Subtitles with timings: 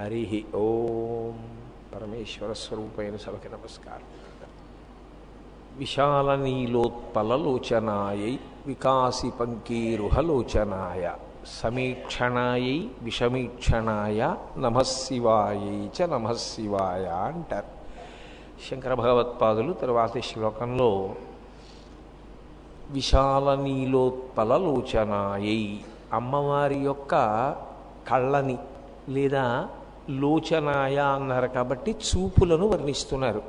[0.00, 1.48] హరి ఓం
[1.94, 4.06] పరమేశ్వర స్వరూపైన సభకి నమస్కారం.
[5.76, 11.14] విశాల నీలోత్పలలోచనాయై వికాసి పంకీరుహలోచనాయ
[11.60, 17.66] సమీక్షణాయై విషమీక్షణాయ నమశివాయై చ నమశివాయ అంటారు.
[18.70, 21.14] శంకర భగవత్పాదులు తరువాతి శ్లోకంలో
[22.90, 25.80] విశాల నీలోత్పలలోచనాయై
[26.12, 27.14] అమ్మవారి యొక్క
[28.08, 28.58] కళ్ళని
[29.08, 29.68] లేదా
[30.08, 33.42] లోచనాయ అన్నారు కాబట్టి చూపులను వర్ణిస్తున్నారు.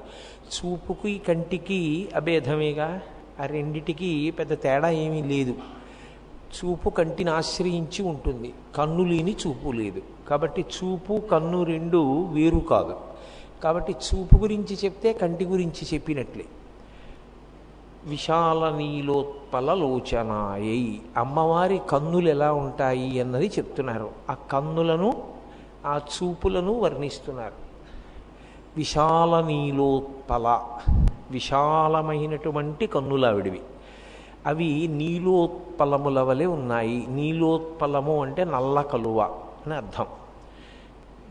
[0.46, 3.02] చూపుకి కంటికి అభేదమేగా
[3.42, 5.56] ఆ రెండిటికి పెద్ద తేడా ఏమీ లేదు.
[6.58, 8.54] చూపు కంటిని ఆశ్రయించి ఉంటుంది.
[8.76, 10.02] కన్ను లేని చూపు లేదు.
[10.30, 12.96] కాబట్టి చూపు కన్ను రెండు వేరు కాదు.
[13.64, 16.46] కాబట్టి చూపు గురించి చెప్తే కంటి గురించి చెప్పినట్లే.
[18.06, 21.00] విశాల నీలోత్పల లోచనాయై.
[21.18, 24.10] అమ్మవారి కన్నులు ఎలా ఉంటాయి అన్నది చెప్తున్నారు.
[24.30, 25.39] ఆ కన్నులను
[25.90, 27.70] ఆ చూపులను వర్ణిస్తున్నారు.
[28.78, 30.62] విశాల నీలోత్పల
[31.32, 33.62] విశాలమైనటువంటి కన్నులావిడివి.
[34.48, 37.06] అవి నీలోత్పలముల వలె ఉన్నాయి.
[37.10, 39.22] నీలోత్పలము అంటే నల్ల కలువ
[39.66, 40.06] అని అర్థం.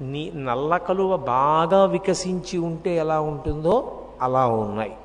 [0.01, 4.97] నీ నల్ల కలువ బాగా వికసించి ఉంటే ఎలా ఉంటుందో అలా ఉన్నాయి.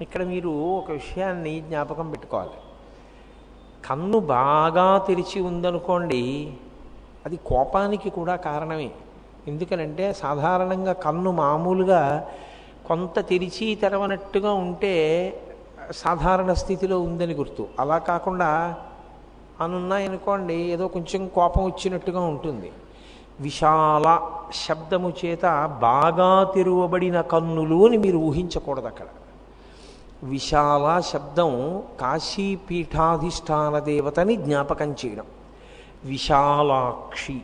[0.00, 2.50] ఇక్కడ మీరు ఒక విషయాన్ని జ్ఞాపకం పెట్టుకోవాలి.
[3.86, 6.54] కన్ను బాగా తెరిచి ఉందనుకోండి
[7.26, 8.90] అది కోపానికి కూడా కారణమే.
[9.48, 12.28] ఎందుకనంటే సాధారణంగా కన్ను మామూలుగా
[12.86, 14.94] కొంత తెరిచి తెరవనట్టుగా ఉంటే
[15.92, 17.66] సాధారణ స్థితిలో ఉందని గుర్తు.
[17.80, 18.74] అలా కాకుండా
[19.60, 22.70] అనున్నాయనుకోండి ఏదో కొంచెం కోపం వచ్చినట్టుగా ఉంటుంది.
[23.40, 24.06] విశాల
[24.54, 25.46] శబ్దము చేత
[25.80, 29.06] బాగా తెరువబడిన కన్నులు అని మీరు ఊహించకూడదు అక్కడ
[30.22, 35.26] విశాల శబ్దం కాశీపీఠాధిష్టాన దేవతని జ్ఞాపకం చేయడం.
[36.04, 37.40] విశాలాక్షి.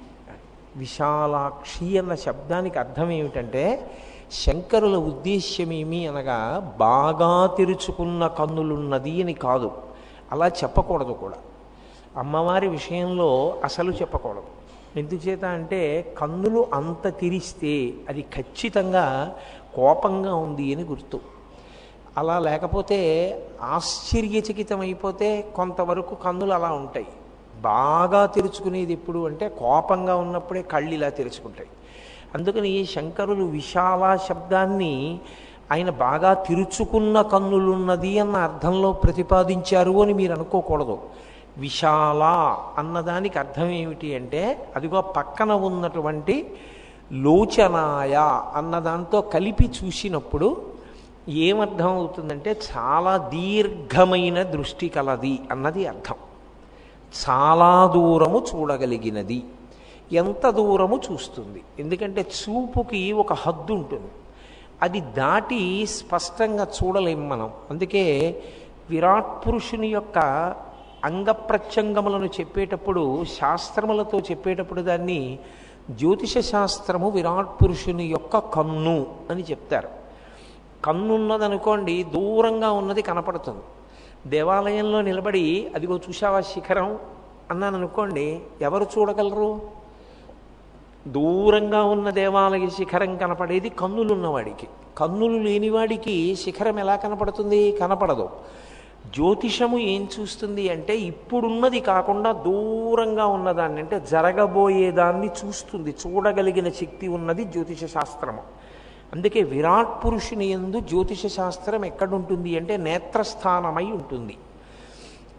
[0.77, 3.91] విశాలాక్షి అన్న శబ్దానికి అర్థం ఏమిటంటే
[4.33, 9.73] శంకరుల ఉద్దేశ్యమేమి అనగా బాగా తెరుచుకున్న కన్నులున్నది అని కాదు.
[10.33, 11.35] అలా చెప్పకూడదు కూడా.
[12.17, 14.43] అమ్మవారి విషయంలో అసలు చెప్పకూడదు.
[14.99, 19.37] ఎందుచేత అంటే కన్నులు అంత తెరిస్తే అది ఖచ్చితంగా
[19.75, 21.21] కోపంగా ఉంది అని గుర్తు.
[22.19, 22.99] అలా లేకపోతే
[23.63, 27.07] ఆశ్చర్యచకితం అయిపోతే కొంతవరకు కన్నులు అలా ఉంటాయి.
[27.61, 31.71] బాగా తెరుచుకునేది ఎప్పుడు అంటే కోపంగా ఉన్నప్పుడే కళ్ళు ఇలా తెరుచుకుంటాయి.
[32.35, 34.95] అందుకని శంకరులు విశాల శబ్దాన్ని
[35.73, 40.97] ఆయన బాగా తెరుచుకున్న కన్నులున్నది అన్న అర్థంలో ప్రతిపాదించారు అని మీరు అనుకోకూడదు.
[41.59, 42.23] విశాల
[42.79, 44.43] అన్నదానికి అర్థం ఏమిటి అంటే
[44.77, 46.37] అదిగో పక్కన ఉన్నటువంటి
[47.25, 48.17] లోచనాయ
[48.59, 50.49] అన్నదాంతో కలిపి చూసినప్పుడు
[51.29, 56.19] ఏమర్థం అవుతుందంటే చాలా దీర్ఘమైన దృష్టి కలది అన్నది అర్థం.
[57.11, 59.45] చాలా దూరము చూడగలిగినది.
[60.13, 61.63] ఎంత దూరము చూస్తుంది.
[61.79, 64.11] ఎందుకంటే చూపుకి ఒక హద్దు ఉంటుంది.
[64.83, 67.51] అది దాటి స్పష్టంగా చూడలేం మనం.
[67.71, 68.37] అందుకే
[68.91, 70.19] విరాట్ పురుషుని యొక్క
[71.05, 75.39] అంగప్రత్యంగములను చెప్పేటప్పుడు శాస్త్రములతో చెప్పేటప్పుడు దాన్ని
[75.91, 79.89] జ్యోతిష శాస్త్రము విరాట్ పురుషుని యొక్క కన్ను అని చెప్తారు.
[80.85, 83.61] కన్నున్నదనుకోండి దూరంగా ఉన్నది కనపడుతుంది.
[84.27, 86.99] దేవాలయంలో నిలబడి అదిగో చూసావా శిఖరం?
[87.51, 89.61] అన్నాను అనుకోండి ఎవరు చూడగలరు?
[91.09, 94.69] దూరంగా ఉన్న దేవాలయ శిఖరం కనపడేది కన్నులున్నవాడికి.
[94.99, 97.73] కన్నులు లేనివాడికి శిఖరం ఎలా కనపడుతుంది?
[97.73, 98.29] కనపడదు.
[99.07, 105.95] జ్యోతిషము ఏం చూస్తుంది అంటే ఇప్పుడున్నది కాకుండా దూరంగా ఉన్నదాన్ని అంటే జరగబోయేదాన్ని చూస్తుంది.
[106.07, 108.60] చూడగలిగిన శక్తి ఉన్నది జ్యోతిష శాస్త్రము.
[109.13, 114.37] అందుకే విరాట్ పురుషుని ఎందు జ్యోతిష శాస్త్రం ఎక్కడుంటుంది అంటే నేత్రస్థానమై ఉంటుంది.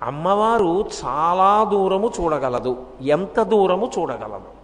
[0.04, 2.78] అమ్మవారు చాలా దూరము చూడగలదు.
[3.02, 4.62] ఎంత దూరము చూడగలదు?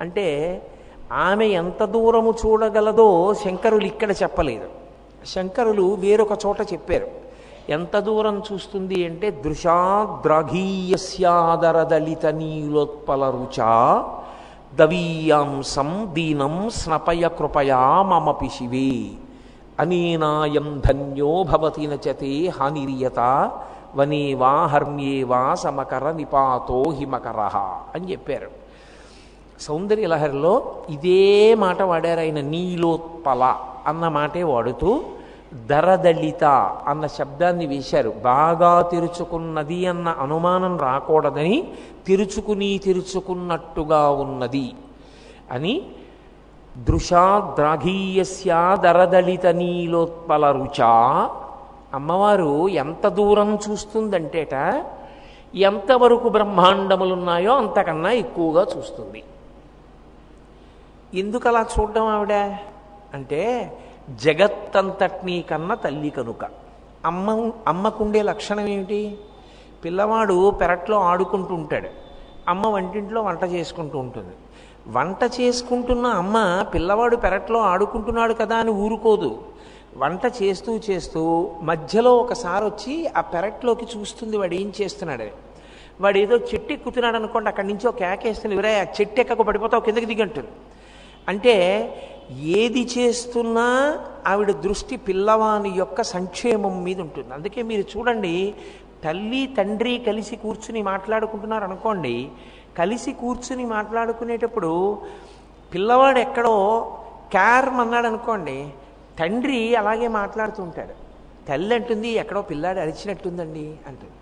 [0.00, 0.58] అంటే
[1.12, 4.68] ఆమె ఎంత దూరము చూడగలదో శంకరులు ఇక్కడ చెప్పలేదు.
[5.26, 7.22] శంకరులు వేరొక చోట చెప్పారు.
[7.68, 14.04] ఎంత దూరం చూస్తుంది అంటే దృశాద్రాఘీయస్యాదరదలిత నీలోత్పల రుచా
[14.78, 18.92] దవీయాంసం దీనం స్నపయ కృపయా మమపి శివే.
[19.80, 23.20] అనీనాయం ధన్యో భవతి నచతే హానిరియత
[23.96, 27.40] వనే వా హర్మ్యే వా సమకర నిపాతో హిమకర
[27.94, 28.50] అని చెప్పారు.
[29.60, 30.54] సౌందర్యలహరిలో
[30.90, 33.56] ఇదే మాట వాడారు ఆయన నీలోత్పల
[33.86, 35.00] అన్న మాటే వాడుతూ
[35.52, 36.44] దరదళిత
[36.86, 38.10] అన్న శబ్దాన్ని వేశారు.
[38.10, 41.72] బాగా తెరుచుకున్నది అన్న అనుమానం రాకూడదని
[42.06, 44.74] తెరుచుకుని తెరుచుకున్నట్టుగా ఉన్నది
[45.50, 45.86] అని
[46.78, 51.30] దృశాద్రాఘీయస్యా దరదళిత నీలోత్పల రుచా.
[51.94, 54.84] అమ్మవారు ఎంత దూరం చూస్తుందంటేట
[55.54, 59.22] ఎంతవరకు బ్రహ్మాండములున్నాయో అంతకన్నా ఎక్కువగా చూస్తుంది.
[61.14, 62.32] ఎందుకు అలా చూడడం ఆవిడ?
[63.14, 63.72] అంటే
[64.10, 66.44] జగత్తంతటినీ కన్నా తల్లి కనుక.
[67.04, 69.18] అమ్మ అమ్మకుండే లక్షణం ఏమిటి?
[69.84, 71.88] పిల్లవాడు పెరట్లో ఆడుకుంటూ ఉంటాడు
[72.48, 74.34] అమ్మ వంటింట్లో వంట చేసుకుంటూ ఉంటుంది.
[74.88, 79.42] వంట చేసుకుంటున్న అమ్మ పిల్లవాడు పెరట్లో ఆడుకుంటున్నాడు కదా అని ఊరుకోదు.
[79.96, 85.24] వంట చేస్తూ చేస్తూ మధ్యలో ఒకసారి వచ్చి ఆ పెరట్లోకి చూస్తుంది వాడు ఏం చేస్తున్నాడు.
[86.00, 90.06] వాడు ఏదో చెట్టు ఎక్కుతున్నాడు అనుకోండి అక్కడి నుంచి ఒక కేకేస్తుంది ఎవరే ఆ చెట్టు ఎక్కకు పడిపోతావు కిందకి
[90.06, 90.48] దిగంటుంది.
[91.28, 91.56] అంటే
[92.60, 93.66] ఏది చేస్తున్నా
[94.30, 97.30] ఆవిడ దృష్టి పిల్లవాని యొక్క సంక్షేమం మీద ఉంటుంది.
[97.36, 98.34] అందుకే మీరు చూడండి
[99.04, 102.16] తల్లి తండ్రి కలిసి కూర్చుని మాట్లాడుకుంటున్నారు అనుకోండి
[102.80, 104.72] కలిసి కూర్చుని మాట్లాడుకునేటప్పుడు
[105.72, 106.56] పిల్లవాడు ఎక్కడో
[107.34, 108.56] క్యార్మ్ అన్నాడు అనుకోండి
[109.20, 110.94] తండ్రి అలాగే మాట్లాడుతూ ఉంటాడు.
[111.48, 114.16] తల్లి అంటుంది ఎక్కడో పిల్లాడు అరిచినట్టుందండి అంటుంది.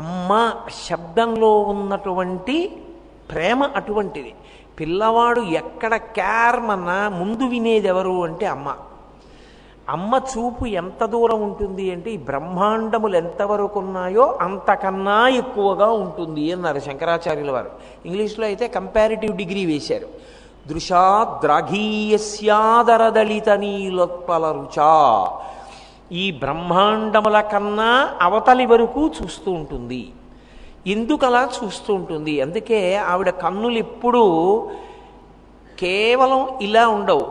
[0.00, 0.30] అమ్మ
[0.86, 2.56] శబ్దంలో ఉన్నటువంటి
[3.30, 4.32] ప్రేమ అటువంటిది.
[4.80, 8.74] పిల్లవాడు ఎక్కడ క్యార్మన్నా ముందు వినేది ఎవరు అంటే అమ్మ.
[9.88, 17.50] అమ్మ చూపు ఎంత దూరం ఉంటుంది అంటే ఈ బ్రహ్మాండములు ఎంతవరకు ఉన్నాయో అంతకన్నా ఎక్కువగా ఉంటుంది అన్నారు శంకరాచార్యుల
[17.50, 17.70] వారు.
[18.06, 20.08] ఇంగ్లీష్లో అయితే కంపారిటివ్ డిగ్రీ వేశారు.
[20.68, 25.28] దృశా ద్రాఘీయస్యాదరదళిత నీలోత్పల రుచా.
[26.12, 30.12] ఈ బ్రహ్మాండముల కన్నా అవతలి వరకు చూస్తూ ఉంటుంది.
[30.86, 32.40] ఎందుకు అలా చూస్తూ ఉంటుంది.
[32.40, 34.24] అందుకే ఆవిడ కన్నులు ఎప్పుడూ
[35.78, 37.26] కేవలం ఇలా ఉండవు.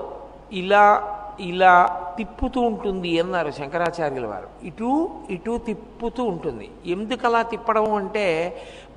[0.54, 4.48] ఇలా ఇలా తిప్పుతూ ఉంటుంది అన్నారు శంకరాచార్యుల వారు.
[4.64, 6.72] ఇటు ఇటు తిప్పుతూ ఉంటుంది.
[6.86, 8.26] ఎందుకు అలా తిప్పడం అంటే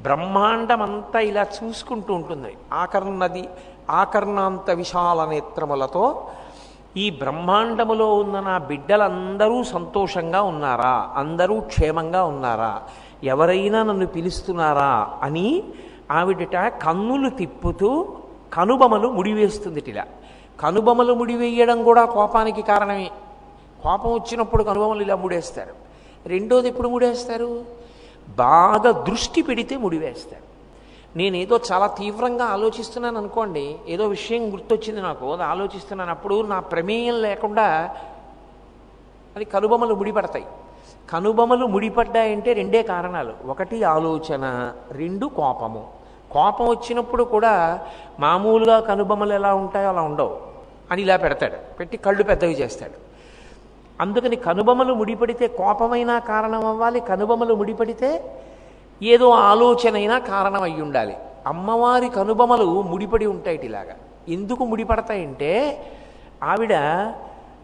[0.02, 2.52] బ్రహ్మాండం అంతా ఇలా చూసుకుంటూ ఉంటుంది.
[2.72, 3.49] ఆకర్ణది
[3.90, 6.26] ఆకర్ణాంత విశాల నేత్రములతో
[6.96, 11.11] ఈ బ్రహ్మాండములో ఉన్న నా బిడ్డలందరూ సంతోషంగా ఉన్నారా?
[11.16, 12.82] అందరూ క్షేమంగా ఉన్నారా?
[13.24, 15.64] ఎవరైనా నన్ను పిలుస్తున్నారా అని
[16.10, 18.08] ఆవిడట కన్నులు తిప్పుతూ
[18.52, 20.04] కనుబొమలు ముడివేస్తుంది ఇలా
[20.60, 23.10] కనుబొమలు ముడివేయడం కూడా కోపానికి కారణమే.
[23.82, 25.74] కోపం వచ్చినప్పుడు కనుబొమలు ఇలా ముడేస్తారు.
[26.26, 27.64] రెండోది ఎప్పుడు ముడేస్తారు?
[28.28, 30.42] బాగా దృష్టి పెడితే ముడివేస్తారు.
[31.18, 36.10] నేనేదో చాలా తీవ్రంగా ఆలోచిస్తున్నాను అనుకోండి ఏదో విషయం గుర్తొచ్చింది నాకు అది ఆలోచిస్తున్నాను.
[36.10, 37.94] అప్పుడు నా ప్రమేయం లేకుండా
[39.36, 40.46] అది కనుబొమలు ముడిపడతాయి.
[41.10, 43.32] కనుబొమలు ముడిపడ్డాయంటే రెండే కారణాలు.
[43.46, 45.87] ఒకటి ఆలోచన రెండు కోపము.
[46.31, 47.81] కోపం వచ్చినప్పుడు కూడా
[48.20, 50.37] మామూలుగా కనుబొమలు ఎలా ఉంటాయో అలా ఉండవు.
[50.90, 51.76] అని ఇలా పెడతాడు.
[51.78, 52.93] పెట్టి కళ్ళు పెద్దవి చేస్తాడు.
[54.00, 57.00] అందుకని కనుబొమలు ముడిపడితే కోపమైనా కారణం అవ్వాలి.
[57.00, 58.40] కనుబొమలు ముడిపడితే
[59.02, 61.16] ఏదో ఆలోచన అయినా కారణం అయి ఉండాలి.
[61.46, 63.94] అమ్మవారి కనుబొమలు ముడిపడి ఉంటాయి ఇలాగా.
[64.28, 65.82] ఎందుకు ముడిపడతాయంటే
[66.43, 66.75] ఆవిడ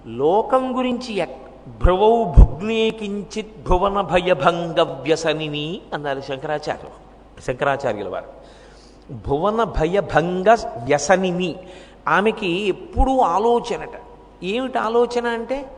[0.07, 7.05] లోకం గురించి ఎక్- భ్రువౌ భుగ్నే కించిత్ భువన భయభంగ వ్యసనిని అన్నారు శంకరాచార్యులు
[7.41, 8.27] శంకరాచార్యుల వారు
[9.15, 10.49] భువన భయభంగ
[10.85, 11.57] వ్యసనిని
[12.09, 13.91] ఆమెకి ఎప్పుడూ ఆలోచనట.
[14.43, 15.71] ఏమిటి ఆలోచన అంటే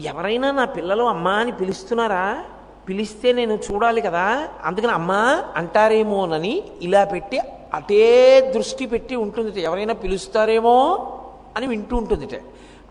[0.00, 2.44] ఎవరైనా నా పిల్లలు అమ్మా అని పిలుస్తున్నారా?
[2.88, 4.48] పిలిస్తే నేను చూడాలి కదా?
[4.64, 7.40] అందుకని అమ్మా అంటారేమోనని ఇలా పెట్టి
[7.74, 11.08] అటే దృష్టి పెట్టి ఉంటుంది ఎవరైనా పిలుస్తారేమో
[11.56, 12.26] అని వింటూ ఉంటుంది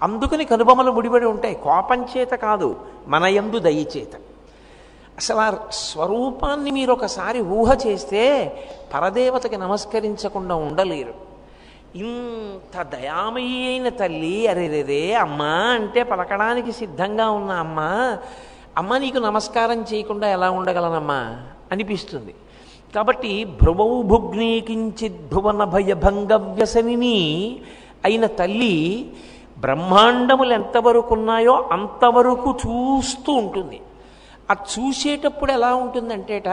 [0.02, 1.56] అందుకని కనుబొమలు ముడిపడి ఉంటాయి.
[1.56, 2.76] కోపం చేత కాదు
[3.08, 4.16] మన యందు దయచేత
[5.18, 8.22] అసలు ఆ స్వరూపాన్ని మీరు ఒకసారి ఊహ చేస్తే
[8.94, 11.14] పరదేవతకి నమస్కరించకుండా ఉండలేరు.
[11.96, 17.80] ఇంత దయామయీ అయిన తల్లి అరేరేరే అమ్మా అంటే పలకడానికి సిద్ధంగా ఉన్న అమ్మ
[18.78, 21.42] అమ్మ నీకు నమస్కారం చేయకుండా ఎలా ఉండగలనమ్మా?
[21.72, 22.34] అనిపిస్తుంది.
[22.96, 27.60] కాబట్టి భ్రువౌ భుగ్నీ కించిత్ భువన భయభంగ వ్యసనిని
[28.06, 29.12] అయిన తల్లి
[29.62, 33.82] బ్రహ్మాండములు ఎంతవరకు ఉన్నాయో అంతవరకు చూస్తూ ఉంటుంది.
[34.52, 36.50] ఆ చూసేటప్పుడు ఎలా ఉంటుందంటేట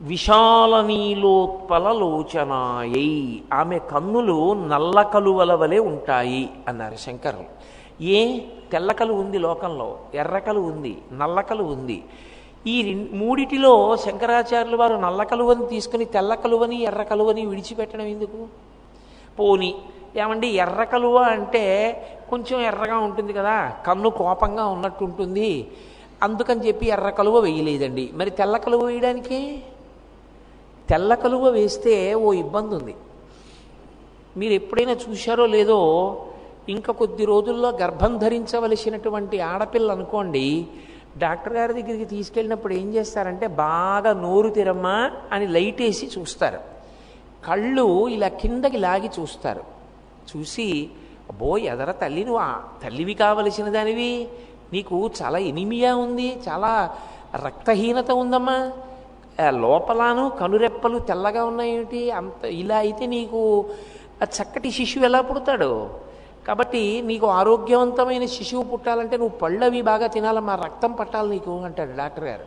[0.00, 7.44] విశాల నీలోత్పల లోచనాయై ఆమె కన్నులు నల్ల కలువల వలె ఉంటాయి అన్నారు శంకరులు.
[8.04, 8.38] ఏ?
[8.72, 12.04] తెల్లకలు ఉంది లోకంలో ఎర్రకలు ఉంది నల్లకలు ఉంది.
[12.66, 18.46] ఈ మూడిటిలో శంకరాచార్యులు వారు నల్ల కలువని తీసుకుని తెల్ల కలువని ఎర్ర కలువని విడిచిపెట్టడం ఎందుకు?
[19.38, 19.74] పోని
[20.16, 21.92] ఏమండి ఎర్ర కలువ అంటే
[22.30, 25.70] కొంచెం ఎర్రగా ఉంటుంది కదా కన్ను కోపంగా ఉన్నట్టు ఉంటుంది.
[26.22, 28.10] అందుకని చెప్పి ఎర్ర కలువ వేయలేదండి.
[28.14, 29.62] మరి తెల్ల కలువ వేయడానికి?
[30.88, 32.94] తెల్ల కలువ వేస్తే ఓ ఇబ్బంది ఉంది.
[34.36, 35.78] మీరు ఎప్పుడైనా చూశారో లేదో
[36.68, 40.66] ఇంకా కొద్ది రోజుల్లో గర్భం ధరించవలసినటువంటి ఆడపిల్ల అనుకోండి
[41.18, 46.58] డాక్టర్ గారి దగ్గరికి తీసుకెళ్ళినప్పుడు ఏం చేస్తారంటే బాగా నోరు తిరమ్మా అని లైట్ వేసి చూస్తారు.
[47.46, 49.79] కళ్ళు ఇలా కిందకి లాగి చూస్తారు.
[50.30, 50.68] చూసి
[51.30, 52.44] అబ్బో ఎదర తల్లి నువ్వు
[52.84, 54.12] తల్లివి కావలసిన దానివి?
[54.72, 56.72] నీకు చాలా ఎనిమియా ఉంది చాలా
[57.46, 58.58] రక్తహీనత ఉందమ్మా.
[59.64, 62.02] లోపలను కనురెప్పలు తెల్లగా ఉన్నాయేమిటి?
[62.18, 63.40] అంత ఇలా అయితే నీకు
[64.24, 65.72] చక్కటి శిశువు ఎలా పుడతాడు?
[66.48, 72.26] కాబట్టి నీకు ఆరోగ్యవంతమైన శిశువు పుట్టాలంటే నువ్వు పళ్ళు అవి బాగా తినాలమ్మా రక్తం పట్టాలి నీకు అంటాడు డాక్టర్
[72.30, 72.46] గారు.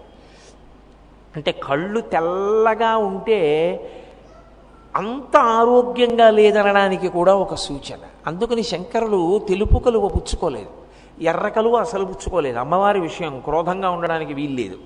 [1.36, 3.40] అంటే కళ్ళు తెల్లగా ఉంటే
[4.96, 7.98] అంత ఆరోగ్యంగా లేదనడానికి కూడా ఒక సూచన.
[8.28, 10.70] అందుకని శంకరులు తెలుపు కలువ పుచ్చుకోలేదు.
[11.24, 12.60] ఎర్ర కలువ అసలు పుచ్చుకోలేదు.
[12.60, 14.78] అమ్మవారి విషయం క్రోధంగా ఉండడానికి వీల్లేదు.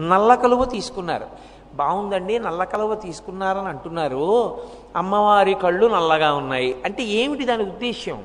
[0.00, 1.26] నల్ల కలువ తీసుకున్నారు.
[1.74, 4.58] బాగుందండి నల్ల కలువ తీసుకున్నారని అంటున్నారు.
[4.96, 6.76] అమ్మవారి కళ్ళు నల్లగా ఉన్నాయి.
[6.84, 8.24] అంటే ఏమిటి దాని ఉద్దేశ్యం?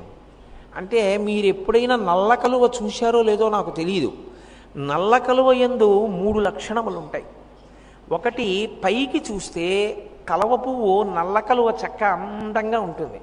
[0.76, 4.12] అంటే మీరు ఎప్పుడైనా నల్ల కలువ చూశారో లేదో నాకు తెలియదు
[4.76, 7.24] నల్ల కలువ ఎందు మూడు లక్షణములు ఉంటాయి
[8.12, 9.96] ఒకటి పైకి చూస్తే
[10.28, 13.20] కలవ పువ్వు నల్ల కలువ చక్క అందంగా ఉంటుంది.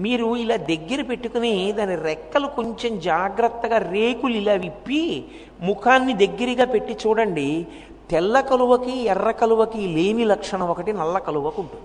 [0.00, 5.24] మీరు ఇలా దగ్గర పెట్టుకుని దాని రెక్కలు కొంచెం జాగ్రత్తగా రేకులు ఇలా విప్పి
[5.60, 7.66] ముఖాన్ని దగ్గరగా పెట్టి చూడండి.
[8.10, 11.84] తెల్ల కలువకి ఎర్ర కలువకి లేని లక్షణం ఒకటి నల్ల కలువకు ఉంటుంది.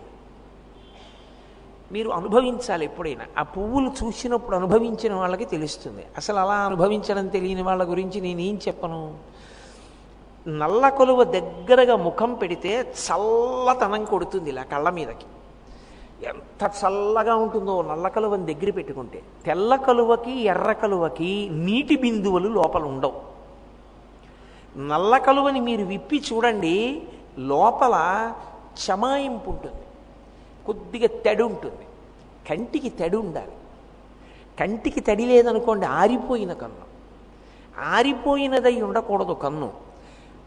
[1.92, 3.26] మీరు అనుభవించాలి ఎప్పుడైనా.
[3.38, 6.04] ఆ పువ్వులు చూసినప్పుడు అనుభవించిన వాళ్ళకి తెలుస్తుంది.
[6.18, 9.14] అసలు అలా అనుభవించడం తెలియని వాళ్ళ గురించి నేనేం చెప్పను?
[10.48, 15.26] నల్ల కొలువ దగ్గరగా ముఖం పెడితే చల్లతనం కొడుతుంది ఇలా కళ్ళ మీదకి.
[16.26, 19.22] ఎంత చల్లగా ఉంటుందో నల్ల కలువని దగ్గర పెట్టుకుంటే.
[19.46, 23.22] తెల్ల కలువకి ఎర్ర కలువకి నీటి బిందువులు లోపల ఉండవు.
[24.78, 27.04] నల్ల కలువని మీరు విప్పి చూడండి
[27.40, 27.96] లోపల
[28.86, 29.84] చమాయింపు ఉంటుంది.
[30.66, 31.86] కొద్దిగా తడి ఉంటుంది.
[32.50, 33.52] కంటికి తడి ఉండాలి.
[34.60, 36.88] కంటికి తడి లేదనుకోండి ఆరిపోయిన కన్ను.
[37.82, 39.87] ఆరిపోయినదై ఉండకూడదు కన్ను.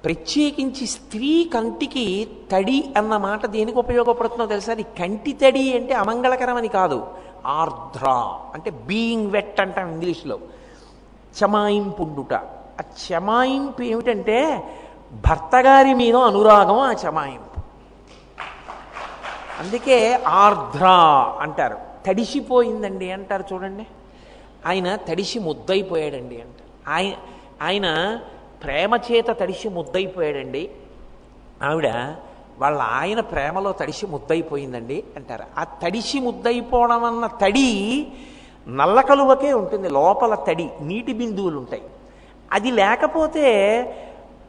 [0.05, 4.73] ప్రత్యేకించి స్త్రీ కంటికి తడి అన్న మాట దేనికి ఉపయోగపడుతుందో తెలుసా?
[4.73, 7.07] అది కంటి తడి అంటే అమంగళకరమని కాదు
[7.47, 10.39] ఆర్ద్రా అంటే బీయింగ్ వెట్ అంటాం ఇంగ్లీష్లో.
[11.45, 14.65] చమాయింపుండుట ఆ చమాయింపు ఏమిటంటే
[15.13, 17.61] భర్తగారి మీద అనురాగం ఆ చమాయింపు
[19.61, 20.97] అందుకే ఆర్ద్రా
[21.41, 21.79] అంటారు.
[22.07, 23.87] తడిసిపోయిందండి అంటారు చూడండి.
[24.67, 26.93] ఆయన తడిసి ముద్దయిపోయాడండి అంటారు.
[26.93, 27.13] ఆయన
[27.63, 28.19] ఆయన
[28.63, 30.71] ప్రేమ చేత తడిసి ముద్దయిపోయాడండి.
[31.63, 31.89] ఆవిడ
[32.59, 35.45] వాళ్ళ ఆయన ప్రేమలో తడిసి ముద్దయిపోయిందండి అంటారు.
[35.59, 38.07] ఆ తడిసి ముద్దయిపోవడం అన్న తడి
[38.69, 41.83] నల్ల కలువకే ఉంటుంది లోపల తడి నీటి బిందువులు ఉంటాయి
[42.53, 43.47] అది లేకపోతే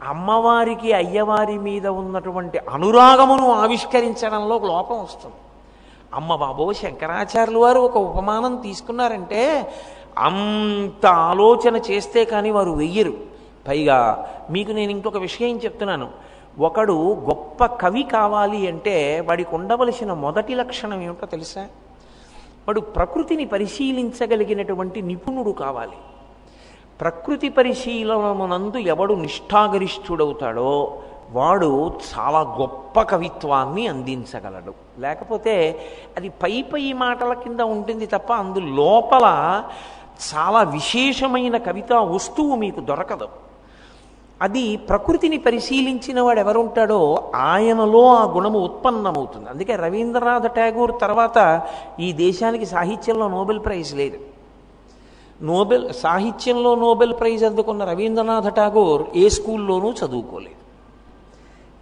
[0.02, 5.34] అమ్మవారికి అయ్యవారి మీద ఉన్నటువంటి అనురాగమును ఆవిష్కరించడంలో లోపం వస్తుంది.
[6.14, 9.72] అమ్మ బాబో శంకరాచార్యులు వారు ఒక ఉపమానం తీసుకున్నారంటే
[10.18, 13.31] అంత ఆలోచన చేస్తే కానీ వారు వెయ్యరు.
[13.68, 16.10] పైగా మీకు నేను ఇంకొక విషయం చెప్తున్నాను.
[16.58, 21.62] ఒకడు గొప్ప కవి కావాలి అంటే వాడికి ఉండవలసిన మొదటి లక్షణం ఏమిటో తెలుసా?
[22.68, 25.96] వాడు ప్రకృతిని పరిశీలించగలిగినటువంటి నిపుణుడు కావాలి.
[27.00, 34.74] ప్రకృతి పరిశీలనమునందు ఎవడు నిష్ఠాగరిష్ఠుడవుతాడో వాడు చాలా గొప్ప కవిత్వాన్ని అందించగలడు.
[34.98, 35.80] లేకపోతే
[36.16, 39.24] అది పై పై మాటల కింద ఉంటుంది తప్ప అందు లోపల
[40.34, 43.28] చాలా విశేషమైన కవితా వస్తువు మీకు దొరకదు.
[44.42, 49.50] అది ప్రకృతిని పరిశీలించిన వాడు ఎవరుంటాడో ఆయనలో ఆ గుణము ఉత్పన్నమవుతుంది.
[49.50, 51.62] అందుకే రవీంద్రనాథ్ ఠాగూర్ తర్వాత
[52.00, 54.18] ఈ దేశానికి సాహిత్యంలో నోబెల్ ప్రైజ్ లేదు.
[55.42, 60.62] నోబెల్ సాహిత్యంలో నోబెల్ ప్రైజ్ అందుకున్న రవీంద్రనాథ్ ఠాగూర్ ఏ స్కూల్లోనూ చదువుకోలేదు.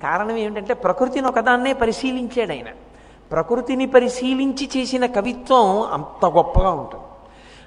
[0.03, 2.67] కారణం ఏమిటంటే ప్రకృతిని ఒకదాన్నే పరిశీలించాడు ఆయన.
[3.33, 7.05] ప్రకృతిని పరిశీలించి చేసిన కవిత్వం అంత గొప్పగా ఉంటుంది.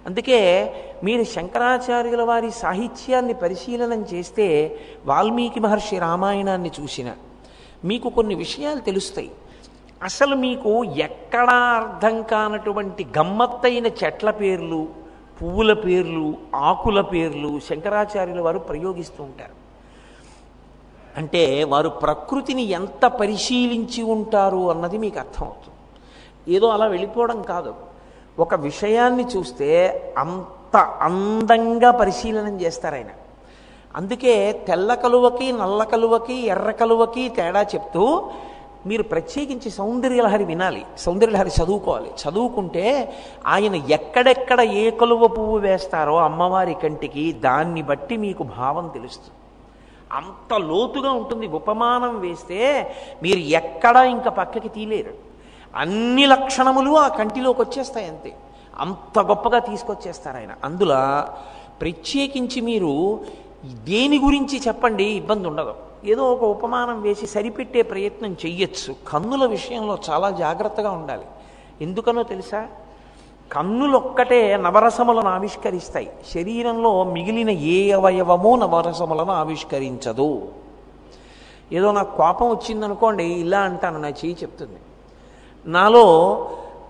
[0.06, 7.14] అందుకే మీరు శంకరాచార్యుల వారి సాహిత్యాన్ని పరిశీలనం చేస్తే వాల్మీకి మహర్షి రామాయణాన్ని చూసిన
[7.86, 9.32] మీకు కొన్ని విషయాలు తెలుస్తాయి.
[10.04, 14.88] అసలు మీకు ఎక్కడా అర్థం కానటువంటి గమ్మత్తైన చెట్ల పేర్లు
[15.42, 19.64] పువ్వుల పేర్లు ఆకుల పేర్లు శంకరాచార్యుల వారు ప్రయోగిస్తూ ఉంటారు.
[21.18, 25.76] అంటే వారు ప్రకృతిని ఎంత పరిశీలించి ఉంటారు అన్నది మీకు అర్థమవుతుంది.
[26.56, 27.93] ఏదో అలా వెళ్ళిపోవడం కాదు.
[28.40, 33.06] ఒక విషయాన్ని చూస్తే అంత అందంగా పరిశీలనం చేస్తారు ఆయన.
[33.96, 38.30] అందుకే తెల్ల కలువకి నల్ల కలువకి ఎర్ర కలువకి తేడా చెప్తూ
[38.86, 40.86] మీరు ప్రత్యేకించి సౌందర్యలహరి వినాలి.
[40.98, 42.12] సౌందర్యలహరి చదువుకోవాలి.
[42.30, 43.14] చదువుకుంటే
[43.48, 49.36] ఆయన ఎక్కడెక్కడ ఏ కలువ పువ్వు వేస్తారో అమ్మవారి కంటికి దాన్ని బట్టి మీకు భావం తెలుస్తుంది.
[50.12, 51.48] అంత లోతుగా ఉంటుంది.
[51.48, 52.92] ఉపమానం వేస్తే
[53.24, 55.33] మీరు ఎక్కడా ఇంకా పక్కకి తీలేరు.
[55.76, 58.36] అన్ని లక్షణములు ఆ కంటిలోకి వచ్చేస్తాయి అంతే.
[58.78, 60.52] అంత గొప్పగా తీసుకొచ్చేస్తారు ఆయన.
[60.64, 60.96] అందులో
[61.82, 63.20] ప్రత్యేకించి మీరు
[63.66, 65.76] దేని గురించి చెప్పండి ఇబ్బంది ఉండదు.
[66.06, 68.96] ఏదో ఒక ఉపమానం వేసి సరిపెట్టే ప్రయత్నం చెయ్యొచ్చు.
[69.08, 71.26] కన్నుల విషయంలో చాలా జాగ్రత్తగా ఉండాలి.
[71.82, 72.68] ఎందుకనో తెలుసా?
[73.52, 76.12] కన్నులొక్కటే నవరసములను ఆవిష్కరిస్తాయి.
[76.34, 80.52] శరీరంలో మిగిలిన ఏ అవయవము నవరసములను ఆవిష్కరించదు.
[81.72, 84.80] ఏదో నాకు కోపం వచ్చిందనుకోండి ఇలా అంటాను నా చెయ్యి చెప్తుంది.
[85.66, 86.48] నాలో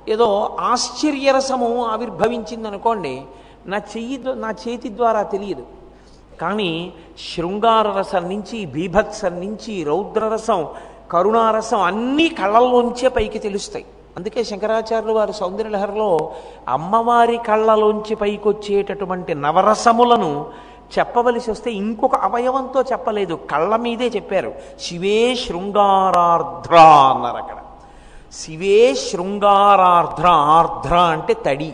[0.10, 3.22] ఏదో ఆశ్చర్యరసము ఆవిర్భవించింది అనుకోండి
[3.66, 5.64] నా చెయ్యి నా చేతి ద్వారా తెలియదు.
[6.42, 6.94] కానీ
[7.36, 10.68] శృంగార రసం నుంచి బీభత్సం నుంచి రౌద్రరసం
[11.12, 13.86] కరుణారసం అన్నీ కళ్ళల్లోంచే పైకి తెలుస్తాయి.
[14.18, 16.32] అందుకే శంకరాచార్యులు వారి సౌందర్యలహరిలో
[16.68, 20.46] అమ్మవారి కళ్ళలోంచి పైకి వచ్చేటటువంటి నవరసములను
[21.00, 23.40] చెప్పవలసి వస్తే ఇంకొక అవయవంతో చెప్పలేదు.
[23.52, 24.54] కళ్ళ మీదే చెప్పారు.
[24.80, 27.56] శివే శృంగారార్ధ్ర అన్నారు అక్కడ.
[28.34, 31.74] శివే శృంగారార్ధ్ర ఆర్ధ్ర అంటే తడి.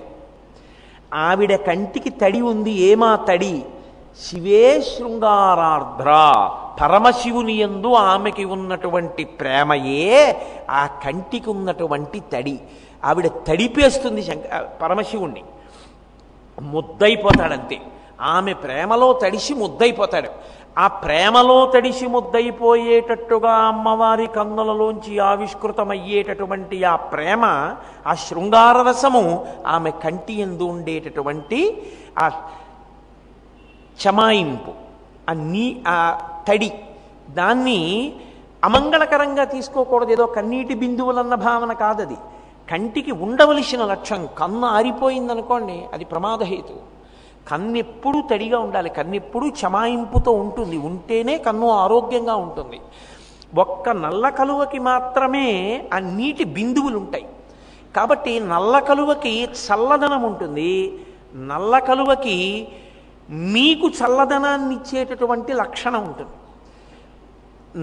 [1.14, 3.66] ఆవిడ కంటికి తడి ఉంది ఏమా తడి?
[4.26, 6.10] శివే శృంగారార్ధ్ర.
[6.82, 12.60] పరమశివుని యందు ఆమెకి ఉన్నటువంటి ప్రేమయే ఆ కంటికి ఉన్నటువంటి తడి.
[13.06, 14.42] ఆవిడ తడిపేస్తుంది శంక
[14.82, 15.44] పరమశివుణ్ణి.
[16.62, 17.82] ముద్దయిపోతాడంతే.
[18.22, 20.30] ఆమె ప్రేమలో తడిసి ముద్దయిపోతాడు.
[20.78, 27.46] ఆ ప్రేమలో తడిసి ముద్దయిపోయేటట్టుగా అమ్మవారి కన్నులలోంచి ఆవిష్కృతమయ్యేటటువంటి ఆ ప్రేమ
[28.08, 31.82] ఆ శృంగార రసము ఆమె కంటి ఎందు ఉండేటటువంటి
[32.20, 32.30] ఆ
[34.08, 34.72] చమాయింపు
[35.30, 36.72] ఆ నీ ఆ తడి.
[37.30, 38.14] దాన్ని
[38.64, 40.12] అమంగళకరంగా తీసుకోకూడదు.
[40.12, 42.18] ఏదో కన్నీటి బిందువులన్న భావన కాదది.
[42.72, 46.99] కంటికి ఉండవలసిన లక్ష్యం కన్ను ఆరిపోయిందనుకోండి అది ప్రమాదహేతు
[47.50, 52.80] కన్నెప్పుడు తడిగా ఉండాలి కన్నెప్పుడు చమాయింపుతో ఉంటుంది ఉంటేనే కన్ను ఆరోగ్యంగా ఉంటుంది.
[53.56, 55.48] ఒక్క నల్ల కలువకి మాత్రమే
[55.94, 57.26] ఆ నీటి బిందువులు ఉంటాయి
[57.96, 61.00] కాబట్టి నల్ల కలువకి చల్లదనం ఉంటుంది.
[61.36, 62.68] నల్ల కలువకి
[63.30, 66.32] మీకు చల్లదనాన్ని ఇచ్చేటటువంటి లక్షణం ఉంటుంది.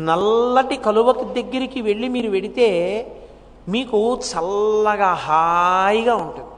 [0.04, 2.68] నల్లటి కలువకి దగ్గరికి వెళ్ళి మీరు వెడితే
[3.68, 6.55] మీకు చల్లగా హాయిగా ఉంటుంది.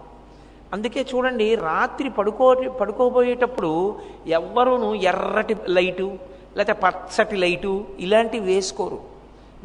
[0.73, 3.97] అందుకే చూడండి రాత్రి పడుకో పడుకోబోయేటప్పుడు
[4.27, 6.13] ఎవ్వరూను ఎర్రటి లైటు
[6.57, 8.99] లేకపోతే పచ్చటి లైటు ఇలాంటివి వేసుకోరు.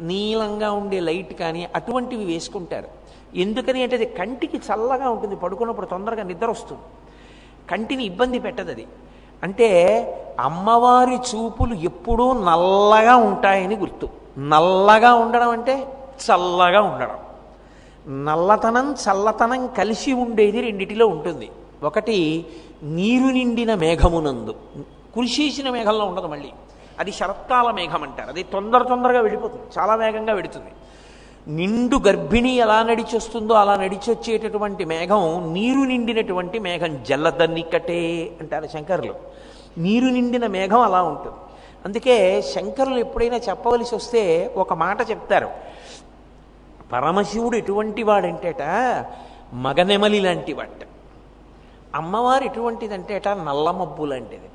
[0.00, 2.88] నీలంగా ఉండే లైట్ కానీ అటువంటివి వేసుకుంటారు.
[3.34, 6.82] ఎందుకని అంటే అది కంటికి చల్లగా ఉంటుంది పడుకున్నప్పుడు తొందరగా నిద్ర వస్తుంది.
[7.70, 8.86] కంటిని ఇబ్బంది పెట్టదు అది.
[9.42, 9.68] అంటే
[10.40, 14.08] అమ్మవారి చూపులు ఎప్పుడూ నల్లగా ఉంటాయని గుర్తు.
[14.38, 15.86] నల్లగా ఉండడం అంటే
[16.30, 17.18] చల్లగా ఉండడం.
[18.08, 21.50] నల్లతనం చల్లతనం కలిసి ఉండేది రెండిటిలో ఉంటుంది.
[21.82, 22.46] ఒకటి
[22.82, 24.54] నీరు నిండిన మేఘమునందు.
[25.14, 26.48] కురిసేసిన మేఘంలో ఉండదు మళ్ళీ.
[26.98, 28.28] అది శరత్కాల మేఘం అంటారు.
[28.28, 29.62] అది తొందర తొందరగా వెళ్ళిపోతుంది.
[29.78, 30.70] చాలా వేగంగా వెడుతుంది
[31.48, 39.14] నిండు గర్భిణి ఎలా నడిచొస్తుందో అలా నడిచొచ్చేటటువంటి మేఘం నీరు నిండినటువంటి మేఘం జల్లదన్నికటే అంటారు శంకరులు.
[39.78, 41.34] నీరు నిండిన మేఘం అలా ఉంటుంది.
[41.84, 45.73] అందుకే శంకరులు ఎప్పుడైనా చెప్పవలసి వస్తే ఒక మాట చెప్తారు.
[46.92, 48.62] పరమశివుడు ఎటువంటి వాడంటేట
[49.52, 50.68] మగనెమలి లాంటి వాట
[51.94, 54.50] అమ్మవారు ఎటువంటిదంటేట నల్లమబ్బు లాంటిదట.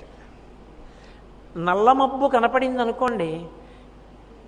[1.58, 3.46] నల్లమబ్బు కనపడింది అనుకోండి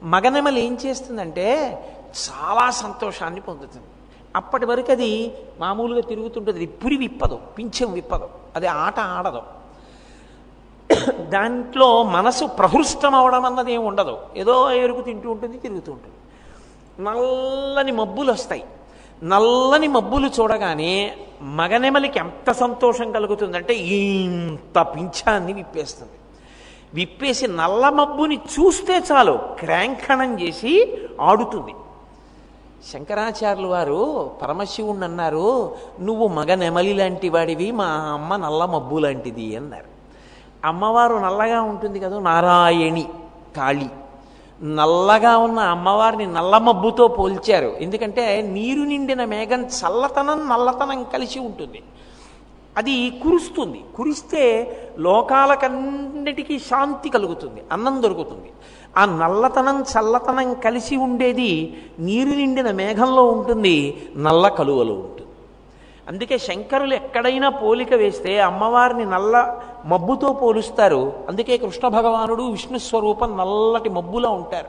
[0.03, 1.47] మగనెమలి ఏం చేస్తుందంటే
[2.19, 3.85] చాలా సంతోషాన్ని పొందుతుంది.
[4.35, 6.57] అప్పటి వరకు అది మామూలుగా తిరుగుతుంటుంది.
[6.57, 8.29] అది పురి విప్పదు పింఛం విప్పదు.
[8.55, 9.41] అది ఆట ఆడదు.
[11.19, 14.17] దాంట్లో మనసు ప్రహృష్టం అవడం అన్నది ఏమి ఉండదు.
[14.35, 16.15] ఏదో ఎరుకు తింటూ ఉంటుంది తిరుగుతూ ఉంటుంది.
[17.01, 18.63] నల్లని మబ్బులు వస్తాయి.
[19.23, 26.11] నల్లని మబ్బులు చూడగానే మగనెమలికి ఎంత సంతోషం కలుగుతుందంటే ఇంత పింఛాన్ని విప్పేస్తుంది.
[26.93, 31.73] విప్పేసి నల్ల మబ్బుని చూస్తే చాలు క్రాంకణం చేసి ఆడుతుంది.
[32.93, 39.89] శంకరాచార్యులు వారు పరమశివుణ్ణి అన్నారు నువ్వు మగ నెమలి లాంటి వాడివి మా అమ్మ నల్ల మబ్బు లాంటిది అన్నారు.
[40.65, 43.05] అమ్మవారు నల్లగా ఉంటుంది కదా నారాయణి
[43.57, 43.89] కాళి.
[44.63, 47.76] నల్లగా ఉన్న అమ్మవారిని నల్లమబ్బుతో పోల్చారు.
[47.82, 51.84] ఎందుకంటే నీరు నిండిన మేఘం చల్లతనం నల్లతనం కలిసి ఉంటుంది.
[52.78, 53.84] అది కురుస్తుంది.
[53.95, 58.52] కురిస్తే లోకాలకన్నిటికీ శాంతి కలుగుతుంది అన్నం దొరుకుతుంది.
[58.97, 65.20] ఆ నల్లతనం చల్లతనం కలిసి ఉండేది నీరు నిండిన మేఘంలో ఉంటుంది నల్ల కలువలో ఉంటుంది.
[66.12, 71.13] అందుకే శంకరులు ఎక్కడైనా పోలిక వేస్తే అమ్మవారిని నల్ల మబ్బుతో పోలుస్తారు.
[71.30, 74.67] అందుకే కృష్ణ భగవానుడు విష్ణు స్వరూపం నల్లటి మబ్బులా ఉంటారు.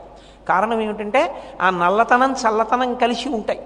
[0.49, 3.61] కారణం ఏమిటంటే ఆ నల్లతనం చల్లతనం కలిసి ఉంటాయి.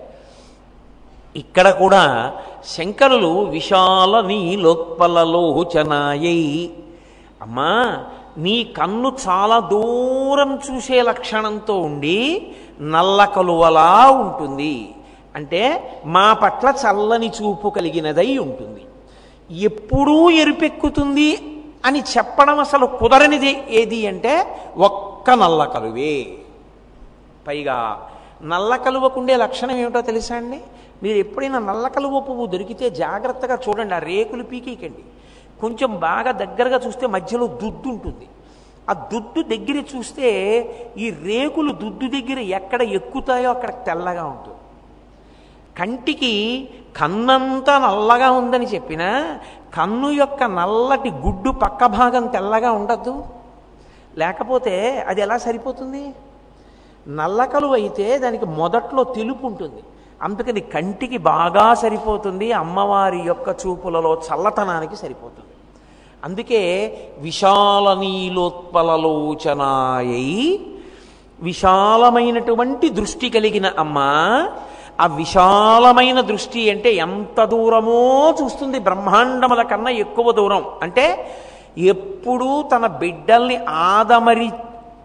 [1.37, 2.33] ఇక్కడ కూడా
[2.69, 6.71] శంకరులు విశాల నీలోత్పలలోచనాయై
[7.43, 8.05] అమ్మా
[8.39, 14.95] నీ కన్ను చాలా దూరం చూసే లక్షణంతో ఉండి నల్ల కలువలా ఉంటుంది.
[15.37, 15.63] అంటే
[16.15, 18.83] మా పట్ల చల్లని చూపు కలిగినదై ఉంటుంది.
[19.51, 21.31] ఎప్పుడూ ఎరుపెక్కుతుంది
[21.89, 24.33] అని చెప్పడం అసలు కుదరనిది ఏది అంటే
[24.89, 26.15] ఒక్క నల్ల కలువే
[27.47, 27.77] పైగా
[28.53, 30.59] నల్ల కలువకుండే లక్షణం ఏమిటో తెలుసా అండి?
[31.03, 35.03] మీరు ఎప్పుడైనా నల్ల కలువ పువ్వు దొరికితే జాగ్రత్తగా చూడండి ఆ రేకులు పీకేకండి
[35.61, 38.27] కొంచెం బాగా దగ్గరగా చూస్తే మధ్యలో దుద్దు ఉంటుంది.
[38.91, 40.29] ఆ దుద్దు దగ్గర చూస్తే
[41.05, 44.56] ఈ రేకులు దుద్దు దగ్గర ఎక్కడ ఎక్కుతాయో అక్కడ తెల్లగా ఉంటుంది.
[45.79, 49.39] కంటికి కన్నంతా నల్లగా ఉందని చెప్పినా
[49.75, 53.25] కన్ను యొక్క నల్లటి గుడ్డు పక్క భాగం తెల్లగా ఉండద్దు.
[54.19, 56.15] లేకపోతే అది ఎలా సరిపోతుంది?
[57.09, 59.83] నల్లకలు అయితే దానికి మొదట్లో తెలుపు ఉంటుంది.
[60.23, 65.53] అందుకని కంటికి బాగా సరిపోతుంది అమ్మవారి యొక్క చూపులలో చల్లతనానికి సరిపోతుంది.
[66.25, 66.63] అందుకే
[67.19, 68.99] విశాల నీలోత్పలలోచనాయై
[71.43, 73.99] విశాలమైనటువంటి దృష్టి కలిగిన అమ్మ
[75.01, 80.65] ఆ విశాలమైన దృష్టి అంటే ఎంత దూరమో చూస్తుంది బ్రహ్మాండముల కన్నా ఎక్కువ దూరం.
[80.83, 81.31] అంటే
[81.79, 84.51] ఎప్పుడూ తన బిడ్డల్ని ఆదమరి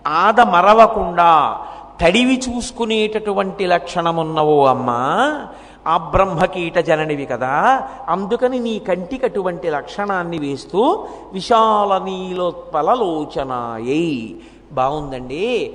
[0.08, 1.58] ఆదమరవకుండా
[2.02, 5.46] తడివి చూసుకునేటటువంటి లక్షణమున్నవో అమ్మా
[5.88, 7.84] ఆ బ్రహ్మకీట జననివి కదా.
[8.08, 14.36] అందుకని నీ కంటికి అటువంటి లక్షణాన్ని వేస్తూ విశాల నీలోత్పల లోచనాయై.
[14.72, 15.74] బాగుందండి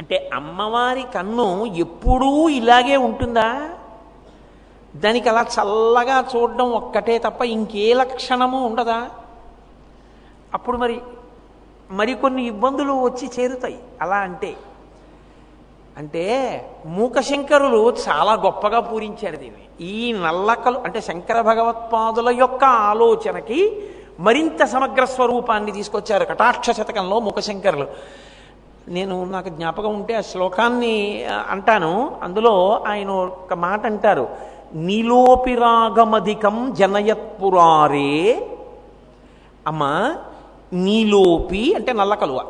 [0.00, 3.48] అంటే అమ్మవారి కన్ను ఎప్పుడూ ఇలాగే ఉంటుందా?
[4.96, 9.08] దానికి అలా చల్లగా చూడడం ఒక్కటే తప్ప ఇంకే లక్షణము ఉండదా?
[10.54, 11.00] అప్పుడు మరి
[11.90, 13.78] మరికొన్ని ఇబ్బందులు వచ్చి చేరుతాయి.
[14.02, 14.56] అలా అంటే
[15.96, 16.24] అంటే
[16.86, 19.86] మూకశంకరులు చాలా గొప్పగా పూరించారు దీన్ని.
[19.86, 23.60] ఈ నల్లకలు అంటే శంకర భగవత్పాదుల యొక్క ఆలోచనకి
[24.20, 27.86] మరింత సమగ్ర స్వరూపాన్ని తీసుకొచ్చారు కటాక్ష శతకంలో మూకశంకరులు.
[28.90, 32.16] నేను నాకు జ్ఞాపకం ఉంటే ఆ శ్లోకాన్ని అంటాను.
[32.22, 34.28] అందులో ఆయన ఒక మాట అంటారు.
[34.74, 38.48] నీలోపిరాగమధికం జనయత్పురారే.
[39.66, 40.14] అమ్మ
[40.72, 42.40] నీలోపి అంటే నల్ల కలువ.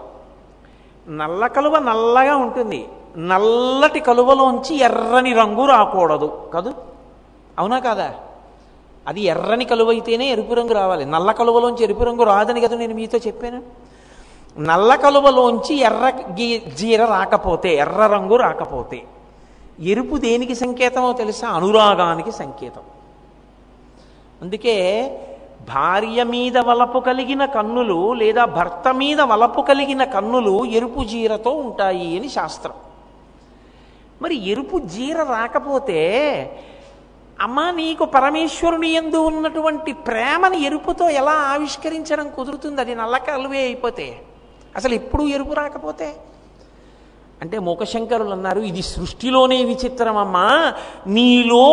[1.09, 2.89] నల్ల కలువ నల్లగా ఉంటుంది.
[3.19, 6.51] నల్లటి కలువలోంచి ఎర్రని రంగు రాకూడదు.
[6.55, 6.73] కదూ?
[7.59, 8.15] అవునా కాదా?
[9.09, 11.05] అది ఎర్రని కలువ అయితేనే ఎరుపు రంగు రావాలి.
[11.05, 13.90] నల్ల కలువలోంచి ఎరుపు రంగు రాదని కదా నేను మీతో చెప్పాను.
[14.61, 19.03] నల్ల కలువలోంచి ఎర్ర గీ- జీర రాకపోతే ఎర్ర రంగు రాకపోతే
[19.81, 21.49] ఎరుపు దేనికి సంకేతమో తెలుసా?
[21.49, 22.83] అనురాగానికి సంకేతం.
[24.43, 25.11] అందుకే
[25.69, 32.29] భార్య మీద వలపు కలిగిన కన్నులు లేదా భర్త మీద వలపు కలిగిన కన్నులు ఎరుపు జీరతో ఉంటాయి అని
[32.29, 32.73] శాస్త్రం.
[34.23, 36.11] మరి ఎరుపు జీర రాకపోతే
[37.41, 42.81] అమ్మా నీకు పరమేశ్వరుని ఎందు ఉన్నటువంటి ప్రేమని ఎరుపుతో ఎలా ఆవిష్కరించడం కుదురుతుంది?
[42.81, 44.23] అది నల్ల కలువే అయిపోతే.
[44.77, 46.15] అసలు ఎప్పుడు ఎరుపు రాకపోతే?
[47.43, 50.73] అంటే మూకశంకరులు అన్నారు ఇది సృష్టిలోనే విచిత్రం అమ్మా
[51.07, 51.67] నీలో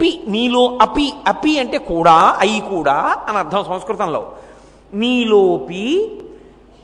[0.00, 4.32] పి నీలో అపి అపి అంటే కూడా అయి కూడా అని అర్థం సంస్కృతంలో.
[4.94, 6.12] నీలోపి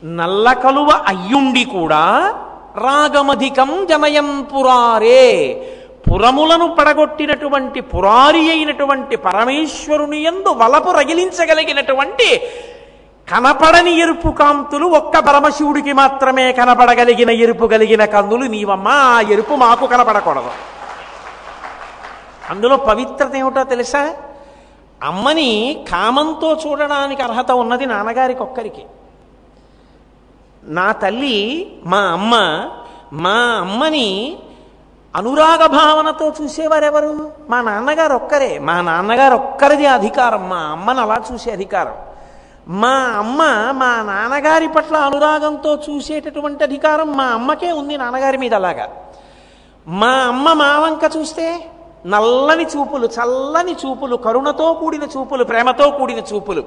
[0.04, 2.34] నల్ల కలువ అయ్యుండి కూడా
[2.76, 5.66] రాగమధికం జనయం పురారే.
[6.12, 12.42] పురములను పడగొట్టినటువంటి పురారి అయినటువంటి పరమేశ్వరుని ఎందు వలపు రగిలించగలిగినటువంటి
[13.30, 20.50] కనపడని ఎరుపు కాంతులు ఒక్క పరమశివుడికి మాత్రమే కనపడగలిగిన ఎరుపు కలిగిన కందులు నీవమ్మా ఆ ఎరుపు మాకు కనపడకూడదు.
[22.50, 24.14] అందులో పవిత్రత ఏమిటో తెలుసా?
[25.04, 28.84] అమ్మని కామంతో చూడడానికి అర్హత ఉన్నది నాన్నగారికి ఒక్కరికి.
[30.64, 32.64] నా తల్లి మా అమ్మ
[33.12, 34.36] మా అమ్మని
[35.16, 37.32] అనురాగ భావనతో చూసేవారెవరు?
[37.50, 42.09] మా నాన్నగారు ఒక్కరే మా నాన్నగారు ఒక్కరిది అధికారం మా అమ్మని అలా చూసే అధికారం.
[42.68, 48.88] మా అమ్మ మా నాన్నగారి పట్ల అనురాగంతో చూసేటటువంటి అధికారం మా అమ్మకే ఉంది నాన్నగారి మీద అలాగా.
[49.86, 51.70] మా అమ్మ మా వంక చూస్తే
[52.06, 56.64] నల్లని చూపులు చల్లని చూపులు కరుణతో కూడిన చూపులు ప్రేమతో కూడిన చూపులు.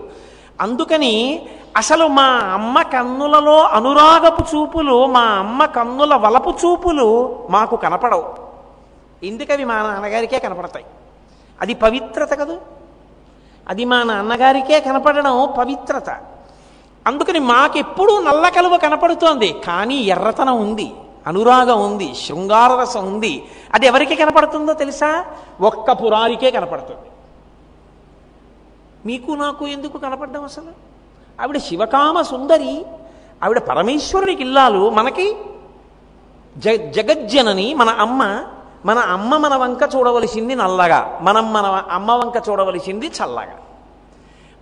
[0.62, 1.46] అందుకని
[1.78, 8.34] అసలు మా అమ్మ కన్నులలో అనురాగపు చూపులు మా అమ్మ కన్నుల వలపు చూపులు మాకు కనపడవు.
[9.24, 10.86] ఎందుకవి మా నాన్నగారికే కనపడతాయి.
[11.62, 12.58] అది పవిత్రత కదా?
[13.70, 16.10] అది మా నాన్నగారికే కనపడడం పవిత్రత.
[17.08, 19.54] అందుకని మాకెప్పుడూ నల్ల కలువ కనపడుతోంది.
[19.68, 20.94] కానీ ఎర్రతనం ఉంది
[21.28, 23.46] అనురాగం ఉంది శృంగారరసం ఉంది.
[23.74, 25.26] అది ఎవరికి కనపడుతుందో తెలుసా?
[25.62, 27.10] ఒక్క పురారికే కనపడుతుంది.
[29.06, 30.94] మీకు నాకు ఎందుకు కనపడ్డం అసలు?
[31.42, 32.86] ఆవిడ శివకామ సుందరి
[33.44, 35.36] ఆవిడ పరమేశ్వరుడికి ఇల్లాలు మనకి
[36.58, 38.44] జ జగజ్జనని మన అమ్మ
[38.86, 41.20] మన అమ్మ మన వంక చూడవలసింది నల్లగా.
[41.22, 43.58] మనం మన అమ్మ వంక చూడవలసింది చల్లగా.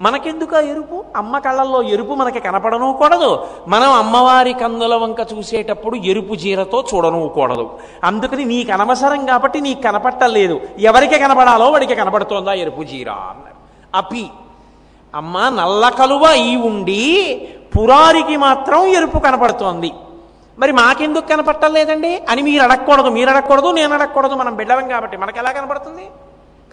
[0.02, 1.04] మనకెందుకు ఎరుపు?
[1.16, 3.48] అమ్మ కళ్ళల్లో ఎరుపు మనకి కనపడనూకూడదు.
[3.68, 7.80] మనం అమ్మవారి కందుల వంక చూసేటప్పుడు ఎరుపు జీరతో చూడనూకూడదు.
[8.04, 10.62] అందుకని నీకు అనవసరం కాబట్టి నీకు కనపట్టలేదు.
[10.80, 13.56] ఎవరికి కనపడాలో వాడికి కనపడుతోందా ఎరుపు జీర అన్నారు.
[13.96, 14.28] అపి
[15.16, 19.92] అమ్మ నల్ల కలువ ఈ ఉండి పురారికి మాత్రం ఎరుపు కనపడుతోంది.
[20.60, 25.18] మరి మాకెందుకు కనపట్టలేదండి అని మీరు అడగకూడదు మీరు అడగకూడదు నేను అడగకూడదు మనం బిడ్డలం కాబట్టి.
[25.18, 26.10] మనకు ఎలా కనపడుతుంది?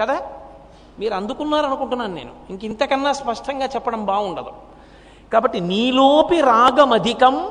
[0.01, 0.21] కదా?
[0.99, 2.31] మీరు అందుకున్నారనుకుంటున్నాను నేను.
[2.51, 4.51] ఇంక ఇంతకన్నా స్పష్టంగా చెప్పడం బాగుండదు.
[5.33, 7.49] కాబట్టి నీలోపి రాగమధికం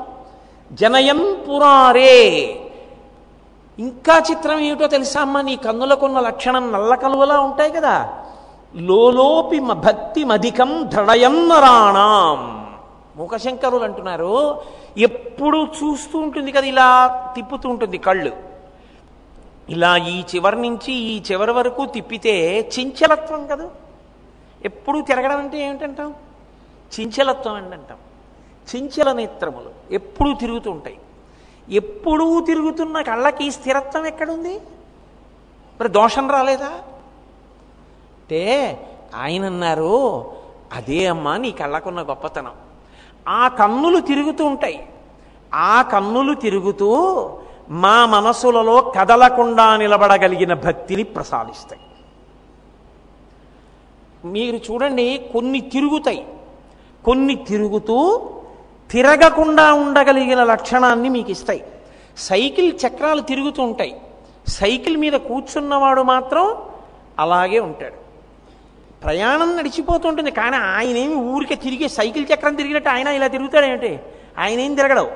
[0.72, 2.60] జనయం పురారే.
[3.80, 5.42] ఇంకా చిత్రం ఏమిటో తెలుసా అమ్మా?
[5.42, 8.14] నీ కన్నులకున్న లక్షణం నల్ల కలువలా ఉంటాయి కదా.
[8.76, 12.57] లోలోపి మ- భక్తి మధికం దృఢయన్నరాణం
[13.18, 14.62] మూకశంకరులు అంటున్నారు
[14.98, 16.88] ఎప్పుడు చూస్తూ ఉంటుంది కదా ఇలా
[17.36, 18.32] తిప్పుతూ ఉంటుంది కళ్ళు.
[19.70, 23.70] ఇలా ఈ చివరి నుంచి ఈ చివరి వరకు తిప్పితే చించలత్వం కదా.
[24.66, 26.16] ఎప్పుడు తిరగడం అంటే ఏమిటంటాం?
[27.00, 27.98] చించలత్వం అండి అంటాం
[28.76, 30.98] చించల నేత్రములు ఎప్పుడూ తిరుగుతూ ఉంటాయి.
[31.70, 34.60] ఎప్పుడూ తిరుగుతున్న కళ్ళకి స్థిరత్వం ఎక్కడుంది?
[35.80, 36.72] మరి దోషం రాలేదా?
[38.18, 38.42] అంటే
[39.16, 39.96] ఆయన అన్నారు
[40.74, 42.67] అదే అమ్మా నీ కళ్ళకున్న గొప్పతనం.
[43.28, 44.90] ఆ కన్నులు తిరుగుతూ ఉంటాయి.
[45.54, 46.90] ఆ కన్నులు తిరుగుతూ
[47.70, 51.82] మా మనసులలో కదలకుండా నిలబడగలిగిన భక్తిని ప్రసాదిస్తాయి.
[54.26, 56.28] మీరు చూడండి కొన్ని తిరుగుతాయి.
[57.06, 58.30] కొన్ని తిరుగుతూ
[58.92, 61.66] తిరగకుండా ఉండగలిగిన లక్షణాన్ని మీకు ఇస్తాయి.
[62.18, 64.02] సైకిల్ చక్రాలు తిరుగుతూ ఉంటాయి.
[64.48, 66.58] సైకిల్ మీద కూర్చున్నవాడు మాత్రం
[67.20, 68.07] అలాగే ఉంటాడు.
[69.04, 74.00] ప్రయాణం నడిచిపోతుంటుంది కానీ ఆయనేమి ఊరికే తిరిగి సైకిల్ చక్రం తిరిగినట్టు ఆయన ఇలా తిరుగుతాడేమిటి?
[74.38, 75.12] ఆయన ఏం తిరగడవు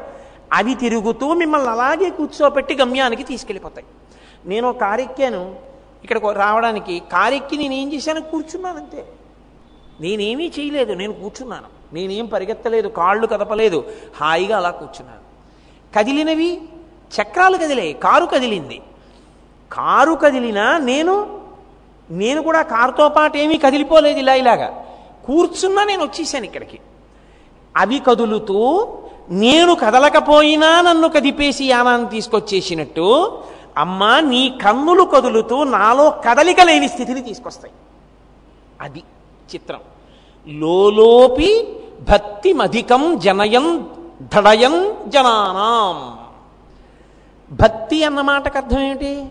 [0.53, 3.87] అవి తిరుగుతూ మిమ్మల్ని అలాగే కూర్చోపెట్టి గమ్యానికి తీసుకెళ్ళిపోతాయి.
[4.45, 5.55] నేను ఒక కారు ఎక్కాను.
[6.03, 8.21] ఇక్కడికి రావడానికి కారు ఎక్కి నేను ఏం చేశాను?
[8.21, 9.05] కూర్చున్నాను అంతే
[10.01, 11.67] నేనేమీ చేయలేదు నేను కూర్చున్నాను.
[11.93, 15.21] నేనేం పరిగెత్తలేదు కాళ్ళు కదపలేదు హాయిగా అలా కూర్చున్నాను.
[15.95, 16.61] కదిలినవి
[17.21, 18.81] చక్రాలు కదిలాయి కారు కదిలింది.
[19.71, 21.40] కారు కదిలినా నేను
[22.11, 24.85] నేను కూడా కారుతో పాటు ఏమీ కదిలిపోలేదు ఇలా ఇలాగా.
[25.25, 26.79] కూర్చున్నా నేను వచ్చేసాను ఇక్కడికి.
[27.77, 28.87] అవి కదులుతూ
[29.29, 33.39] నేను కదలకపోయినా నన్ను కదిపేసి యానాన్ని తీసుకొచ్చేసినట్టు
[33.77, 37.73] అమ్మా నీ కన్నులు కదులుతూ నాలో కదలిక లేని స్థితిని తీసుకొస్తాయి.
[38.81, 39.03] అది
[39.55, 39.79] చిత్రం.
[40.47, 41.67] లోలోపి
[42.09, 43.89] భక్తి మధికం జనయం
[44.21, 46.17] ధడయం జనానాం.
[47.51, 49.25] భక్తి అన్న మాటకు అర్థం ఏమిటి?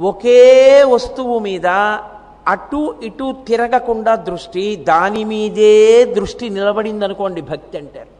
[0.00, 1.66] ఒకే వస్తువు మీద
[2.46, 8.16] అటు ఇటు తిరగకుండా దృష్టి దాని మీదే దృష్టి నిలబడింది అనుకోండి భక్తి అంటారు.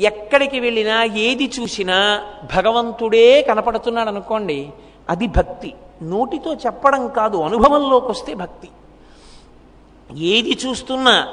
[0.00, 4.68] ఎక్కడికి వెళ్ళినా ఏది చూసినా భగవంతుడే కనపడుతున్నాడు అనుకోండి
[5.10, 5.74] అది భక్తి.
[6.02, 8.68] నోటితో చెప్పడం కాదు అనుభవంలోకి వస్తే భక్తి.
[10.16, 11.28] ఏది చూస్తున్నా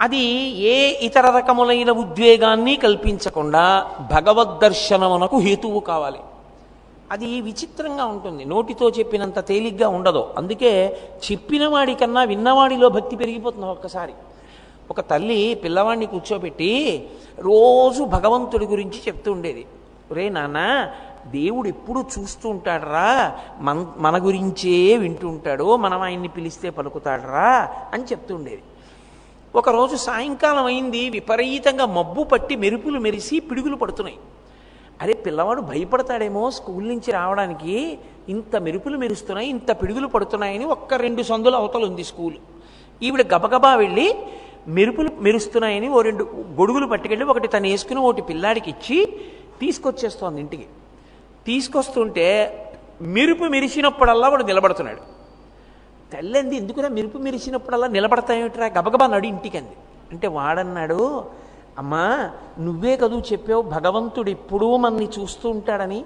[0.00, 0.20] అది
[0.58, 6.18] ఏ ఇతర రకములైన ఉద్వేగాన్ని కల్పించకుండా భగవద్దర్శనమునకు హేతువు కావాలి.
[7.10, 8.44] అది విచిత్రంగా ఉంటుంది.
[8.44, 10.34] నోటితో చెప్పినంత తేలిగ్గా ఉండదు.
[10.36, 11.00] అందుకే
[11.32, 14.12] చెప్పిన వాడికన్నా విన్నవాడిలో భక్తి పెరిగిపోతుంది ఒక్కసారి.
[14.90, 17.04] ఒక తల్లి పిల్లవాడిని కూర్చోబెట్టి
[17.38, 19.66] రోజు భగవంతుడి గురించి చెప్తూ ఉండేది.
[20.12, 20.90] రే నాన్న
[21.26, 23.38] దేవుడు ఎప్పుడు చూస్తూ ఉంటాడరా?
[23.58, 25.76] మన మన గురించే వింటూ ఉంటాడు.
[25.76, 27.68] మనం ఆయన్ని పిలిస్తే పలుకుతాడరా?
[27.92, 28.62] అని చెప్తూ ఉండేది.
[29.56, 31.10] ఒకరోజు సాయంకాలం అయింది.
[31.10, 34.18] విపరీతంగా మబ్బు పట్టి మెరుపులు మెరిసి పిడుగులు పడుతున్నాయి.
[35.02, 41.56] అరే పిల్లవాడు భయపడతాడేమో స్కూల్ నుంచి రావడానికి ఇంత మెరుపులు మెరుస్తున్నాయి ఇంత పిడుగులు పడుతున్నాయని ఒక్క రెండు సందులు
[41.56, 42.34] అవతల ఉంది స్కూల్.
[43.02, 44.14] ఈవిడ గబగబా వెళ్ళి
[44.68, 48.98] మెరుపులు మెరుస్తున్నాయని ఓ రెండు గొడుగులు పట్టుకెళ్ళి ఒకటి తను వేసుకుని ఒకటి పిల్లాడికి ఇచ్చి
[49.60, 50.66] తీసుకొచ్చేస్తోంది ఇంటికి.
[51.46, 52.26] తీసుకొస్తుంటే
[53.00, 55.00] మెరుపు మెరిసినప్పుడల్లా వాడు నిలబడుతున్నాడు.
[56.12, 59.76] తెల్లంది ఎందుకురా మెరుపు మెరిసినప్పుడల్లా నిలబడతాయేమిట్రా గబగబా నడు ఇంటికంది
[60.12, 61.24] అంటే వాడన్నాడు
[61.78, 66.04] అమ్మా నువ్వే కదూ చెప్పావు భగవంతుడు ఎప్పుడూ మనని చూస్తూ ఉంటాడని.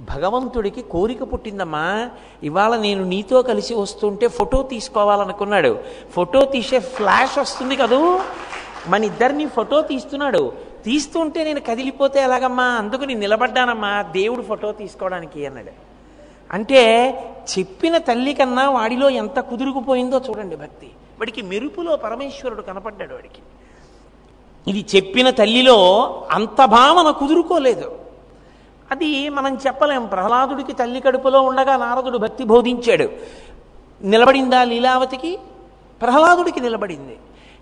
[0.00, 2.10] భగవంతుడికి కోరిక పుట్టిందమ్మా.
[2.42, 5.78] ఇవాళ నేను నీతో కలిసి వస్తుంటే ఫోటో తీసుకోవాలనుకున్నాడు.
[6.10, 8.20] ఫోటో తీసే ఫ్లాష్ వస్తుంది కదూ.
[8.88, 10.52] మన ఇద్దరిని ఫోటో తీస్తున్నాడు.
[10.84, 12.64] తీస్తుంటే నేను కదిలిపోతే ఎలాగమ్మా?
[12.64, 14.02] అందుకు నేను నిలబడ్డానమ్మా.
[14.02, 15.70] దేవుడు ఫోటో తీసుకోవడానికి అన్నాడు.
[16.52, 17.10] అంటే
[17.58, 20.86] చెప్పిన తల్లి కన్నా వాడిలో ఎంత కుదురుకుపోయిందో చూడండి భక్తి.
[20.86, 23.38] వాడికి మెరుపులో పరమేశ్వరుడు కనపడ్డాడు వాడికి.
[24.68, 27.92] ఇది చెప్పిన తల్లిలో అంత భావన కుదురుకోలేదు.
[28.90, 30.06] అది మనం చెప్పలేం.
[30.06, 33.08] ప్రహ్లాదుడికి తల్లి కడుపులో ఉండగా నారదుడు భక్తి బోధించాడు.
[34.02, 35.38] నిలబడిందా లీలావతికి?
[36.02, 37.16] ప్రహ్లాదుడికి నిలబడింది.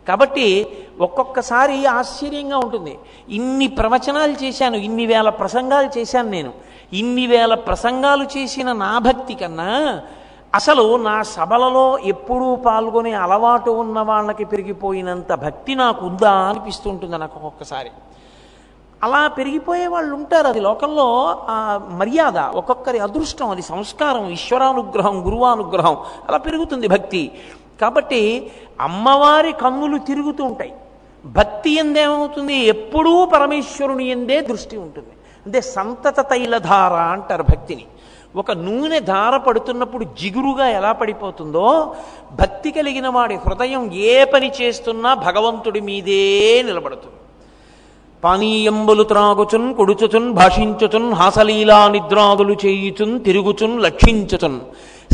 [0.09, 0.67] కాబట్టి
[1.01, 2.99] ఒక్కొక్కసారి ఆశ్చర్యంగా ఉంటుంది.
[3.29, 6.53] ఇన్ని ప్రవచనాలు చేశాను ఇన్ని వేల ప్రసంగాలు చేశాను నేను.
[6.93, 10.03] ఇన్ని వేల ప్రసంగాలు చేసిన నా భక్తి కన్నా
[10.55, 17.37] అసలు నా సభలలో ఎప్పుడూ పాల్గొనే అలవాటు ఉన్న వాళ్ళకి పెరిగిపోయినంత భక్తి నాకు ఉందా అనిపిస్తూ ఉంటుంది నాకు
[17.37, 17.91] ఒక్కొక్కసారి.
[19.03, 20.47] అలా పెరిగిపోయే వాళ్ళు ఉంటారు.
[20.47, 25.97] అది లోకంలో ఆ మర్యాద ఒక్కొక్కరి అదృష్టం అది సంస్కారం ఈశ్వరానుగ్రహం గురువానుగ్రహం
[26.29, 27.33] అలా పెరుగుతుంది భక్తి.
[27.81, 30.73] కాబట్టి అమ్మవారి కన్నులు తిరుగుతూ ఉంటాయి.
[31.27, 32.55] భక్తి ఎందేమవుతుంది?
[32.55, 35.13] ఎప్పుడూ పరమేశ్వరుని ఎందే దృష్టి ఉంటుంది.
[35.47, 37.87] అంటే సంతత తైలధార అంటారు భక్తిని.
[38.37, 41.95] ఒక నూనె ధార పడుతున్నప్పుడు జిగురుగా ఎలా పడిపోతుందో
[42.41, 47.17] భక్తి కలిగిన వాడి హృదయం ఏ పని చేస్తున్నా భగవంతుడి మీదే నిలబడుతుంది.
[48.25, 54.61] పానీయంబులు త్రాగుచున్ కొడుచుచున్ భాషించుచున్ హాసలీలా నిద్రాదులు చేయుచున్ తిరుగుచున్ లక్షించుచున్.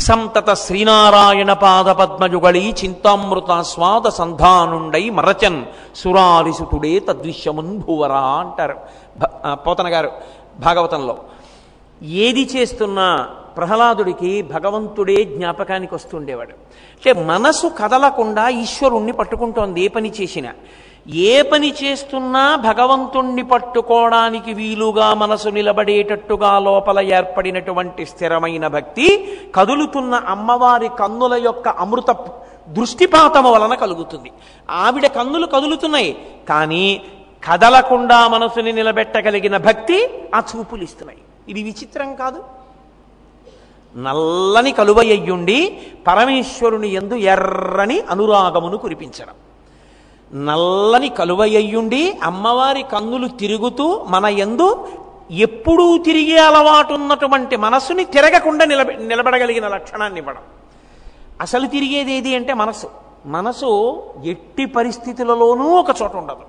[0.01, 5.65] సంతత శ్రీనారాయణ పాద పద్మజుగళి చింతామృత స్వాద సంధానుండై మరచన్
[5.97, 8.77] సురారిసుతుడే తద్విశ్యమున్ భువరా అంటారు.
[9.67, 10.11] పోతన గారు
[10.61, 11.17] భాగవతంలో.
[12.03, 16.51] ఏది చేస్తున్నా ప్రహ్లాదుడికి భగవంతుడే జ్ఞాపకానికి వస్తుండేవాడు.
[16.51, 20.55] అంటే మనసు కదలకుండా ఈశ్వరుణ్ణి పట్టుకుంటోంది ఏ పని చేసినా.
[21.09, 31.35] ఏ పని చేస్తున్నా భగవంతుణ్ణి పట్టుకోవడానికి వీలుగా మనసు నిలబడేటట్టుగా లోపల ఏర్పడినటువంటి స్థిరమైన భక్తి కదులుతున్న అమ్మవారి కన్నుల
[31.35, 32.11] యొక్క అమృత
[32.69, 34.31] దృష్టిపాతము వలన కలుగుతుంది.
[34.71, 37.03] ఆవిడ కన్నులు కదులుతున్నాయి కానీ
[37.51, 42.45] కదలకుండా మనసుని నిలబెట్టగలిగిన భక్తి ఆ చూపులు ఇస్తున్నాయి ఇది విచిత్రం కాదు.
[43.97, 49.35] నల్లని కలువయ్యుండి పరమేశ్వరుని ఎందు ఎర్రని అనురాగమును కురిపించడం.
[50.45, 54.89] నల్లని కలువయ్యుండి అమ్మవారి కన్నులు తిరుగుతూ మన ఎందు
[55.31, 60.43] ఎప్పుడూ తిరిగే అలవాటు ఉన్నటువంటి మనస్సుని తిరగకుండా నిలబ నిలబడగలిగిన లక్షణాన్ని ఇవ్వడం.
[61.41, 62.91] అసలు తిరిగేది ఏది అంటే మనసు.
[63.27, 66.43] మనసు ఎట్టి పరిస్థితులలోనూ ఒక చోట ఉండదు.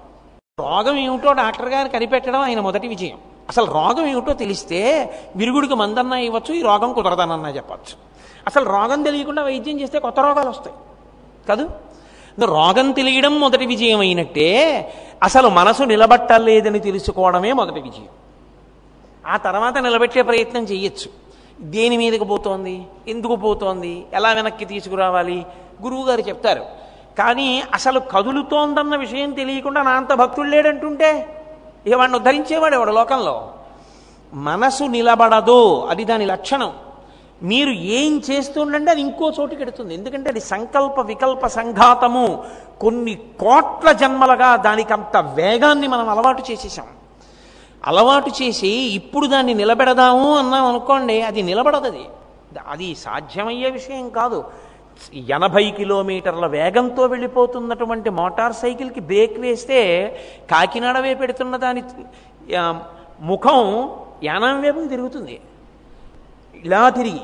[0.60, 3.18] రోగం ఏమిటో డాక్టర్ గారు కనిపెట్టడం ఆయన మొదటి విజయం.
[3.50, 8.10] అసలు రోగం ఏమిటో తెలిస్తే విరుగుడికి మందన్నా ఇవ్వచ్చు ఈ రోగం కుదరదనన్నా చెప్పచ్చు.
[8.48, 10.76] అసలు రోగం తెలియకుండా వైద్యం చేస్తే కొత్త రోగాలు వస్తాయి.
[11.48, 11.70] కాదు?
[12.46, 18.08] రోగం తెలియడం మొదటి విజయం అయినట్టే అసలు మనసు నిలబట్టలేదని తెలుసుకోవడమే మొదటి విజయం.
[19.28, 21.10] ఆ తర్వాత నిలబెట్టే ప్రయత్నం చేయొచ్చు
[21.62, 22.82] దేని మీదకి పోతోంది?
[23.08, 24.06] ఎందుకు పోతోంది?
[24.14, 25.46] ఎలా వెనక్కి తీసుకురావాలి?
[25.82, 26.66] గురువు గారు చెప్తారు.
[27.18, 31.36] కానీ అసలు కదులుతోందన్న విషయం తెలియకుండా నా అంత భక్తుడు లేడంటుంటే
[31.88, 33.50] ఇక వాడిని ఉద్ధరించేవాడు ఎవడు లోకంలో?
[34.34, 35.86] మనసు నిలబడదు.
[35.86, 36.74] అది దాని లక్షణం.
[37.44, 42.44] మీరు ఏం చేస్తుండంటే అది ఇంకో చోటుకి ఎడుతుంది ఎందుకంటే అది సంకల్ప వికల్ప సంఘాతము.
[42.80, 46.86] కొన్ని కోట్ల జన్మలుగా దానికి అంత వేగాన్ని మనం అలవాటు చేసేసాం
[47.88, 52.06] అలవాటు చేసి ఇప్పుడు దాన్ని నిలబెడదాము అన్నాం అనుకోండి అది నిలబడదు అది
[52.68, 54.44] అది సాధ్యమయ్యే విషయం కాదు.
[55.14, 59.80] ఎనభై కిలోమీటర్ల వేగంతో వెళ్ళిపోతున్నటువంటి మోటార్ సైకిల్కి బ్రేక్ వేస్తే
[60.52, 61.84] కాకినాడ పెడుతున్న దాని
[63.22, 63.90] ముఖం
[64.24, 65.42] యానం వైపు తిరుగుతుంది.
[66.64, 67.22] ఇలా తిరిగి.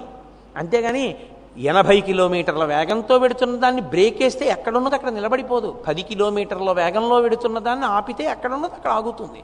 [0.57, 1.15] అంతేగాని
[1.57, 5.69] ఎనభై కిలోమీటర్ల వేగంతో వెడుతున్న దాన్ని బ్రేక్ వేస్తే ఎక్కడున్నది అక్కడ నిలబడిపోదు.
[5.87, 9.43] పది కిలోమీటర్ల వేగంలో వెడుతున్న దాన్ని ఆపితే ఎక్కడున్నది అక్కడ ఆగుతుంది.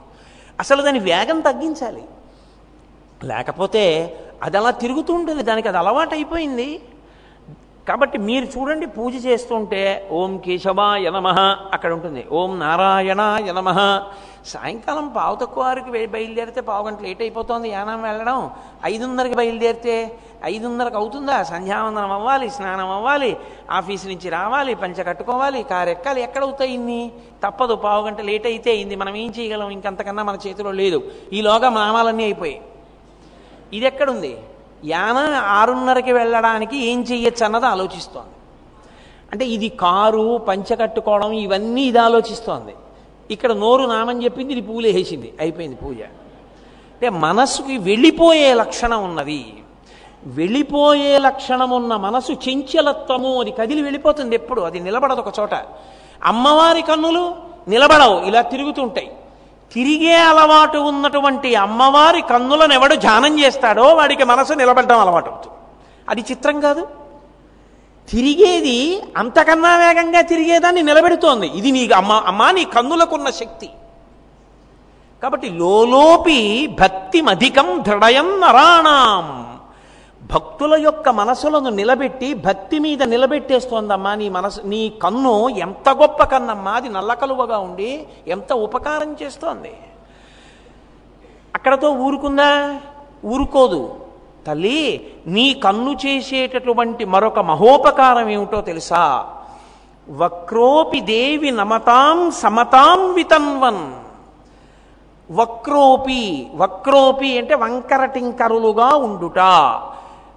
[0.60, 2.02] అసలు దాని వేగం తగ్గించాలి.
[3.24, 3.84] లేకపోతే
[4.42, 5.42] అది అలా తిరుగుతూ ఉంటుంది.
[5.42, 6.80] దానికి అది అలవాటు అయిపోయింది
[7.88, 11.28] కాబట్టి మీరు చూడండి పూజ చేస్తుంటే ఓం కేశవాయ నమ
[11.72, 12.26] అక్కడ ఉంటుంది.
[12.32, 13.70] ఓం నారాయణాయ నమ.
[14.46, 18.50] సాయంకాలం పావు తక్కువ వారికి బయలుదేరితే పావు గంట లేట్ అయిపోతుంది యానం వెళ్ళడం.
[18.84, 19.96] ఐదున్నరకి బయలుదేరితే
[20.44, 21.42] ఐదున్నరకు అవుతుందా?
[21.42, 23.36] సంధ్యావందనం అవ్వాలి స్నానం అవ్వాలి
[23.70, 26.22] ఆఫీస్ నుంచి రావాలి పంచ కట్టుకోవాలి కారు ఎక్కాలి.
[26.22, 27.12] ఎక్కడవుతాయి ఇన్ని?
[27.44, 28.96] తప్పదు పావు గంట లేట్ అయితే అయింది.
[28.96, 29.70] మనం ఏం చేయగలం?
[29.70, 31.02] ఇంకంతకన్నా మన చేతిలో లేదు.
[31.32, 32.60] ఈలోగా మామాలన్నీ అయిపోయాయి.
[33.72, 34.38] ఇది ఎక్కడుంది?
[34.84, 38.34] యానం ఆరున్నరకి వెళ్ళడానికి ఏం చెయ్యొచ్చు అన్నది ఆలోచిస్తోంది.
[39.32, 42.74] అంటే ఇది కారు పంచకట్టుకోవడం ఇవన్నీ ఇది ఆలోచిస్తోంది.
[43.30, 45.96] ఇక్కడ నోరు నామని చెప్పింది ఇది పూలు వేసింది అయిపోయింది పూజ.
[46.94, 49.54] అంటే మనస్సుకి వెళ్ళిపోయే లక్షణం ఉన్నది.
[50.24, 55.54] వెళ్ళిపోయే లక్షణం ఉన్న మనసు చెంచలత్వము అది కదిలి వెళ్ళిపోతుంది ఎప్పుడు అది నిలబడదు ఒక చోట.
[56.24, 57.34] అమ్మవారి కన్నులు
[57.68, 59.10] నిలబడవు ఇలా తిరుగుతుంటాయి.
[59.72, 65.56] తిరిగే అలవాటు ఉన్నటువంటి అమ్మవారి కన్నులను ఎవడు ధ్యానం చేస్తాడో వాడికి మనసు నిలబడడం అలవాటు అవుతుంది.
[66.08, 66.88] అది చిత్రం కాదు.
[68.10, 71.46] తిరిగేది అంతకన్నా వేగంగా తిరిగేదాన్ని నిలబెడుతోంది.
[71.46, 73.70] ఇది నీ అమ్మ అమ్మ నీ కన్నులకున్న శక్తి.
[75.22, 79.51] కాబట్టి లోలోపి భక్తిమధికం దృఢయం నరాణాం.
[80.32, 86.88] భక్తుల యొక్క మనసులను నిలబెట్టి భక్తి మీద నిలబెట్టేస్తోందమ్మా నీ మనసు నీ కన్ను ఎంత గొప్ప కన్నమ్మా అది
[86.88, 89.72] నల్లకలువగా ఉండి ఎంత ఉపకారం చేస్తోంది.
[91.54, 92.76] అక్కడతో ఊరుకుందా?
[93.26, 93.94] ఊరుకోదు.
[94.46, 99.26] తల్లి నీ కన్ను చేసేటటువంటి మరొక మహోపకారం ఏమిటో తెలుసా?
[100.10, 103.92] వక్రోపి దేవి నమతాం సమతాం వితన్వన్.
[105.32, 109.38] వక్రోపి వక్రోపి అంటే వంకర టింకరులుగా ఉండుట.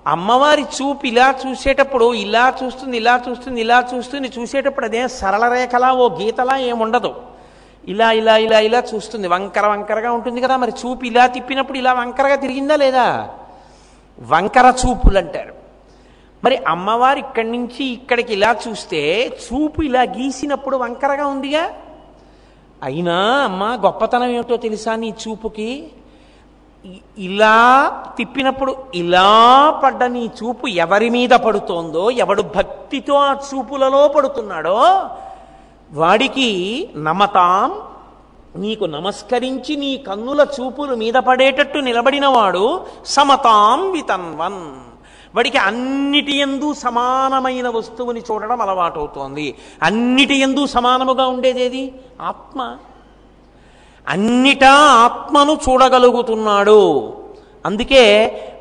[0.08, 6.06] అమ్మవారి చూపు ఇలా చూసేటప్పుడు ఇలా చూస్తుంది ఇలా చూస్తుంది ఇలా చూస్తుంది చూసేటప్పుడు అదే సరళ రేఖలా ఓ
[6.10, 7.12] గీతలా ఏముండదు.
[7.88, 9.28] ఇలా ఇలా ఇలా ఇలా చూస్తుంది.
[9.28, 10.72] వంకర వంకరగా ఉంటుంది కదా మరి.
[10.72, 13.08] చూపు ఇలా తిప్పినప్పుడు ఇలా వంకరగా తిరిగిందా లేదా?
[14.22, 15.53] వంకర చూపులు అంటారు
[16.43, 19.01] మరి అమ్మవారు ఇక్కడి నుంచి ఇక్కడికి ఇలా చూస్తే
[19.45, 21.64] చూపు ఇలా గీసినప్పుడు వంకరగా ఉందిగా?
[22.84, 25.70] అయినా అమ్మ గొప్పతనం ఏమిటో తెలుసా నీ చూపుకి?
[27.17, 35.09] ఇలా తిప్పినప్పుడు ఇలా పడ్డ నీ చూపు ఎవరి మీద పడుతోందో ఎవడు భక్తితో ఆ చూపులలో పడుతున్నాడో
[35.93, 37.81] వాడికి నమతాం
[38.61, 44.75] నీకు నమస్కరించి నీ కన్నుల చూపులు మీద పడేటట్టు నిలబడినవాడు సమతాం వితన్వన్.
[45.36, 49.55] వాడికి అన్నిటి ఎందు సమానమైన వస్తువుని చూడడం అలవాటవుతోంది.
[49.83, 51.93] అన్నిటి ఎందు సమానముగా ఉండేదేది?
[52.21, 52.77] ఆత్మ.
[54.08, 54.74] అన్నిటా
[55.06, 56.82] ఆత్మను చూడగలుగుతున్నాడు.
[57.66, 58.03] అందుకే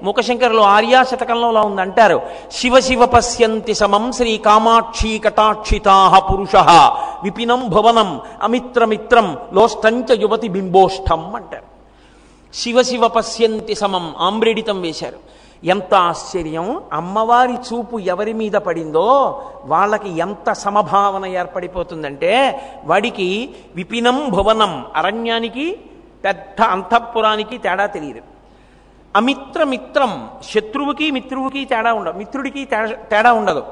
[0.03, 2.21] ముఖశంకరులు ఆర్యా శతకంలో అలా ఉంది అంటారు
[2.53, 6.55] శివ శివ పశ్యంతి సమం శ్రీ కామాక్షి కటాక్షితా పురుష
[7.25, 11.69] విపినం భువనం అమిత్రమిత్రం లోష్టంచ యువతి బింబోష్టం అంటారు.
[12.55, 15.21] శివ శివ పశ్యంతి సమం ఆమ్రేడితం వేశారు.
[15.65, 16.83] ఎంత ఆశ్చర్యం?
[16.93, 25.81] అమ్మవారి చూపు ఎవరి మీద పడిందో వాళ్ళకి ఎంత సమభావన ఏర్పడిపోతుందంటే వాడికి విపినం భువనం అరణ్యానికి
[26.25, 28.21] పెద్ద అంతఃపురానికి తేడా తెలియదు.
[29.17, 33.63] అమిత్రమిత్రం శత్రువుకి మిత్రువుకి తేడా ఉండదు మిత్రుడికి తేడా- తేడా ఉండదు.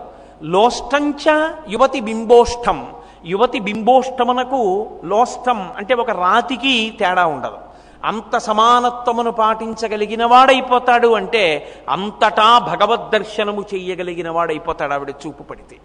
[0.43, 2.87] లోష్టంచ యువతి బింబోష్టం.
[3.25, 7.72] యువతి బింబోష్టమునకు లోష్టం అంటే ఒక రాతికి తేడా ఉండదు.
[8.05, 15.77] అంత సమానత్వమును పాటించగలిగిన వాడైపోతాడు అంటే అంతటా భగవద్ దర్శనము చెయ్యగలిగిన వాడైపోతాడు ఆవిడ చూపు పడితే.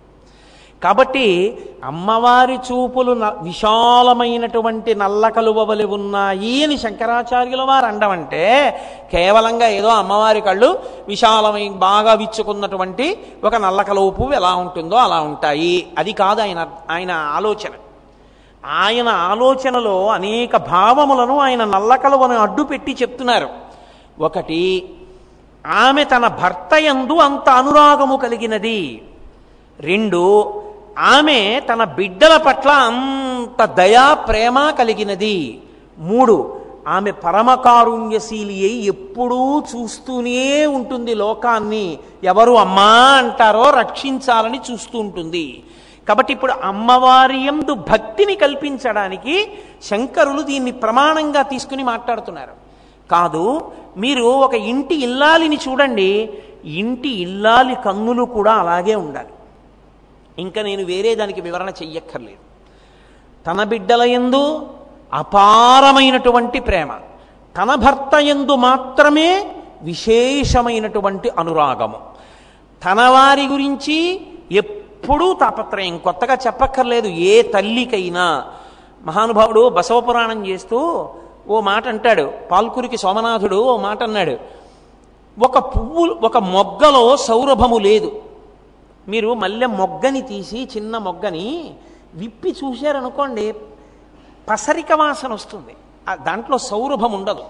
[0.83, 8.71] కాబట్టి అమ్మవారి చూపులు న- విశాలమైనటువంటి నల్ల కలువవలి ఉన్నాయి అని శంకరాచార్యుల వారు అండమంటే
[9.11, 15.87] కేవలంగా ఏదో అమ్మవారి కళ్ళు విశాలమై బాగా విచ్చుకున్నటువంటి ఒక నల్ల కలువ పువ్వు ఎలా ఉంటుందో అలా ఉంటాయి.
[15.97, 17.69] అది కాదు ఆయన ఆయన ఆలోచన.
[18.67, 23.49] ఆయన ఆలోచనలో అనేక భావములను ఆయన నల్లకలువను అడ్డు పెట్టి చెప్తున్నారు.
[24.19, 24.89] ఒకటి
[25.67, 29.01] ఆమె తన భర్త యందు అంత అనురాగము కలిగినది.
[29.79, 30.53] రెండు
[30.99, 35.61] ఆమె తన బిడ్డల పట్ల అంత దయా ప్రేమ కలిగినది.
[35.97, 41.97] మూడు ఆమె పరమకారుణ్యశీలి అయి ఎప్పుడూ చూస్తూనే ఉంటుంది లోకాన్ని.
[42.23, 45.63] ఎవరు అమ్మా అంటారో రక్షించాలని చూస్తూ ఉంటుంది.
[46.07, 49.35] కాబట్టి ఇప్పుడు అమ్మవారి యందు భక్తిని కల్పించడానికి
[49.83, 52.55] శంకరులు దీన్ని ప్రమాణంగా తీసుకుని మాట్లాడుతున్నారు.
[53.11, 56.29] కాదు మీరు ఒక ఇంటి ఇల్లాలిని చూడండి
[56.65, 59.33] ఇంటి ఇల్లాలి కన్నులు కూడా అలాగే ఉండాలి.
[60.39, 62.43] ఇంకా నేను వేరే దానికి వివరణ చెయ్యక్కర్లేదు.
[63.47, 64.69] తన బిడ్డల యందు
[65.13, 66.91] అపారమైనటువంటి ప్రేమ
[67.57, 69.29] తన భర్త యందు మాత్రమే
[69.81, 71.99] విశేషమైనటువంటి అనురాగము.
[72.85, 73.97] తన వారి గురించి
[74.51, 75.97] ఎప్పుడు ఎప్పుడూ తాపత్రయం.
[75.97, 78.53] కొత్తగా చెప్పక్కర్లేదు ఏ తల్లికైనా.
[79.05, 81.09] మహానుభావుడు బసవపురాణం చేస్తూ
[81.49, 82.31] ఓ మాట అంటాడు.
[82.51, 84.37] పాల్కురికి సోమనాథుడు ఓ మాట అన్నాడు.
[85.45, 88.21] ఒక పువ్వు ఒక మొగ్గలో సౌరభము లేదు.
[89.07, 91.73] మీరు మల్లె మొగ్గని తీసి చిన్న మొగ్గని
[92.15, 93.55] విప్పి చూశారనుకోండి
[94.49, 95.75] పసరిక వాసన వస్తుంది.
[96.09, 97.43] ఆ దాంట్లో సౌరభం ఉండదు.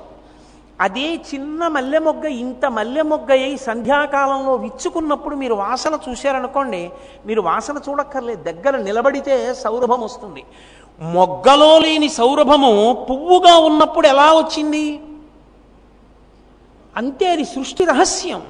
[0.82, 6.90] అదే చిన్న మల్లె మొగ్గ ఇంత మల్లె మొగ్గ అయి సంధ్యాకాలంలో విచ్చుకున్నప్పుడు మీరు వాసన చూశారనుకోండి
[7.26, 8.44] మీరు వాసన చూడక్కర్లేదు.
[8.44, 10.44] దగ్గర నిలబడితే సౌరభం వస్తుంది.
[11.00, 15.02] మొగ్గలో లేని సౌరభము పువ్వుగా ఉన్నప్పుడు ఎలా వచ్చింది?
[16.98, 18.42] అంతే అది సృష్టి రహస్యం.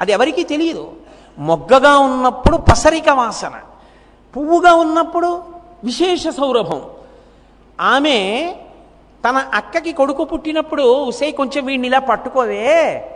[0.00, 0.92] అది ఎవరికీ తెలియదు.
[1.38, 3.52] మొగ్గగా ఉన్నప్పుడు పసరిక వాసన
[4.36, 5.42] పువ్వుగా ఉన్నప్పుడు
[5.84, 6.82] విశేష సౌరభం.
[7.80, 8.54] ఆమె
[9.28, 13.08] తన అక్కకి కొడుకు పుట్టినప్పుడు ఉసే కొంచెం వీడిని ఇలా పట్టుకోవే.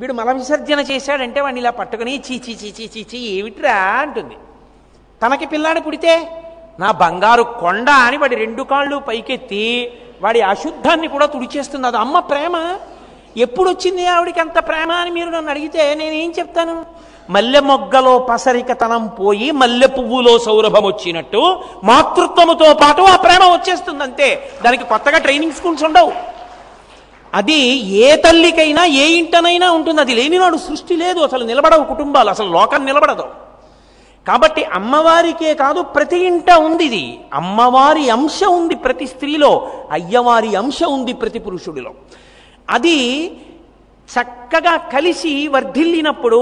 [0.00, 4.34] వీడు మల విసర్జన చేశాడంటే వాడిని ఇలా పట్టుకుని చీచి చీచి చీచి ఏమిట్రా అంటుంది.
[5.22, 6.14] తనకి పిల్లాడు పుడితే
[6.80, 9.92] నా బంగారు కొండ అని వాడి రెండు కాళ్ళు పైకెత్తి
[10.22, 11.86] వాడి అశుద్ధాన్ని కూడా తుడిచేస్తుంది.
[11.86, 12.78] అది అమ్మ ప్రేమ.
[13.36, 16.86] ఎప్పుడు వచ్చింది ఆవిడికి అంత ప్రేమ అని మీరు నన్ను అడిగితే నేనేం చెప్తాను?
[17.30, 24.84] మల్లె మొగ్గలో పసరికతనం పోయి మల్లె పువ్వులో సౌరభం వచ్చినట్టు మాతృత్వముతో పాటు ఆ ప్రేమ వచ్చేస్తుంది అంతే దానికి
[24.84, 26.12] కొత్తగా ట్రైనింగ్ స్కూల్స్ ఉండవు.
[27.34, 30.00] అది ఏ తల్లికైనా ఏ ఇంటనైనా ఉంటుంది.
[30.00, 31.20] అది లేనివాడు సృష్టి లేదు.
[31.20, 32.30] అసలు నిలబడవు కుటుంబాలు.
[32.30, 33.24] అసలు లోకం నిలబడదు.
[34.28, 39.70] కాబట్టి అమ్మవారికే కాదు ప్రతి ఇంట ఉంది ఇది అమ్మవారి అంశం ఉంది ప్రతి స్త్రీలో.
[39.90, 41.90] అయ్యవారి అంశం ఉంది ప్రతి పురుషుడిలో.
[42.70, 43.30] అది
[44.12, 46.40] చక్కగా కలిసి వర్ధిల్లినప్పుడు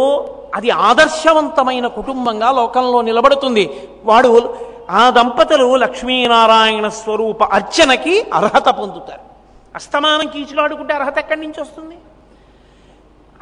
[0.54, 3.88] అది ఆదర్శవంతమైన కుటుంబంగా లోకంలో నిలబడుతుంది.
[4.04, 4.54] వాడు
[4.90, 9.24] ఆ దంపతులు లక్ష్మీనారాయణ స్వరూప అర్చనకి అర్హత పొందుతారు.
[9.74, 11.96] అస్తమానం కీచులాడుకుంటే అర్హత ఎక్కడి నుంచి వస్తుంది?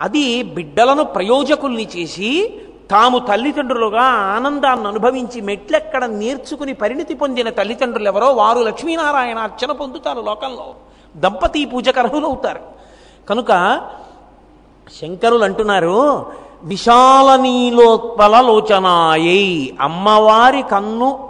[0.00, 2.30] అది బిడ్డలను ప్రయోజకుల్ని చేసి
[2.90, 4.06] తాము తల్లిదండ్రులుగా
[4.36, 10.74] ఆనందాన్ని అనుభవించి మెట్లెక్కడ నేర్చుకుని పరిణితి పొందిన తల్లిదండ్రులు ఎవరో వారు లక్ష్మీనారాయణ అర్చన పొందుతారు లోకంలో.
[11.16, 12.60] దంపతి పూజకు అర్హులవుతారు
[13.28, 13.50] కనుక
[15.00, 16.26] శంకరులు అంటున్నారు
[16.62, 21.28] విశాల నీలోత్పల లోచనాయై అమ్మవారి కన్ను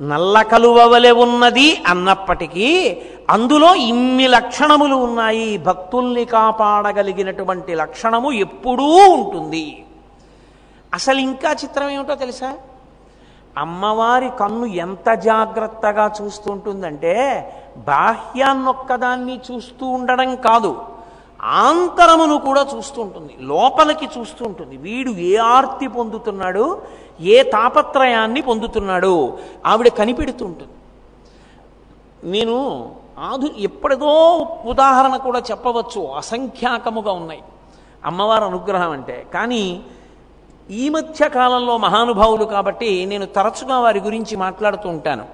[0.00, 2.96] నల్ల కలువవలె ఉన్నది అన్నప్పటికీ
[3.30, 5.58] అందులో ఇన్ని లక్షణములు ఉన్నాయి.
[5.58, 9.84] భక్తుల్ని కాపాడగలిగినటువంటి లక్షణము ఎప్పుడూ ఉంటుంది.
[10.94, 12.54] అసలు ఇంకా చిత్రం ఏమిటో తెలుసా?
[13.58, 17.14] అమ్మవారి కన్ను ఎంత జాగ్రత్తగా చూస్తుంటుందంటే
[17.76, 20.76] బాహ్యాన్నొక్కదాన్ని చూస్తూ ఉండడం కాదు.
[21.42, 26.82] ఆంతరమును కూడా చూస్తూ ఉంటుంది లోపలికి చూస్తూ ఉంటుంది వీడు ఏ ఆర్తి పొందుతున్నాడు?
[27.20, 29.38] ఏ తాపత్రయాన్ని పొందుతున్నాడు?
[29.66, 30.72] ఆవిడ కనిపెడుతుంటుంది.
[32.24, 36.06] నేను ఆధు ఎప్పటిదో ఉదాహరణ కూడా చెప్పవచ్చు.
[36.06, 37.42] అసంఖ్యాకముగా ఉన్నాయి.
[38.04, 39.26] అమ్మవారి అనుగ్రహం అంటే.
[39.34, 39.82] కానీ
[40.70, 45.26] ఈ మధ్య కాలంలో మహానుభావులు కాబట్టి నేను తరచుగా వారి గురించి మాట్లాడుతూ ఉంటాను.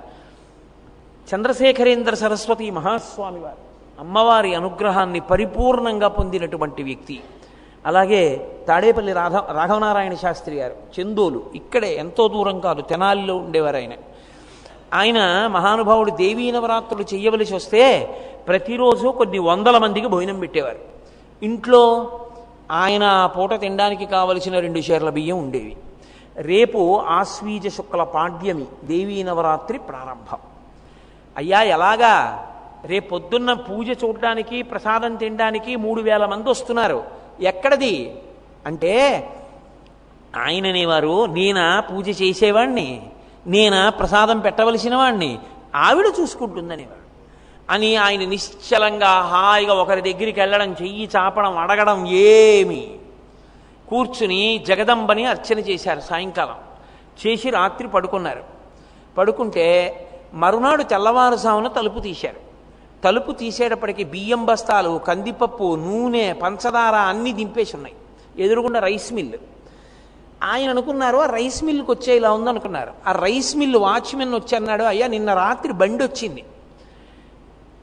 [1.34, 3.65] చంద్రశేఖరేంద్ర సరస్వతి మహాస్వామి వారు.
[3.98, 7.20] అమ్మవారి అనుగ్రహాన్ని పరిపూర్ణంగా పొందినటువంటి వ్యక్తి.
[7.86, 13.92] అలాగే తాడేపల్లి రాధ రాఘవనారాయణ శాస్త్రి గారు చందోలు ఇక్కడే ఎంతో దూరం కాదు తెనాలిలో ఉండేవారు ఆయన.
[14.94, 18.06] ఆయన మహానుభావుడు దేవీ నవరాత్రులు చేయవలసి వస్తే
[18.48, 20.78] ప్రతిరోజు కొన్ని వందల మందికి భోజనం పెట్టేవారు.
[21.42, 22.12] ఇంట్లో
[22.70, 25.76] ఆయన పూట తినడానికి కావలసిన రెండు షేర్ల బియ్యం ఉండేవి.
[26.36, 30.38] రేపు ఆశ్వీజ శుక్ల పాడ్యమి దేవీ నవరాత్రి ప్రారంభం.
[31.36, 32.46] అయ్యా ఎలాగా?
[32.86, 37.04] రేపు పొద్దున్న పూజ చూడడానికి ప్రసాదం తినడానికి మూడు వేల మంది వస్తున్నారు.
[37.40, 38.16] ఎక్కడది?
[38.66, 39.28] అంటే
[40.36, 43.02] ఆయన అనేవారు నేనా పూజ చేసేవాణ్ణి?
[43.46, 45.38] నేనా ప్రసాదం పెట్టవలసిన వాణ్ణి
[45.74, 47.06] ఆవిడ చూసుకుంటుందనేవాడు.
[47.70, 52.94] అని ఆయన నిశ్చలంగా హాయిగా ఒకరి దగ్గరికి వెళ్ళడం చెయ్యి చాపడం అడగడం ఏమి.
[53.88, 56.56] కూర్చుని జగదంబని అర్చన చేశారు సాయంకాలం.
[57.26, 58.44] చేసి రాత్రి పడుకున్నారు.
[59.18, 60.02] పడుకుంటే
[60.34, 62.45] మరునాడు తెల్లవారుజామున తలుపు తీశారు.
[63.04, 67.96] తలుపు తీసేటప్పటికి బియ్యం బస్తాలు కందిపప్పు నూనె పంచదార అన్నీ దింపేసి ఉన్నాయి.
[68.38, 69.32] ఎదురుగుండా రైస్ మిల్.
[70.42, 75.06] ఆయన అనుకున్నారు ఆ రైస్ మిల్కి వచ్చే ఇలా ఉందనుకున్నారు ఆ రైస్ మిల్ వాచ్మెన్ వచ్చి అన్నాడు అయ్యా
[75.06, 76.44] నిన్న రాత్రి బండి వచ్చింది.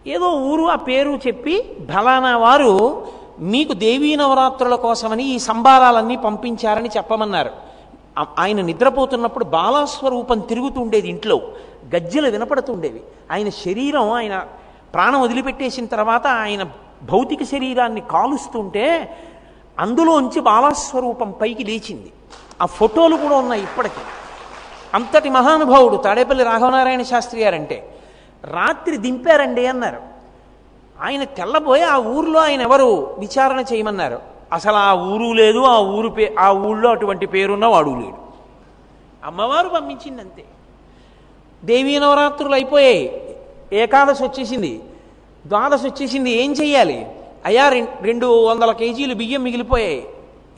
[0.08, 3.08] ఏదో ఊరు ఆ పేరు చెప్పి ఫలానా వారు
[3.40, 7.52] మీకు దేవీ నవరాత్రుల కోసమని ఈ సంబారాలన్నీ పంపించారని చెప్పమన్నారు.
[8.40, 11.42] ఆయన నిద్రపోతున్నప్పుడు బాలాస్వరూపం తిరుగుతుండేది ఇంట్లో.
[11.96, 13.02] గజ్జెలు వినపడుతుండేవి
[13.32, 14.48] ఆయన శరీరం ఆయన
[14.94, 16.64] ప్రాణం వదిలిపెట్టేసిన తర్వాత ఆయన
[17.04, 19.18] భౌతిక శరీరాన్ని కాలుస్తుంటే
[19.80, 22.12] అందులోంచి బాలాస్వరూపం పైకి లేచింది.
[22.62, 24.02] ఆ ఫోటోలు కూడా ఉన్నాయి ఇప్పటికీ.
[24.94, 27.98] అంతటి మహానుభావుడు తాడేపల్లి రాఘవనారాయణ శాస్త్రి గారంటే
[28.46, 30.02] రాత్రి దింపారండి అన్నారు.
[31.02, 34.20] ఆయన తెల్లబోయి ఆ ఊర్లో ఆయన ఎవరు విచారణ చేయమన్నారు.
[34.54, 38.18] అసలు ఆ ఊరు లేదు ఆ ఊరు పే ఆ ఊళ్ళో అటువంటి పేరున్న వాడు లేడు.
[39.26, 40.44] అమ్మవారు పంపించింది అంతే
[41.64, 43.33] దేవీ నవరాత్రులు అయిపోయాయి.
[43.74, 44.82] ఏకాదశి వచ్చేసింది.
[45.48, 46.32] ద్వాదశి వచ్చేసింది.
[46.32, 47.08] ఏం చెయ్యాలి?
[47.46, 47.70] అయ్యా
[48.02, 50.08] రెండు వందల కేజీలు బియ్యం మిగిలిపోయాయి.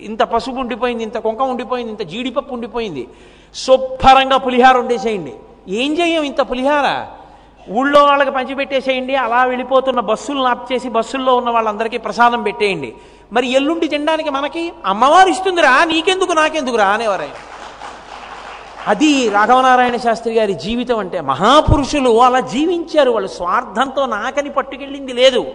[0.02, 3.08] ఇంత పసుపు ఉండిపోయింది ఇంత కొంక ఉండిపోయింది ఇంత జీడిపప్పు ఉండిపోయింది.
[3.56, 5.34] శుభ్రంగా పులిహార వండేసేయండి.
[5.68, 7.06] ఏం చెయ్యం ఇంత పులిహార?
[7.72, 12.94] ఊళ్ళో వాళ్ళకి పంచిపెట్టేసేయండి అలా వెళ్ళిపోతున్న బస్సులు నాప్ చేసి బస్సుల్లో ఉన్న వాళ్ళందరికీ ప్రసాదం పెట్టేయండి.
[13.34, 17.55] మరి ఎల్లుండి తినడానికి మనకి అమ్మవారు ఇస్తుందిరా నీకెందుకు నాకెందుకురా అనేవారు
[18.88, 25.46] అది రాఘవనారాయణ శాస్త్రి గారి జీవితం అంటే మహాపురుషులు అలా జీవించారు వాళ్ళు స్వార్థంతో నాకని పట్టుకెళ్ళింది లేదు.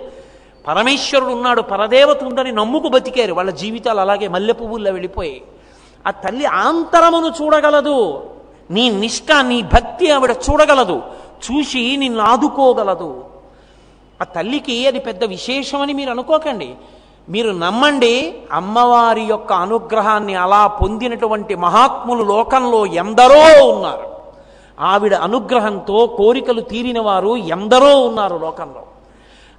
[0.68, 5.43] పరమేశ్వరుడు ఉన్నాడు పరదేవత ఉందని నమ్ముకు బతికారు వాళ్ళ జీవితాలు అలాగే మల్లె పువ్వుల్లో వెళ్ళిపోయాయి.
[6.07, 8.31] ఆ తల్లి ఆంతరమును చూడగలదు
[8.70, 11.03] నీ నిష్ఠ నీ భక్తి ఆవిడ చూడగలదు
[11.51, 13.24] చూసి నిన్ను ఆదుకోగలదు.
[14.20, 16.74] ఆ తల్లికి అది పెద్ద విశేషమని మీరు అనుకోకండి.
[17.28, 24.10] మీరు నమ్మండి అమ్మవారి యొక్క అనుగ్రహాన్ని అలా పొందినటువంటి మహాత్ములు లోకంలో ఎందరో ఉన్నారు.
[24.80, 28.82] ఆవిడ అనుగ్రహంతో కోరికలు తీరిన వారు ఎందరో ఉన్నారు లోకంలో.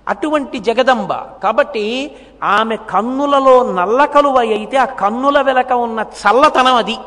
[0.10, 6.98] అటువంటి జగదంబ కాబట్టి ఆమె కన్నులలో నల్ల కలువ అయితే ఆ కన్నుల వెలక ఉన్న చల్లతనం అది.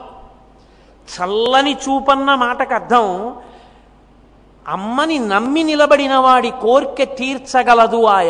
[1.09, 3.37] చల్లని చూపన్న మాటకు అర్థం
[4.69, 8.21] అమ్మని నమ్మి నిలబడిన వాడి కోరిక తీర్చగలదు ఆ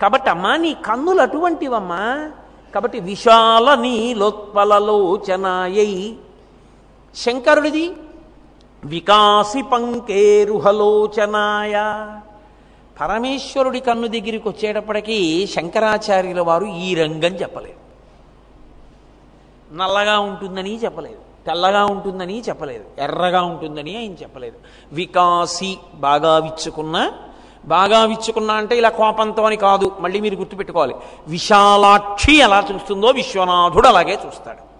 [0.00, 2.30] కాబట్టి అమ్మా నీ కన్నులు అటువంటివమ్మా.
[2.74, 6.16] కాబట్టి విశాల నీ లోత్పలలోచనాయై
[7.16, 7.92] శంకరుడిది
[8.84, 12.06] వికాసి పంకేరుహలోచనాయ
[13.00, 17.80] పరమేశ్వరుడి కన్ను దగ్గరికి వచ్చేటప్పటికీ శంకరాచార్యుల వారు ఈ రంగం చెప్పలేదు.
[19.76, 21.18] నల్లగా ఉంటుందని చెప్పలేదు.
[21.46, 22.84] తెల్లగా ఉంటుందని చెప్పలేదు.
[22.98, 24.56] ఎర్రగా ఉంటుందని ఆయన చెప్పలేదు.
[24.92, 27.12] వికాసి బాగా విచ్చుకున్న
[27.64, 29.96] బాగా విచ్చుకున్నా అంటే ఇలా కోపంతో అని కాదు.
[30.00, 30.94] మళ్ళీ మీరు గుర్తుపెట్టుకోవాలి.
[31.28, 34.70] విశాలాక్షి ఎలా చూస్తుందో విశ్వనాథుడు అలాగే చూస్తాడు.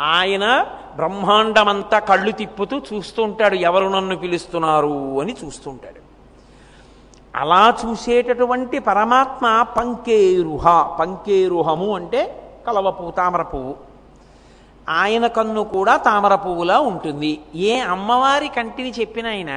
[0.00, 3.54] ఆయన బ్రహ్మాండమంతా కళ్ళు తిప్పుతూ చూస్తూ ఉంటాడు.
[3.54, 6.00] ఎవరు నన్ను పిలుస్తున్నారు అని చూస్తుంటాడు
[7.36, 10.82] అలా చూసేటటువంటి పరమాత్మ పంకేరుహ.
[11.00, 13.89] పంకేరుహము అంటే కలవ పువ్వు తామర పువ్వు.
[14.88, 17.40] ఆయన కన్ను కూడా తామర పువ్వులా ఉంటుంది.
[17.54, 19.50] ఏ అమ్మవారి కంటిని చెప్పిన ఆయన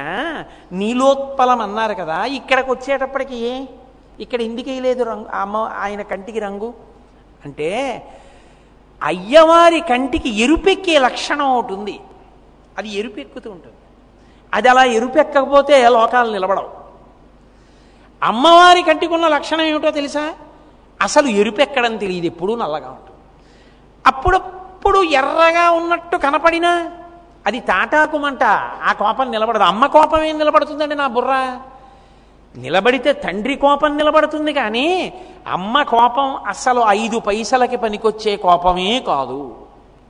[0.72, 3.64] నీలోత్పలం అన్నారు కదా ఇక్కడికి వచ్చేటప్పటికి ఏ?
[4.20, 6.74] ఇక్కడ ఎందుకు వేయలేదు రంగు అమ్మ ఆయన కంటికి రంగు.
[7.44, 8.02] అంటే
[9.02, 12.00] అయ్యవారి కంటికి ఎరుపెక్కే లక్షణం ఒకటి ఉంది.
[12.78, 13.74] అది ఎరుపెక్కుతూ ఉంటుంది.
[14.54, 16.70] అది అలా ఎరుపెక్కకపోతే లోకాలు నిలబడవు.
[18.22, 20.34] అమ్మవారి కంటికున్న లక్షణం ఏమిటో తెలుసా?
[21.02, 23.20] అసలు ఎరుపెక్కడం తెలియదు ఎప్పుడూ నల్లగా ఉంటుంది.
[24.06, 26.90] అప్పుడు అప్పుడప్పుడు ఎర్రగా ఉన్నట్టు కనపడినా
[27.46, 28.44] అది తాటాకుమంట.
[28.82, 29.62] ఆ కోపం నిలబడదు.
[29.62, 31.60] అమ్మ కోపం ఏం నిలబడుతుందండి నా బుర్ర?
[32.56, 35.12] నిలబడితే తండ్రి కోపం నిలబడుతుంది కానీ
[35.46, 39.56] అమ్మ కోపం అస్సలు ఐదు పైసలకి పనికొచ్చే కోపమే కాదు.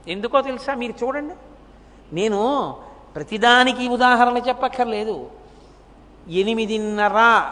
[0.07, 0.73] ఎందుకో తెలుసా?
[0.73, 1.33] మీరు చూడండి.
[2.15, 2.75] నేను
[3.15, 5.27] ప్రతిదానికి ఉదాహరణ చెప్పక్కర్లేదు.
[6.29, 7.43] ఎనిమిదిన్నర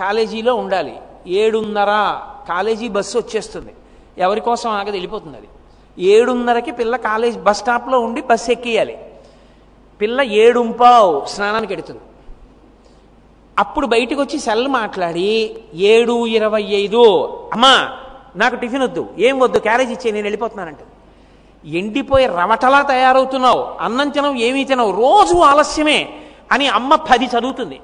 [0.00, 0.98] కాలేజీలో ఉండాలి.
[1.26, 3.74] ఏడున్నర కాలేజీ బస్సు వచ్చేస్తుంది.
[4.18, 5.48] ఎవరి కోసం ఆగదు వెళ్ళిపోతుంది అది.
[5.98, 8.96] ఏడున్నరకి పిల్ల కాలేజ్ బస్ స్టాప్లో ఉండి బస్సు ఎక్కియాలి.
[10.00, 12.00] పిల్ల ఏడుంపావు స్నానానికి ఎడుతుంది.
[13.58, 17.02] అప్పుడు బయటకు వచ్చి సెల్ మాట్లాడి ఏడు ఇరవై ఐదు.
[17.52, 17.74] అమ్మా
[18.36, 20.84] నాకు టిఫిన్ వద్దు ఏం వద్దు క్యారేజ్ ఇచ్చే నేను వెళ్ళిపోతున్నానంటే
[21.64, 26.08] ఎండిపోయి రవటలా తయారవుతున్నావు అన్నం తినవు ఏమీ తినవు రోజు ఆలస్యమే
[26.52, 27.80] అని అమ్మ పది చదువుతుంది.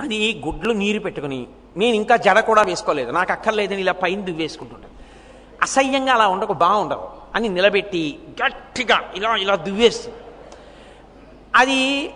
[0.00, 1.46] అది గుడ్లు నీరు పెట్టుకుని
[1.76, 4.94] నేను ఇంకా జడ కూడా వేసుకోలేదు నాకు అక్కర్లేదని ఇలా పైన దువ్వేసుకుంటుంటాను
[5.62, 7.08] అసహ్యంగా అలా ఉండకు బాగుండవు.
[7.34, 10.16] అని నిలబెట్టి గట్టిగా ఇలా ఇలా దువ్వేస్తుంది.
[11.56, 12.10] అది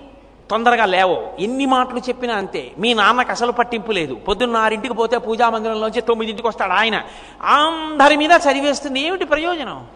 [0.51, 1.32] తొందరగా లేవో.
[1.38, 2.72] ఎన్ని మాటలు చెప్పినా అంతే.
[2.78, 4.14] మీ నాన్నకు అసలు పట్టింపు లేదు.
[4.14, 7.03] పొద్దున్న ఆరింటికి పోతే పూజా మందిరంలోంచి తొమ్మిదింటికి వస్తాడు ఆయన.
[7.43, 9.01] అందరి మీద చదివేస్తుంది.
[9.01, 9.86] ఏమిటి ప్రయోజనం?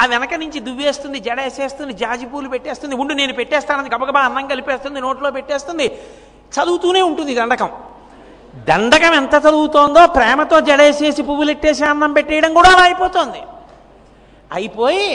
[0.00, 5.00] ఆ వెనక నుంచి దువ్వేస్తుంది జడ వేసేస్తుంది జాజి పూలు పెట్టేస్తుంది ఉండు నేను పెట్టేస్తానని గబగబా అన్నం కలిపేస్తుంది
[5.00, 5.86] నోట్లో పెట్టేస్తుంది.
[6.52, 7.70] చదువుతూనే ఉంటుంది దండకం.
[8.56, 13.40] దండకం ఎంత చదువుతోందో ప్రేమతో జడేసేసి పువ్వులు ఎట్టేసి అన్నం పెట్టేయడం కూడా అలా అయిపోతుంది.
[14.50, 15.08] అయిపోయి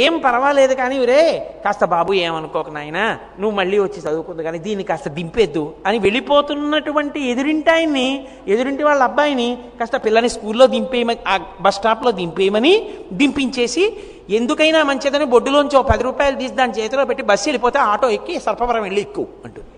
[0.00, 1.20] ఏం పర్వాలేదు కానీ రే
[1.64, 3.04] కాస్త బాబు ఏమనుకోక నాయనా
[3.40, 8.06] నువ్వు మళ్ళీ వచ్చి చదువుకుంది కానీ దీన్ని కాస్త దింపేద్దు అని వెళ్ళిపోతున్నటువంటి ఎదురింటాయన్ని
[8.48, 12.74] ఎదురింటి వాళ్ళ అబ్బాయిని కాస్త పిల్లని స్కూల్లో దింపేయమని ఆ బస్ స్టాప్లో దింపేయమని
[13.12, 13.84] దింపించేసి
[14.38, 18.82] ఎందుకైనా మంచిదని బొడ్డులోంచి ఓ పది రూపాయలు తీసి దాని చేతిలో పెట్టి బస్సు వెళ్ళిపోతే ఆటో ఎక్కి సర్పవరం
[18.82, 19.69] వెళ్ళి ఎక్కువ అంటుంది.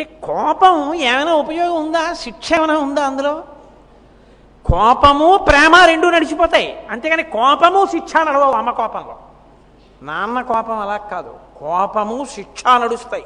[0.00, 2.14] అంటే కోపం ఏమైనా ఉపయోగం ఉందా?
[2.14, 3.44] శిక్ష ఏమైనా ఉందా అందులో?
[4.66, 6.86] కోపము ప్రేమ రెండు నడిచిపోతాయి.
[6.90, 9.18] అంతేగాని కోపము శిక్ష నడవవు అమ్మ కోపంలో.
[10.02, 11.34] నాన్న కోపం అలా కాదు.
[11.60, 13.24] కోపము శిక్ష నడుస్తాయి.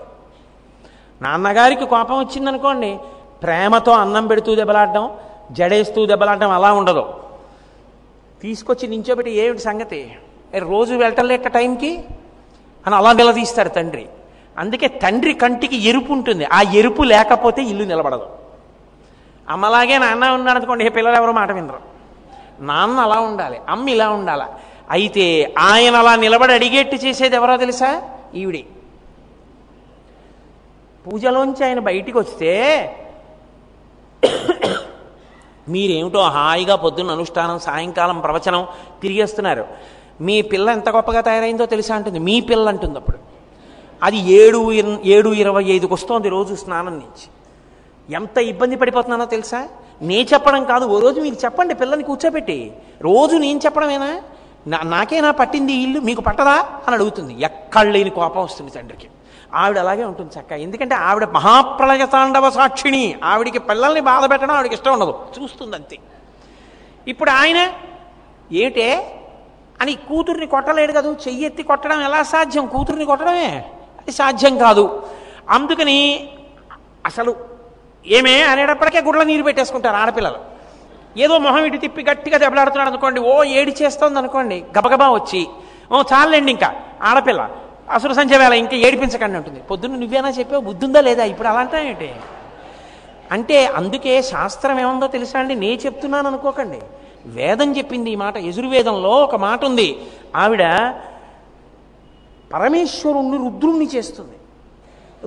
[1.22, 2.99] నాన్నగారికి కోపం వచ్చిందనుకోండి
[3.43, 5.16] ప్రేమతో అన్నం పెడుతూ దెబ్బలాడడం
[5.53, 7.14] జడేస్తూ దెబ్బలాడడం అలా ఉండదు.
[8.43, 10.16] తీసుకొచ్చి నించోబెట్టి ఏమిటి సంగతి?
[10.59, 12.05] రోజు వెళ్ళటం టైంకి?
[12.87, 14.09] అని అలా నిలదీస్తాడు తండ్రి.
[14.59, 16.45] అందుకే తండ్రి కంటికి ఎరుపు ఉంటుంది.
[16.45, 18.27] ఆ ఎరుపు లేకపోతే ఇల్లు నిలబడదు.
[19.49, 21.79] అమ్మలాగే నాన్న ఉన్నాడు అనుకోండి పిల్లలు ఎవరో మాట వినరు.
[22.61, 24.43] నాన్న అలా ఉండాలి అమ్మ ఇలా ఉండాలి.
[24.91, 28.03] అయితే ఆయన అలా నిలబడి అడిగేట్టు చేసేది ఎవరో తెలుసా?
[28.35, 28.65] ఈవిడే.
[31.07, 32.51] పూజలోంచి ఆయన బయటికి వస్తే
[35.69, 38.67] మీరేమిటో హాయిగా పొద్దున్న అనుష్ఠానం సాయంకాలం ప్రవచనం
[39.03, 39.67] తిరిగేస్తున్నారు.
[40.21, 42.19] మీ పిల్ల ఎంత గొప్పగా తయారైందో తెలుసా అంటుంది.
[42.19, 43.34] మీ పిల్ల అంటుంది అప్పుడు.
[44.05, 47.29] అది ఏడు ఇర- ఏడు ఇరవై ఐదుకి వస్తోంది రోజు స్నానం నుంచి.
[48.15, 49.69] ఎంత ఇబ్బంది పడిపోతున్నానో తెలుసా?
[50.03, 52.73] నే చెప్పడం కాదు ఓ రోజు మీరు చెప్పండి పిల్లని కూర్చోబెట్టి.
[53.01, 54.21] రోజు నేను చెప్పడమేనా?
[54.67, 56.01] నా నాకేనా పట్టింది ఇల్లు?
[56.01, 56.67] మీకు పట్టదా?
[56.87, 57.43] అని అడుగుతుంది.
[57.43, 59.09] ఎక్కడ లేని కోపం వస్తుంది తండ్రికి.
[59.55, 60.53] ఆవిడ అలాగే ఉంటుంది చక్క.
[60.53, 65.19] ఎందుకంటే ఆవిడ మహాప్రళయ తాండవ సాక్షిణి ఆవిడికి పిల్లల్ని బాధ పెట్టడం ఆవిడకి ఇష్టం ఉండదు.
[65.43, 65.99] చూస్తుంది అంతే
[67.09, 67.73] ఇప్పుడు ఆయన
[68.53, 69.21] ఏటే?
[69.81, 71.11] అని కూతుర్ని కొట్టలేడు కదా?
[71.13, 72.67] చెయ్యి ఎత్తి కొట్టడం ఎలా సాధ్యం?
[72.67, 73.65] కూతుర్ని కొట్టడమే.
[74.13, 75.03] సాధ్యం కాదు.
[75.51, 76.29] అందుకని
[77.07, 77.37] అసలు
[78.07, 80.39] ఏమే అనేటప్పటికే గుడ్ల నీరు పెట్టేసుకుంటారు ఆడపిల్లలు.
[81.17, 85.47] ఏదో మొహం ఇటు తిప్పి గట్టిగా దెబ్బలాడుతున్నాడు అనుకోండి ఓ ఏడి చేస్తోంది అనుకోండి గబగబా వచ్చి
[85.93, 87.51] ఓ చాలండి ఇంకా ఆడపిల్ల.
[87.91, 90.63] అసురు సంధ్య వేళ ఇంకా ఏడిపించకండి ఉంటుంది పొద్దున్న నువ్వేనా చెప్పావు?
[90.63, 91.25] బుద్ధుందా లేదా?
[91.25, 92.15] ఇప్పుడు అలా అంటావేంటి
[93.33, 95.55] అంటే అందుకే శాస్త్రం ఏముందో తెలుసా అండి?
[95.55, 96.81] నే చెప్తున్నాను అనుకోకండి.
[97.27, 98.37] వేదం చెప్పింది ఈ మాట.
[98.37, 100.07] యజుర్వేదంలో ఒక మాట ఉంది.
[100.37, 100.63] ఆవిడ
[102.55, 104.37] పరమేశ్వరుణ్ణి రుద్రుణ్ణి చేస్తుంది.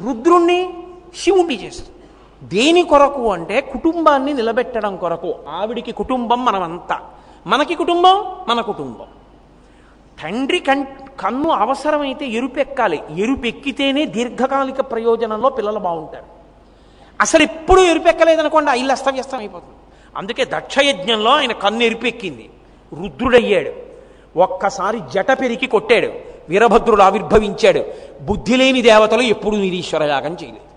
[0.08, 0.74] రుద్రుణ్ణి
[1.16, 1.92] శివుణ్ణి చేస్తుంది.
[2.44, 5.36] దేని కొరకు అంటే కుటుంబాన్ని నిలబెట్టడం కొరకు.
[5.50, 7.00] ఆవిడికి కుటుంబం మనమంతా.
[7.48, 9.06] మనకి కుటుంబం మన కుటుంబం.
[10.24, 10.86] తండ్రి కన్
[11.20, 13.02] కన్ను అవసరమైతే ఎరుపెక్కాలి.
[13.18, 16.26] ఎరుపెక్కితేనే దీర్ఘకాలిక ప్రయోజనంలో పిల్లలు బాగుంటారు.
[17.22, 19.76] అసలు ఎప్పుడు ఎరుపెక్కలేదనుకోండి ఆ ఇల్లు అస్తవ్యస్తం అయిపోతుంది.
[20.18, 22.50] అందుకే దక్షయజ్ఞంలో ఆయన కన్ను ఎరుపెక్కింది.
[23.04, 23.74] రుద్రుడయ్యాడు.
[24.40, 26.37] ఒక్కసారి జట పెరిగి కొట్టాడు.
[26.50, 27.84] వీరభద్రుడు ఆవిర్భవించాడు.
[28.22, 30.68] బుద్ధి లేని దేవతలు ఎప్పుడూ నిరీశ్వర యాగం చేయలేదు.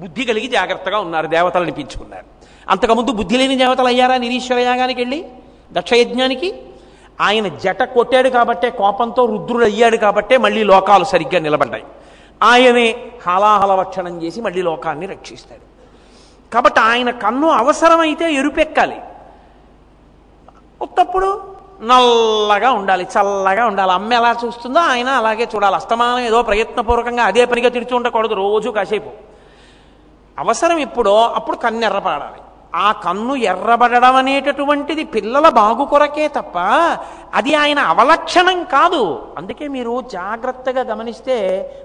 [0.00, 2.24] బుద్ధి కలిగి జాగ్రత్తగా ఉన్నారు దేవతలు అనిపించుకున్నారు.
[2.68, 5.24] అంతకుముందు బుద్ధి లేని దేవతలు అయ్యారా నిరీశ్వర యాగానికి వెళ్ళి
[5.72, 6.54] దక్షయజ్ఞానికి?
[7.20, 11.84] ఆయన జట కొట్టాడు కాబట్టే కోపంతో రుద్రుడు అయ్యాడు కాబట్టే మళ్ళీ లోకాలు సరిగ్గా నిలబడ్డాయి.
[12.42, 15.72] ఆయనే హలాహలవక్షణం చేసి మళ్ళీ లోకాన్ని రక్షిస్తాడు.
[16.54, 18.96] కాబట్టి ఆయన కన్ను అవసరమైతే ఎరుపెక్కాలి.
[20.82, 23.92] ఉత్తప్పుడు నల్లగా ఉండాలి చల్లగా ఉండాలి.
[23.92, 25.76] అమ్మ ఎలా చూస్తుందో ఆయన అలాగే చూడాలి.
[25.76, 29.10] అస్తమానం ఏదో ప్రయత్నపూర్వకంగా అదే పనిగా తిరిచి ఉండకూడదు రోజు కాసేపు.
[30.38, 32.42] అవసరం ఎప్పుడో అప్పుడు కన్ను ఎర్రపడాలి
[32.74, 36.58] ఆ కన్ను ఎర్రబడడం అనేటటువంటిది పిల్లల బాగు కొరకే తప్ప
[37.34, 39.26] అది ఆయన అవలక్షణం కాదు.
[39.38, 41.36] అందుకే మీరు జాగ్రత్తగా గమనిస్తే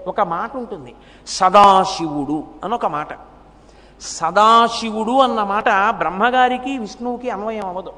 [0.06, 0.94] ఒక మాట ఉంటుంది.
[1.26, 3.08] సదాశివుడు అని ఒక మాట.
[4.00, 7.92] సదాశివుడు అన్న మాట బ్రహ్మగారికి విష్ణువుకి అన్వయం అవ్వదు.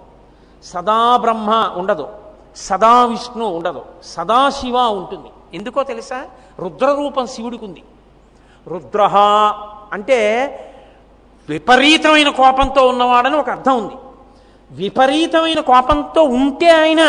[0.63, 2.09] సదా బ్రహ్మ ఉండదు
[2.57, 5.31] సదా విష్ణు ఉండదు సదాశివ ఉంటుంది.
[5.55, 6.27] ఎందుకో తెలుసా?
[6.61, 7.83] రుద్రరూపం శివుడికి ఉంది
[8.69, 9.03] రుద్ర
[9.93, 10.19] అంటే
[11.49, 13.95] విపరీతమైన కోపంతో ఉన్నవాడని ఒక అర్థం ఉంది.
[14.71, 17.03] విపరీతమైన కోపంతో ఉంటే ఆయన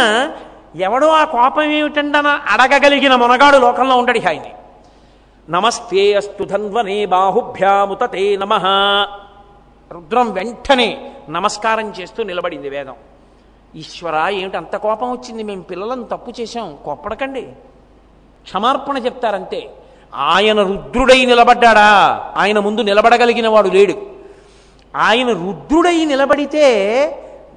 [0.75, 4.53] ఎవడో ఆ కోపం ఏమిటండన అడగగలిగిన మొనగాడు లోకంలో ఉండడు ఇక ఆయన్ని
[5.49, 8.53] నమస్తే అస్తు ధన్వనే బాహుభ్యాముతతే నమ.
[9.91, 12.95] రుద్రం వెంటనే నమస్కారం చేస్తూ నిలబడింది వేదం.
[13.75, 15.43] ఈశ్వర ఏమిటి అంత కోపం వచ్చింది?
[15.43, 16.77] మేము పిల్లలను తప్పు చేశాం.
[16.85, 17.41] కోప్పడకండి.
[18.43, 19.69] క్షమార్పణ చెప్తారంతే.
[20.15, 22.19] ఆయన రుద్రుడై నిలబడ్డాడా?
[22.37, 23.93] ఆయన ముందు నిలబడగలిగిన వాడు లేడు.
[24.95, 26.63] ఆయన రుద్రుడై నిలబడితే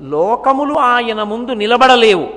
[0.02, 2.28] లోకములు ఆయన ముందు నిలబడలేవు.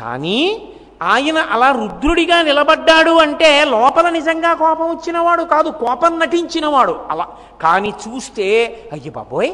[0.00, 0.68] కానీ
[1.02, 7.00] ఆయన అలా రుద్రుడిగా నిలబడ్డాడు అంటే లోపల నిజంగా కోపం వచ్చినవాడు కాదు కోపం నటించినవాడు.
[7.10, 7.28] అలా.
[7.62, 9.52] కానీ చూస్తే అయ్యి బాబోయ్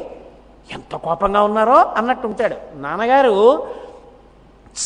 [0.73, 2.57] ఎంత కోపంగా ఉన్నారో అన్నట్టు ఉంటాడు.
[2.75, 3.67] నాన్నగారు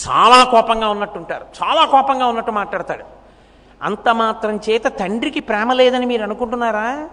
[0.08, 1.46] చాలా కోపంగా ఉన్నట్టుంటారు.
[1.62, 3.04] చాలా కోపంగా ఉన్నట్టు మాట్లాడతాడు.
[3.82, 7.08] అంత మాత్రం చేత తండ్రికి ప్రేమ లేదని మీరు అనుకుంటున్నారా?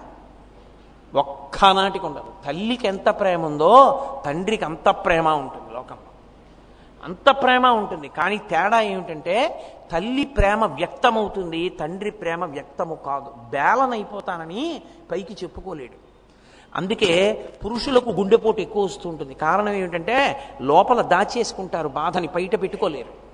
[1.15, 2.26] ఒక్కనాటికి ఉండదు.
[2.45, 3.74] తల్లికి ఎంత ప్రేమ ఉందో
[4.26, 6.11] తండ్రికి అంత ప్రేమ ఉంటుంది లోకంలో.
[7.03, 8.07] అంత ప్రేమ ఉంటుంది.
[8.07, 13.26] కానీ తేడా ఏమిటంటే తల్లి ప్రేమ వ్యక్తమవుతుంది తండ్రి ప్రేమ వ్యక్తము కాదు.
[13.49, 16.06] బేలనైపోతానని పైకి చెప్పుకోలేడు.
[16.76, 19.34] అందుకే పురుషులకు గుండెపోటు ఎక్కువ వస్తూ ఉంటుంది.
[19.34, 23.28] కారణం ఏమిటంటే లోపల దాచేసుకుంటారు బాధని బయట పెట్టుకోలేరు.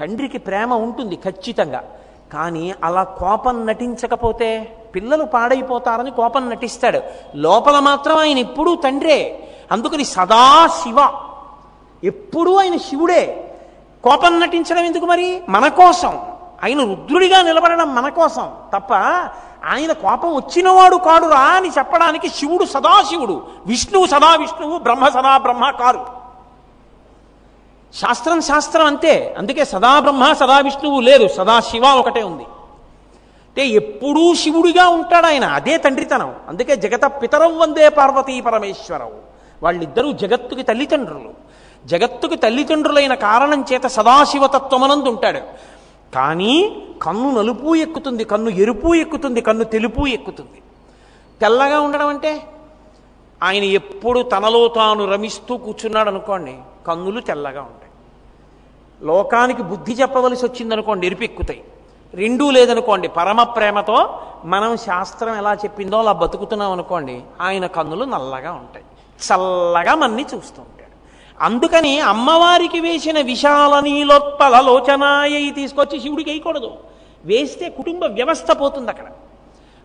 [0.00, 1.90] తండ్రికి ప్రేమ ఉంటుంది ఖచ్చితంగా.
[2.32, 7.00] కానీ అలా కోపం నటించకపోతే పిల్లలు పాడైపోతారని కోపం నటిస్తాడు.
[7.34, 9.48] లోపల మాత్రం ఆయన ఎప్పుడూ తండ్రే.
[9.72, 11.22] అందుకని సదా శివ.
[12.04, 13.54] ఎప్పుడూ ఆయన శివుడే.
[14.04, 15.42] కోపం నటించడం ఎందుకు మరి?
[15.48, 16.20] మన కోసం.
[16.64, 18.52] ఆయన రుద్రుడిగా నిలబడడం మన కోసం.
[18.76, 18.94] తప్ప
[19.64, 23.42] ఆయన కోపం వచ్చినవాడు కాడురా అని చెప్పడానికి శివుడు సదాశివుడు.
[23.66, 26.06] విష్ణువు సదా విష్ణువు బ్రహ్మ సదా బ్రహ్మ కారు.
[27.94, 29.34] శాస్త్రం శాస్త్రం అంతే.
[29.38, 32.42] అందుకే సదా బ్రహ్మ సదా విష్ణువు లేదు సదా శివ ఒకటే ఉంది.
[32.42, 35.44] అంటే ఎప్పుడూ శివుడిగా ఉంటాడు ఆయన.
[35.44, 36.34] అదే తండ్రితనం.
[36.48, 39.14] అందుకే జగత పితరం వందే పార్వతీ పరమేశ్వరవు.
[39.62, 41.50] వాళ్ళిద్దరూ జగత్తుకి తల్లిదండ్రులు.
[41.86, 45.38] జగత్తుకి తల్లిదండ్రులైన కారణం చేత సదాశివతత్వమనందు ఉంటాడు
[46.14, 50.58] కానీ కన్ను నలుపు ఎక్కుతుంది కన్ను ఎరుపు ఎక్కుతుంది కన్ను తెలుపు ఎక్కుతుంది.
[51.40, 52.32] తెల్లగా ఉండడం అంటే
[53.42, 56.54] ఆయన ఎప్పుడు తనలో తాను రమిస్తూ కూర్చున్నాడు అనుకోండి
[56.86, 57.92] కన్నులు తెల్లగా ఉంటాయి.
[59.02, 61.64] లోకానికి బుద్ధి చెప్పవలసి వచ్చిందనుకోండి ఎరిపెక్కుతాయి
[62.14, 68.84] రెండూ లేదనుకోండి పరమ ప్రేమతో మనం శాస్త్రం ఎలా చెప్పిందో అలా బతుకుతున్నాం అనుకోండి ఆయన కన్నులు నల్లగా ఉంటాయి.
[69.26, 70.62] చల్లగా మన్ని చూస్తూ
[71.40, 76.70] అందుకని అమ్మవారికి వేసిన విశాల నీలోత్పల లోచనాయి తీసుకొచ్చి శివుడికి వేయకూడదు.
[77.24, 79.04] వేస్తే కుటుంబ వ్యవస్థ పోతుంది అక్కడ.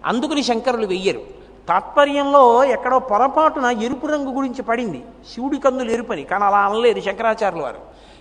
[0.06, 1.22] అందుకని శంకరులు వెయ్యరు.
[1.68, 5.02] తాత్పర్యంలో ఎక్కడో పొరపాటున ఎరుపు రంగు గురించి పడింది.
[5.34, 7.80] శివుడి కందులు ఎరుపని కానీ అలా అనలేదు శంకరాచార్యుల వారు.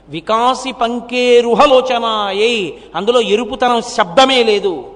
[0.09, 4.94] వికాసి పంకేరుహలోచనాయై అందులో ఎరుపుతనం శబ్దమే లేదు.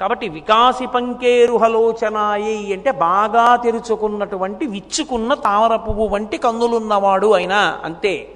[0.00, 8.28] కాబట్టి వికాసి పంకేరుహలోచనాయై అంటే బాగా తెరుచుకున్నటువంటి విచ్చుకున్న తామర పువ్వు వంటి కన్నులున్నవాడు అయినా అంతే.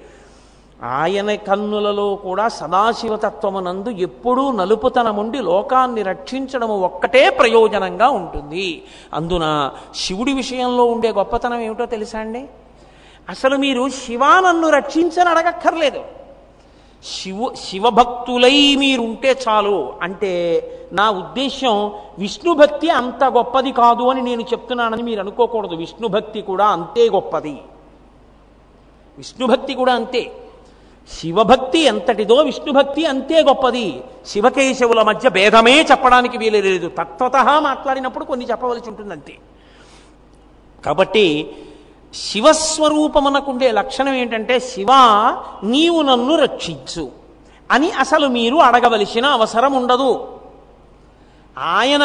[0.83, 8.83] ఆయన కన్నులలో కూడా సదాశివతత్వమునందు ఎప్పుడూ నలుపుతనముండి లోకాన్ని రక్షించడము ఒక్కటే ప్రయోజనంగా ఉంటుంది.
[9.13, 12.45] అందున శివుడి విషయంలో ఉండే గొప్పతనం ఏమిటో తెలుసా అండి?
[13.29, 16.18] అసలు మీరు శివా నన్ను రక్షించని అడగక్కర్లేదు
[17.03, 20.31] శివ శివభక్తులై మీరుంటే చాలు అంటే
[20.93, 25.75] నా ఉద్దేశం విష్ణుభక్తి అంత గొప్పది కాదు అని నేను చెప్తున్నానని మీరు అనుకోకూడదు.
[25.75, 27.57] విష్ణుభక్తి కూడా అంతే గొప్పది.
[29.17, 30.31] విష్ణుభక్తి కూడా అంతే.
[31.09, 34.03] శివభక్తి ఎంతటిదో విష్ణుభక్తి అంతే గొప్పది.
[34.25, 36.87] శివకేశవుల మధ్య భేదమే చెప్పడానికి వీలు లేదు.
[36.89, 39.37] తత్వత మాట్లాడినప్పుడు కొన్ని చెప్పవలసి ఉంటుంది అంతే
[40.85, 41.55] కాబట్టి
[42.13, 44.87] శివస్వరూపమునకుండే లక్షణం ఏంటంటే శివ
[45.63, 47.11] నీవు నన్ను రక్షించు
[47.71, 50.39] అని అసలు మీరు అడగవలసిన అవసరం ఉండదు.
[51.57, 52.01] ఆయన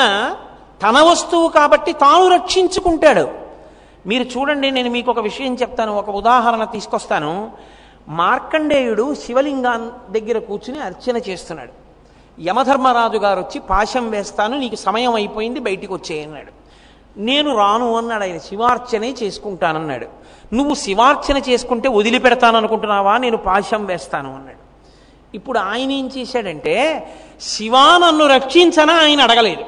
[0.83, 3.29] తన వస్తువు కాబట్టి తాను రక్షించుకుంటాడు.
[4.07, 7.53] మీరు చూడండి నేను మీకు ఒక విషయం చెప్తాను ఒక ఉదాహరణ తీసుకొస్తాను.
[8.09, 11.85] మార్కండేయుడు శివలింగా దగ్గర కూర్చుని అర్చన చేస్తున్నాడు.
[12.41, 16.64] యమధర్మరాజు గారు వచ్చి పాశం వేస్తాను నీకు సమయం అయిపోయింది బయటికి వచ్చేయన్నాడు
[17.17, 20.07] నేను రాను అన్నాడు ఆయన శివార్చనే చేసుకుంటానన్నాడు.
[20.53, 23.19] నువ్వు శివార్చన చేసుకుంటే వదిలిపెడతాననుకుంటున్నావా?
[23.19, 24.65] నేను పాశం వేస్తాను అన్నాడు.
[25.37, 27.07] ఇప్పుడు ఆయన ఏం చేశాడంటే
[27.41, 29.65] శివా నన్ను రక్షించనా ఆయన అడగలేదు.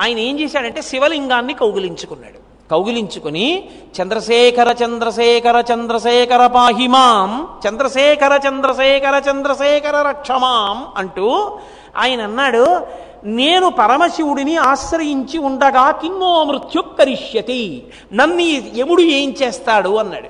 [0.00, 2.52] ఆయన ఏం చేశాడంటే శివలింగాన్ని కౌగిలించుకున్నాడు.
[2.70, 3.68] కౌగిలించుకుని
[4.00, 11.58] చంద్రశేఖర చంద్రశేఖర చంద్రశేఖర పాహిమాం చంద్రశేఖర చంద్రశేఖర చంద్రశేఖర రక్షమాం అంటూ
[11.96, 12.86] ఆయన అన్నాడు
[13.24, 17.86] నేను పరమశివుడిని ఆశ్రయించి ఉండగా కిన్నో మృత్యు కరిష్యతి.
[18.12, 18.40] నన్ను
[18.76, 20.28] యముడు ఏం చేస్తాడు అన్నాడు.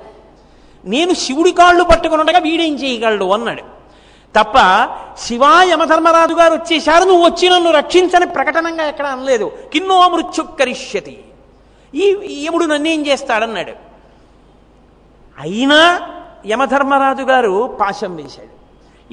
[0.85, 3.61] నేను శివుడి కాళ్ళు పట్టుకుని ఉండగా వీడేం చేయగలడు అన్నాడు.
[4.35, 4.57] తప్ప
[5.17, 9.51] శివా యమధర్మరాజు గారు వచ్చేశారు నువ్వు వచ్చి నన్ను రక్షించని ప్రకటనంగా ఎక్కడ అనలేదు.
[9.73, 11.23] కిన్నో మృత్యు కరిష్యతి.
[11.95, 13.71] ఈ యముడు నన్నేం చేస్తాడన్నాడు
[15.39, 16.09] అయినా
[16.45, 18.53] యమధర్మరాజు గారు పాశం వేశాడు.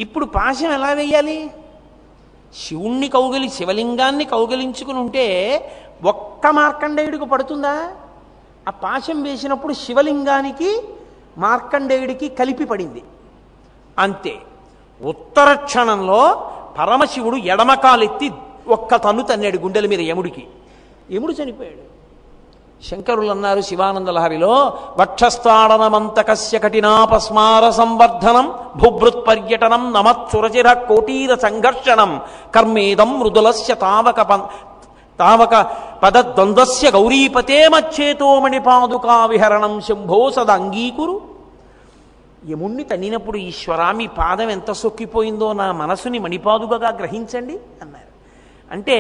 [0.00, 1.50] ఇప్పుడు పాశం ఎలా వేయాలి?
[2.56, 5.26] శివుణ్ణి కౌగిలి శివలింగాన్ని కౌగిలించుకుని ఉంటే
[6.04, 7.92] ఒక్క మార్కండేయుడికి పడుతుందా?
[8.68, 10.82] ఆ పాశం వేసినప్పుడు శివలింగానికి
[11.38, 13.02] మార్కండేయుడికి కలిపి పడింది.
[13.98, 14.38] అంతే.
[15.02, 18.30] ఉత్తర క్షణంలో పరమశివుడు ఎడమకాలెత్తి
[18.68, 20.46] ఒక్క తన్ను తన్నాడు గుండెల మీద యముడికి.
[21.12, 21.99] యముడు చనిపోయాడు.
[22.88, 32.20] శంకరులు అన్నారు శివానందలహరిలో వక్షస్థాడనమంతకస్య కఠినాపస్మార సంవర్ధనం భూభృత్ పర్యటనం నమత్సురచిర కోటీర సంఘర్షణం
[32.54, 34.20] కర్మేదం మృదులస్య తావక
[35.18, 35.54] తావక
[36.02, 41.20] పదద్వంద్వస్య గౌరీపతే మచ్చేతోమణి పాదుకా విహరణం శంభో సదంగీకురు.
[42.50, 48.10] యముణ్ణి తన్నినప్పుడు ఈశ్వరా మీ పాదం ఎంత సొక్కిపోయిందో నా మనసుని మణిపాదుగా గ్రహించండి అన్నారు.
[48.72, 48.98] అంటే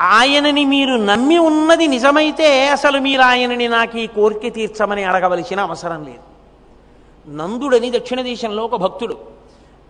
[0.00, 6.28] ఆయనని మీరు నమ్మి ఉన్నది నిజమైతే అసలు మీరు ఆయనని నాకు ఈ కోరిక తీర్చమని అడగవలసిన అవసరం లేదు.
[7.30, 9.18] నందుడని దక్షిణ దేశంలో ఒక భక్తుడు.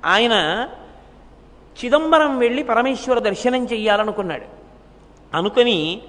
[0.04, 0.68] ఆయన
[1.84, 4.44] చిదంబరం వెళ్ళి పరమేశ్వర దర్శనం చెయ్యాలనుకున్నాడు.
[5.36, 6.00] అనుకుని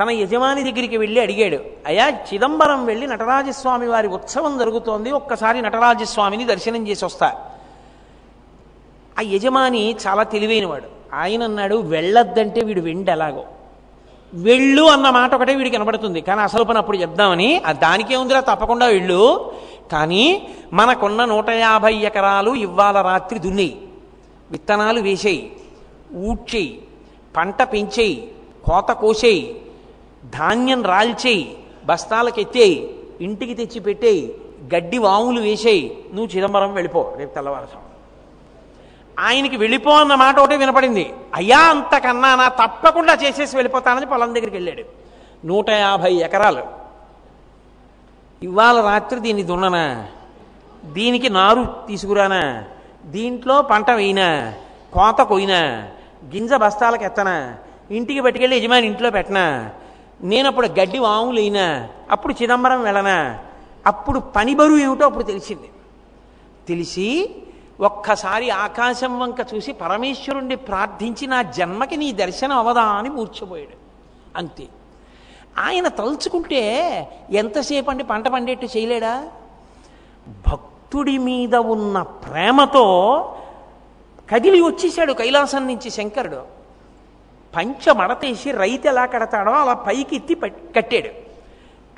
[0.00, 6.88] తన యజమాని దగ్గరికి వెళ్ళి అడిగాడు అయ్యా చిదంబరం వెళ్ళి నటరాజస్వామి వారి ఉత్సవం జరుగుతోంది ఒక్కసారి నటరాజస్వామిని దర్శనం
[6.88, 7.26] చేసి వస్తా
[9.18, 10.95] ఆ యజమాని చాలా తెలివైనవాడు.
[11.14, 13.44] ఆయన అన్నాడు వెళ్ళొద్దంటే వీడు వెండి ఎలాగో.
[14.34, 16.20] వెళ్ళు అన్న మాట ఒకటే వీడికి కనబడుతుంది.
[16.20, 19.52] కానీ అసలు పని అప్పుడు చెప్దామని దానికే ఉందిరా తప్పకుండా వెళ్ళు.
[19.92, 23.76] కానీ మనకున్న నూట యాభై ఎకరాలు ఇవాళ రాత్రి దున్నేయి.
[24.50, 25.52] విత్తనాలు వేసేయి
[26.14, 26.82] ఊడ్చేయి
[27.36, 28.32] పంట పెంచేయి
[28.64, 29.60] కోత కోసేయి
[30.24, 34.34] ధాన్యం రాల్చేయి బస్తాలకు ఎత్తేయి ఇంటికి తెచ్చి పెట్టేయి
[34.74, 35.98] గడ్డి వాములు వేసేయి.
[36.14, 37.78] నువ్వు చిదంబరం వెళ్ళిపో రేపు తెల్లవారుసం
[39.18, 41.14] ఆయనకి వెళ్ళిపో అన్న మాట ఒకటే వినపడింది.
[41.34, 44.82] అయ్యా అంతకన్నా నా తప్పకుండా చేసేసి వెళ్ళిపోతానని పొలం దగ్గరికి వెళ్ళాడు.
[45.46, 46.64] నూట యాభై ఎకరాలు.
[48.42, 50.06] ఇవాళ రాత్రి దీన్ని దున్ననా?
[50.84, 52.64] దీనికి నారు తీసుకురానా?
[53.04, 54.54] దీంట్లో పంట వేయినా?
[54.92, 55.88] కోత కొయినా?
[56.34, 57.54] గింజ బస్తాలకు ఎత్తనా?
[57.90, 59.70] ఇంటికి పట్టుకెళ్ళి యజమాని ఇంట్లో పెట్టనా?
[60.22, 61.40] నేను అప్పుడు గడ్డి వాములు
[62.10, 63.38] అప్పుడు చిదంబరం వెళ్ళనా?
[63.86, 65.70] అప్పుడు పని బరువు ఏమిటో అప్పుడు తెలిసింది.
[66.68, 67.34] తెలిసి
[67.80, 73.76] ఒక్కసారి ఆకాశం వంక చూసి పరమేశ్వరుణ్ణి ప్రార్థించి నా జన్మకి నీ దర్శనం అవదా అని మూర్చిపోయాడు
[74.36, 74.64] అంతే.
[75.58, 76.62] ఆయన తలుచుకుంటే
[77.30, 79.28] ఎంతసేపు అంటే పంట పండేట్టు చేయలేడా?
[80.48, 82.84] భక్తుడి మీద ఉన్న ప్రేమతో
[84.30, 86.42] కదిలి వచ్చేసాడు కైలాసం నుంచి శంకరుడు.
[87.56, 90.34] పంచ మడతేసి రైతు ఎలా కడతాడో అలా పైకి ఎత్తి
[90.76, 91.08] కట్టాడు.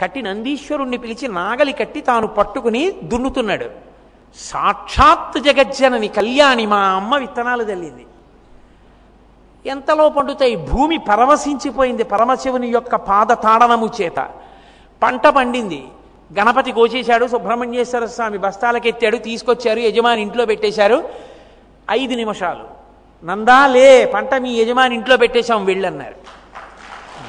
[0.02, 3.87] కట్టి నందీశ్వరుణ్ణి పిలిచి నాగలి కట్టి తాను పట్టుకుని దున్నుతున్నాడు.
[4.36, 8.06] సాక్షాత్ జగజ్జనని కళ్యాణి మా అమ్మ విత్తనాలు తల్లింది.
[9.66, 10.56] ఎంతలో పండుతాయి?
[10.56, 14.28] భూమి పరవశించిపోయింది పరమశివుని యొక్క పాద తాడనము చేత.
[15.02, 15.86] పంట పండింది.
[16.38, 21.08] గణపతి కోసేశాడు సుబ్రహ్మణ్యేశ్వర స్వామి బస్తాలకెత్తాడు తీసుకొచ్చారు యజమాని ఇంట్లో పెట్టేశారు.
[21.90, 22.64] ఐదు నిమిషాలు.
[23.26, 26.14] నందా లే పంట మీ యజమాని ఇంట్లో పెట్టేశాం వెళ్ళన్నారు.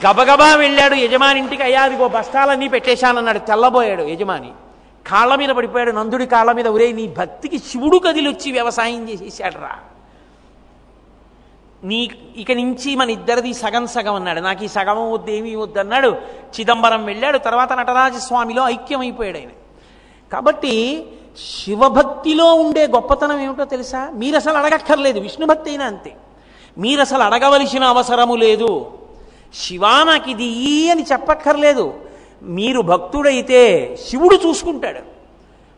[0.08, 4.52] గబగబా వెళ్ళాడు యజమాని ఇంటికి అయ్యా అదిగో బస్తాలన్నీ పెట్టేశానన్నాడు తెల్లబోయాడు యజమాని.
[5.10, 9.76] కాళ్ళ మీద పడిపోయాడు నందుడి కాళ్ళ మీద ఒరే నీ భక్తికి శివుడు కదిలొచ్చి వ్యవసాయం చేసేసాడు రా
[11.84, 14.40] నీ ఇక నుంచి మన ఇద్దరిది సగం సగం అన్నాడు.
[14.40, 16.08] నాకు ఈ సగం వద్దు ఏమీ వద్దు అన్నాడు.
[16.60, 17.38] చిదంబరం వెళ్ళాడు.
[17.38, 19.50] తర్వాత నటరాజస్వామిలో ఐక్యమైపోయాడు ఆయన.
[20.34, 21.06] కాబట్టి
[21.64, 24.10] శివభక్తిలో ఉండే గొప్పతనం ఏమిటో తెలుసా?
[24.14, 26.16] మీరు అసలు అడగక్కర్లేదు విష్ణుభక్తి అయినా అంతే.
[26.78, 28.92] మీరు అసలు అడగవలసిన అవసరము లేదు.
[29.54, 32.09] శివా నాకు ఇది అని చెప్పక్కర్లేదు.
[32.44, 35.00] మీరు భక్తుడైతే శివుడు చూసుకుంటాడు.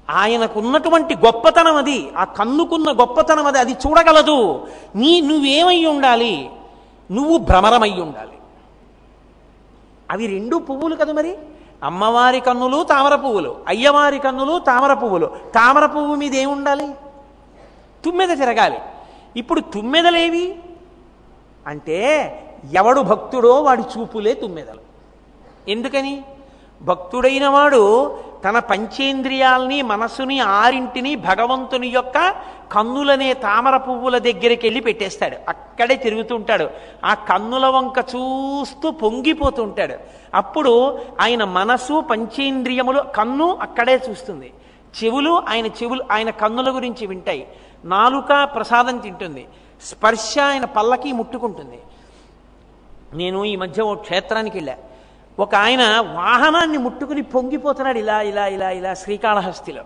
[0.09, 2.09] ఆయనకున్నటువంటి గొప్పతనం అది.
[2.17, 3.59] ఆ కన్నుకున్న గొప్పతనం అది.
[3.59, 4.67] అది చూడగలదు.
[4.95, 6.49] నీ నువ్వేమై ఉండాలి?
[7.11, 8.31] నువ్వు భ్రమరమై ఉండాలి.
[10.11, 11.37] అవి రెండు పువ్వులు కదా మరి?
[11.83, 13.55] అమ్మవారి కన్నులు తామర పువ్వులు.
[13.67, 15.25] అయ్యవారి కన్నులు తామర పువ్వులు.
[15.55, 16.87] తామర పువ్వు మీద ఏముండాలి?
[18.05, 18.77] తుమ్మెద తిరగాలి.
[19.37, 20.55] ఇప్పుడు తుమ్మెదలేవి?
[21.67, 22.37] అంటే
[22.73, 24.79] ఎవడు భక్తుడో వాడి చూపులే తుమ్మెదలు.
[25.67, 26.23] ఎందుకని?
[26.81, 32.35] భక్తుడైన వాడు తన పంచేంద్రియాల్ని మనసుని ఆరింటిని భగవంతుని యొక్క
[32.71, 35.37] కన్నులనే తామర పువ్వుల దగ్గరికి వెళ్ళి పెట్టేస్తాడు.
[35.49, 36.69] అక్కడే తిరుగుతుంటాడు
[37.05, 39.93] ఆ కన్నుల వంక చూస్తూ పొంగిపోతూ ఉంటాడు.
[40.33, 44.53] అప్పుడు ఆయన మనసు పంచేంద్రియములు కన్ను అక్కడే చూస్తుంది.
[45.03, 47.47] చెవులు ఆయన చెవులు ఆయన కన్నుల గురించి వింటాయి.
[47.85, 49.47] నాలుక ప్రసాదం తింటుంది.
[49.83, 51.79] స్పర్శ ఆయన పల్లకి ముట్టుకుంటుంది.
[53.13, 54.75] నేను ఈ మధ్య ఓ క్షేత్రానికి వెళ్ళా.
[55.39, 59.83] ఒక ఆయన వాహనాన్ని ముట్టుకుని పొంగిపోతున్నాడు ఇలా ఇలా ఇలా ఇలా శ్రీకాళహస్తిలో.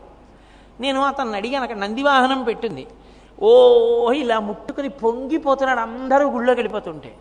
[0.80, 2.88] నేను అతన్ని అడిగాను అక్కడ నంది వాహనం పెట్టింది.
[3.42, 7.16] ఓ ఇలా ముట్టుకుని పొంగిపోతున్నాడు అందరూ గుళ్ళోకి వెళ్ళిపోతుంటే.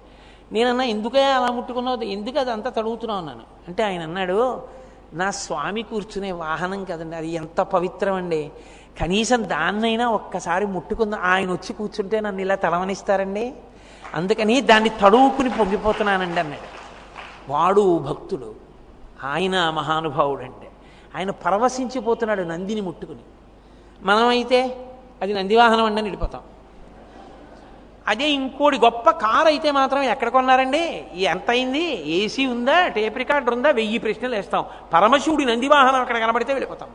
[0.53, 2.05] నేనన్నా ఎందుకే అలా ముట్టుకున్నావు?
[2.05, 3.19] ఎందుకు అది అంతా తడుగుతున్నావు?
[3.19, 3.43] అన్నాను.
[3.69, 4.63] అంటే ఆయన అన్నాడు
[5.13, 8.51] నా స్వామి కూర్చునే వాహనం కదండి అది ఎంత పవిత్రం అండి.
[9.01, 11.19] కనీసం దాన్నైనా ఒక్కసారి ముట్టుకుందా.
[11.23, 13.55] ఆయన వచ్చి కూర్చుంటే నన్ను ఇలా తలవనిస్తారండి.
[14.15, 16.74] అందుకని దాన్ని తడువుకుని పొంగిపోతున్నానండి అన్నాడు.
[17.49, 18.55] వాడు భక్తుడు.
[19.25, 20.71] ఆయన మహానుభావుడు అంటే
[21.17, 23.19] ఆయన పరవశించిపోతున్నాడు నందిని ముట్టుకుని.
[24.03, 24.89] మనమైతే
[25.23, 26.41] అది నందివాహనం అండి నిడిపోతాం వెళ్ళిపోతాం.
[28.09, 31.05] అదే ఇంకోటి గొప్ప కారు అయితే మాత్రం ఎక్కడ కొన్నారండి?
[31.15, 32.11] ఎంత అయింది?
[32.11, 32.89] ఏసీ ఉందా?
[32.89, 33.71] టేప్ రికార్డర్ ఉందా?
[33.71, 34.65] వెయ్యి ప్రశ్నలు వేస్తాం.
[34.93, 36.89] పరమశివుడి నందివాహనం అక్కడ కనబడితే వెళ్ళిపోతాం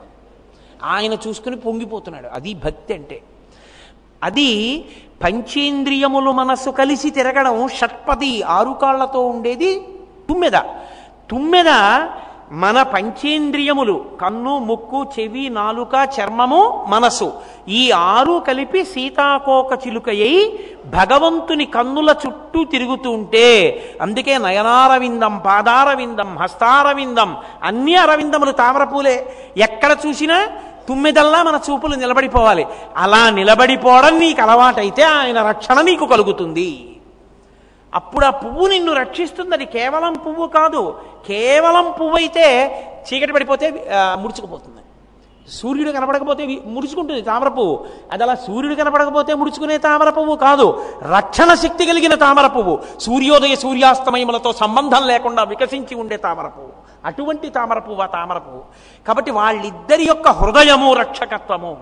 [0.84, 2.28] ఆయన చూసుకుని పొంగిపోతున్నాడు.
[2.28, 3.22] అది భక్తి అంటే.
[4.24, 4.86] అది
[5.24, 9.99] పంచేంద్రియములు మనస్సు కలిసి తిరగడం షట్పది ఆరు కాళ్ళతో ఉండేది
[10.30, 10.58] తుమ్మెద.
[11.32, 11.72] తుమ్మెద
[12.52, 17.34] మన పంచేంద్రియములు కన్ను ముక్కు చెవి నాలుక చర్మము మనసు.
[17.70, 23.48] ఈ ఆరు కలిపి సీతాకోక చిలుకయ్యి భగవంతుని కన్నుల చుట్టూ తిరుగుతూ ఉంటే
[24.02, 30.48] అందుకే నయనారవిందం పాదారవిందం హస్తారవిందం అన్ని అరవిందములు తామరపూలే ఎక్కడ చూసినా
[30.88, 32.66] తుమ్మిదల్లా మన చూపులు నిలబడిపోవాలి.
[32.98, 36.86] అలా నిలబడిపోవడం నీకు అలవాటైతే ఆయన రక్షణ నీకు కలుగుతుంది.
[37.96, 42.46] అప్పుడు ఆ పువ్వు నిన్ను రక్షిస్తుంది అది కేవలం పువ్వు కాదు కేవలం పువ్వు అయితే
[43.08, 43.70] చీకటి పడిపోతే
[44.20, 44.76] ముడుచుకుపోతుంది.
[45.52, 47.86] సూర్యుడు కనపడకపోతే ముడుచుకుంటుంది తామర పువ్వు.
[48.12, 52.80] అది అలా సూర్యుడు కనపడకపోతే ముడుచుకునే తామర పువ్వు కాదు రక్షణ శక్తి కలిగిన తామర పువ్వు.
[53.00, 56.72] సూర్యోదయ సూర్యాస్తమయములతో సంబంధం లేకుండా వికసించి ఉండే తామర పువ్వు.
[57.06, 58.64] అటువంటి తామర పువ్వు ఆ తామర పువ్వు.
[59.08, 61.78] కాబట్టి వాళ్ళిద్దరి యొక్క హృదయము రక్షకత్వము.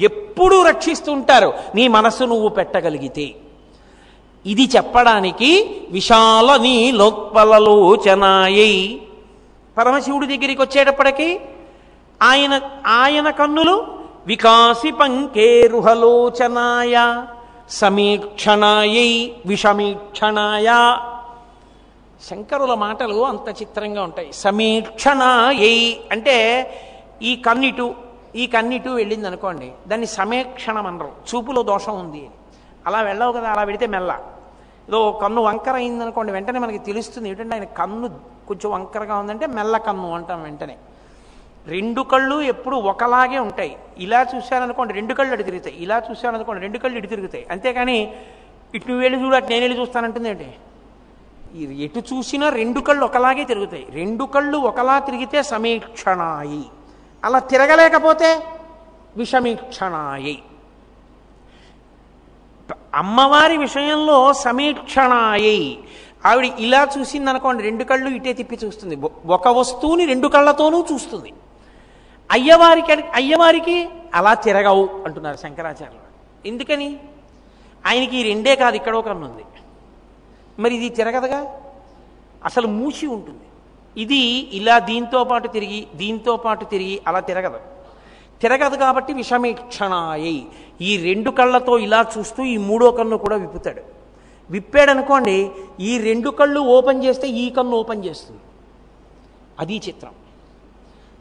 [0.00, 1.52] ఎప్పుడూ రక్షిస్తూ ఉంటారు.
[1.74, 3.34] నీ మనస్సు నువ్వు పెట్టగలిగితే.
[4.46, 9.00] ఇది చెప్పడానికి విశాల నీలోత్పలలోచనాయై
[9.78, 11.40] పరమశివుడి దగ్గరికి వచ్చేటప్పటికీ
[12.22, 13.86] ఆయన ఆయన కన్నులు
[14.26, 17.24] వికాసి పంకేరుహలోచనాయ
[17.70, 20.98] సమీక్షణాయై విషమీక్షణాయ.
[22.30, 24.32] శంకరుల మాటలు అంత చిత్రంగా ఉంటాయి.
[24.32, 26.66] సమీక్షణాయై అంటే
[27.22, 27.94] ఈ కన్నిటు
[28.36, 31.10] ఈ కన్నిటు వెళ్ళింది అనుకోండి దాన్ని సమీక్షణం అనరు.
[31.30, 32.30] చూపులో దోషం ఉంది
[32.86, 34.20] అలా వెళ్ళవు కదా అలా వెడితే మెల్ల.
[34.88, 37.28] ఏదో కన్ను వంకర అయిందనుకోండి వెంటనే మనకి తెలుస్తుంది.
[37.28, 38.08] ఏంటంటే ఆయన కన్ను
[38.48, 40.76] కొంచెం వంకరగా ఉందంటే మెల్ల కన్ను అంటాం వెంటనే.
[41.66, 43.76] రెండు కళ్ళు ఎప్పుడు ఒకలాగే ఉంటాయి.
[43.98, 45.76] ఇలా చూశాననుకోండి రెండు కళ్ళు అటు తిరుగుతాయి.
[45.76, 47.46] ఇలా చూశాననుకోండి రెండు కళ్ళు ఇటు తిరుగుతాయి.
[47.50, 48.14] అంతేకాని
[48.74, 50.54] ఇటు నువ్వు వెళ్ళి చూడు అటు నేను వెళ్ళి చూస్తానంటుంది ఏంటి?
[51.84, 53.86] ఎటు చూసినా రెండు కళ్ళు ఒకలాగే తిరుగుతాయి.
[53.90, 56.64] రెండు కళ్ళు ఒకలా తిరిగితే సమీక్షణాయి.
[57.24, 58.46] అలా తిరగలేకపోతే
[59.16, 60.42] విషమీక్షణాయి.
[62.72, 65.78] అమ్మవారి విషయంలో సమీక్షణాయై.
[66.26, 68.96] ఆవిడ ఇలా చూసింది అనుకోండి రెండు కళ్ళు ఇటే తిప్పి చూస్తుంది.
[69.26, 71.32] ఒక వస్తువుని రెండు కళ్ళతోనూ చూస్తుంది.
[72.32, 76.04] అయ్యవారికి అయ్యవారికి అలా తిరగవు అంటున్నారు శంకరాచార్యులు.
[76.48, 77.00] ఎందుకని?
[77.86, 79.44] ఆయనకి ఈ రెండే కాదు ఇక్కడ ఒక ఉంది
[80.58, 81.54] మరి ఇది తిరగదుగా?
[82.44, 83.46] అసలు మూసి ఉంటుంది.
[84.02, 87.73] ఇది ఇలా దీంతో పాటు తిరిగి దీంతో పాటు తిరిగి అలా తిరగదు.
[88.44, 90.42] తిరగదు కాబట్టి విషమీక్షణాయై
[90.80, 93.82] ఈ రెండు కళ్ళతో ఇలా చూస్తూ ఈ మూడో కన్ను కూడా విప్పుతాడు.
[94.50, 98.40] విప్పాడనుకోండి ఈ రెండు కళ్ళు ఓపెన్ చేస్తే ఈ కన్ను ఓపెన్ చేస్తుంది.
[99.58, 100.10] అది చిత్రం.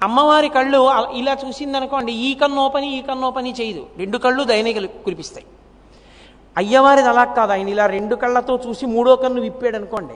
[0.04, 3.86] అమ్మవారి కళ్ళు ఇలా చూసిందనుకోండి ఈ కన్ను ఓపెన్ ఈ కన్ను ఓపెన్ చేయదు.
[3.98, 5.46] రెండు కళ్ళు దయనికలు కురిపిస్తాయి.
[6.58, 7.52] అయ్యవారిది అలా కాదు.
[7.52, 10.14] ఆయన ఇలా రెండు కళ్ళతో చూసి మూడో కన్ను విప్పాడు అనుకోండి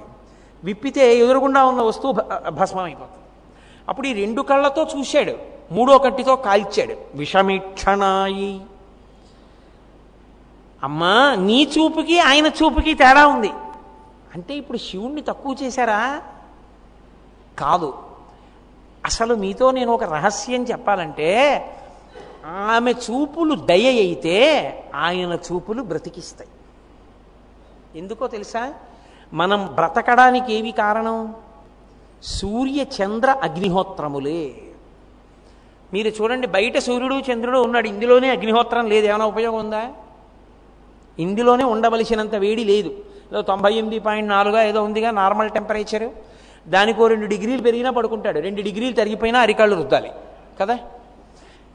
[0.63, 3.25] విప్పితే ఎదురుగుండా ఉన్న వస్తువు భ- భస్మం అయిపోతుంది
[3.89, 5.56] అప్పుడు ఈ రెండు కళ్ళతో చూశాడు.
[5.71, 6.97] మూడో కంటితో కాల్చాడు.
[7.15, 8.61] విషమీక్షణాయి.
[10.83, 13.49] అమ్మా నీ చూపుకి ఆయన చూపుకి తేడా ఉంది.
[14.35, 16.21] అంటే ఇప్పుడు శివుణ్ణి తక్కువ చేశారా?
[17.59, 17.93] కాదు.
[19.05, 21.61] అసలు మీతో నేను ఒక రహస్యం చెప్పాలంటే
[22.45, 26.49] ఆమె చూపులు దయ అయితే ఆయన చూపులు బ్రతికిస్తాయి.
[27.95, 28.73] ఎందుకో తెలుసా?
[29.33, 31.35] మనం బ్రతకడానికి ఏవి కారణం?
[32.23, 34.66] సూర్య చంద్ర అగ్నిహోత్రములే.
[35.93, 37.87] మీరు చూడండి బయట సూర్యుడు చంద్రుడు ఉన్నాడు.
[37.87, 39.07] ఇందులోనే అగ్నిహోత్రం లేదు.
[39.07, 39.87] ఏమైనా ఉపయోగం ఉందా?
[41.19, 42.89] ఇందులోనే ఉండవలసినంత వేడి లేదు.
[43.31, 46.09] ఏదో తొంభై ఎనిమిది పాయింట్ నాలుగా ఏదో ఉందిగా నార్మల్ టెంపరేచర్.
[46.69, 48.39] దానికో రెండు డిగ్రీలు పెరిగినా పడుకుంటాడు.
[48.39, 50.11] రెండు డిగ్రీలు తరిగిపోయినా అరికాళ్ళు రుద్దాలి.
[50.61, 50.79] కదా?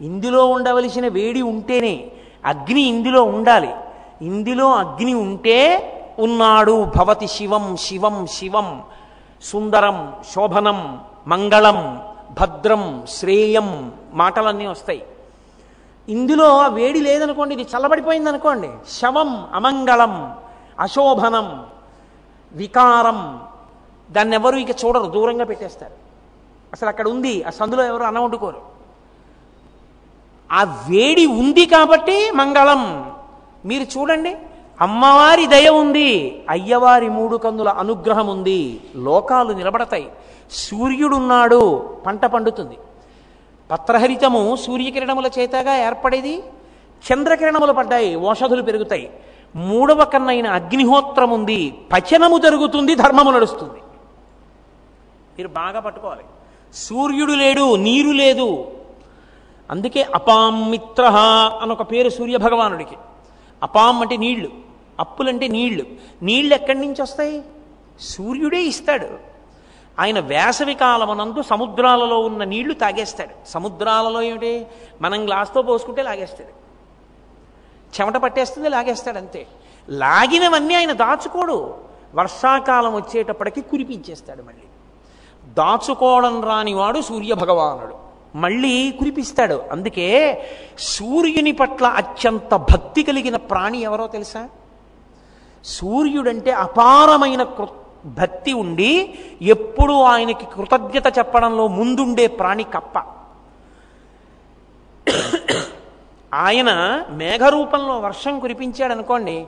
[0.00, 2.04] ఇందులో ఉండవలసిన వేడి ఉంటేనే
[2.44, 3.70] అగ్ని ఇందులో ఉండాలి.
[4.22, 5.88] ఇందులో అగ్ని ఉంటే
[6.18, 6.86] ఉన్నాడు.
[6.96, 8.82] భవతి శివం శివం శివం.
[9.42, 12.11] సుందరం శోభనం మంగళం.
[12.38, 15.02] భద్రం శ్రేయం మాటలన్నీ వస్తాయి.
[16.08, 20.14] ఇందులో ఆ వేడి లేదనుకోండి ఇది చల్లబడిపోయింది అనుకోండి శవం అమంగళం
[20.80, 21.66] అశోభనం
[22.52, 23.40] వికారం
[24.10, 25.94] దాన్ని ఎవరు ఇక చూడరు దూరంగా పెట్టేస్తారు.
[26.72, 28.60] అసలు అక్కడ ఉంది ఆ సందులో ఎవరు అన్న వండుకోరు.
[30.52, 33.12] ఆ వేడి ఉంది కాబట్టి మంగళం.
[33.66, 34.36] మీరు చూడండి
[34.80, 38.80] అమ్మవారి దయ ఉంది అయ్యవారి మూడు కందుల అనుగ్రహం ఉంది.
[38.96, 40.10] లోకాలు నిలబడతాయి.
[40.52, 41.78] సూర్యుడున్నాడు.
[42.06, 42.78] పంట పండుతుంది.
[43.70, 46.42] పత్రహరితము సూర్యకిరణముల చేతగా ఏర్పడేది?
[47.12, 48.16] చంద్రకిరణములు పడ్డాయి.
[48.16, 49.10] ఓషధులు పెరుగుతాయి.
[49.56, 53.80] మూడవ కన్నైన అగ్నిహోత్రం ఉంది పచనము జరుగుతుంది ధర్మము నడుస్తుంది.
[55.38, 56.24] మీరు బాగా పట్టుకోవాలి.
[56.74, 58.70] సూర్యుడు లేడు నీరు లేదు.
[59.70, 61.04] అందుకే అపాం మిత్ర
[61.62, 62.96] అని ఒక పేరు సూర్య భగవానుడికి
[63.62, 64.48] అపాం అంటే నీళ్ళు.
[65.00, 65.86] అప్పులంటే నీళ్ళు.
[66.22, 67.42] నీళ్ళు ఎక్కడి నుంచి వస్తాయి?
[68.00, 69.31] సూర్యుడే ఇస్తాడు.
[70.00, 73.48] ఆయన వేసవి కాలమనందు సముద్రాలలో ఉన్న నీళ్ళు తాగేస్తాడు.
[73.48, 74.66] సముద్రాలలో ఏమిటి?
[75.00, 76.62] మనం గ్లాస్తో పోసుకుంటే లాగేస్తాడు.
[78.00, 79.46] చెమట పట్టేస్తుంది లాగేస్తాడు అంతే.
[79.88, 81.74] లాగినవన్నీ ఆయన దాచుకోడు.
[82.14, 84.62] వర్షాకాలం వచ్చేటప్పటికి కురిపించేస్తాడు మళ్ళీ.
[85.44, 87.96] దాచుకోవడం రానివాడు సూర్య భగవానుడు
[88.34, 89.62] మళ్ళీ కురిపిస్తాడు.
[89.72, 90.42] అందుకే
[90.78, 94.48] సూర్యుని పట్ల అత్యంత భక్తి కలిగిన ప్రాణి ఎవరో తెలుసా?
[95.64, 102.98] సూర్యుడంటే అపారమైన కృత్ భక్తి ఉండి ఎప్పుడూ ఆయనకి కృతజ్ఞత చెప్పడంలో ముందుండే ప్రాణి కప్ప.
[106.34, 106.70] ఆయన
[107.10, 109.46] మేఘరూపంలో వర్షం కురిపించాడు అనుకోండి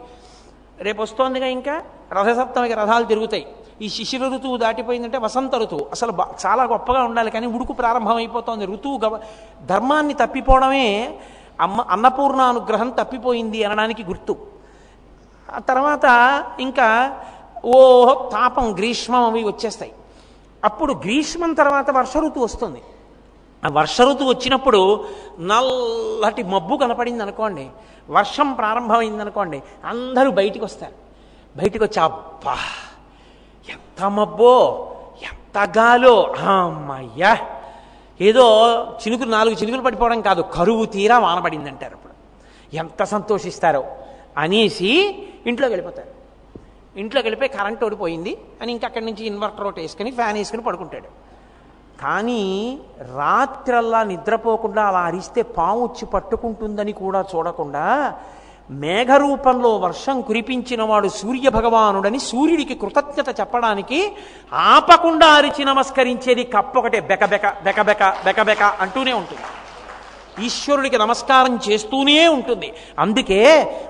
[0.80, 1.82] రేపు వస్తోందిగా ఇంకా
[2.12, 3.46] రథసప్తమికి రథాలు తిరుగుతాయి.
[3.82, 5.86] ఈ శిశిర ఋతువు దాటిపోయిందంటే వసంత ఋతువు.
[5.92, 6.12] అసలు
[6.46, 8.66] చాలా గొప్పగా ఉండాలి కానీ ఉడుకు ప్రారంభమైపోతోంది.
[8.66, 9.20] ఋతువు గవ
[9.66, 11.18] ధర్మాన్ని తప్పిపోవడమే
[11.60, 14.36] అమ్మ అన్నపూర్ణ అనుగ్రహం తప్పిపోయింది అనడానికి గుర్తు.
[15.54, 16.06] ఆ తర్వాత
[16.60, 16.88] ఇంకా
[17.64, 17.76] ఓ
[18.32, 19.92] తాపం గ్రీష్మం అవి వచ్చేస్తాయి.
[20.64, 22.82] అప్పుడు గ్రీష్మం తర్వాత వర్ష ఋతువు వస్తుంది.
[23.62, 24.80] ఆ వర్ష ఋతువు వచ్చినప్పుడు
[25.40, 27.66] నల్లటి మబ్బు కనపడింది అనుకోండి
[28.10, 30.96] వర్షం ప్రారంభమైంది అనుకోండి అందరూ బయటికి వస్తారు.
[31.56, 32.56] బయటికి వచ్చి అబ్బా
[33.68, 34.54] ఎంత మబ్బో
[35.22, 36.14] ఎంత గాలో
[36.48, 37.32] అమ్మయ్యా!
[38.20, 38.44] ఏదో
[39.02, 42.14] చినుకులు నాలుగు చినుకులు పడిపోవడం కాదు కరువు తీరా వానపడింది అంటారు అప్పుడు.
[42.74, 43.82] ఎంత సంతోషిస్తారో
[44.38, 44.90] అనేసి
[45.46, 46.10] ఇంట్లోకి వెళ్ళిపోతారు.
[47.02, 48.32] ఇంట్లోకి వెళ్ళిపోయి కరెంట్ ఓడిపోయింది
[48.62, 51.08] అని ఇంకా అక్కడి నుంచి ఇన్వర్టర్ ఒకటి వేసుకుని ఫ్యాన్ వేసుకుని పడుకుంటాడు.
[52.02, 52.42] కానీ
[53.18, 57.84] రాత్రల్లా నిద్రపోకుండా అలా అరిస్తే పాము వచ్చి పట్టుకుంటుందని కూడా చూడకుండా
[58.82, 63.98] మేఘరూపంలో వర్షం కురిపించినవాడు సూర్య భగవానుడని సూర్యుడికి కృతజ్ఞత చెప్పడానికి
[64.74, 69.44] ఆపకుండా అరిచి నమస్కరించేది కప్పొకటే బెకబెక బెకబెక బెకబెక అంటూనే ఉంటుంది.
[70.42, 72.72] ఈశ్వరుడికి నమస్కారం చేస్తూనే ఉంటుంది.
[72.98, 73.40] అందుకే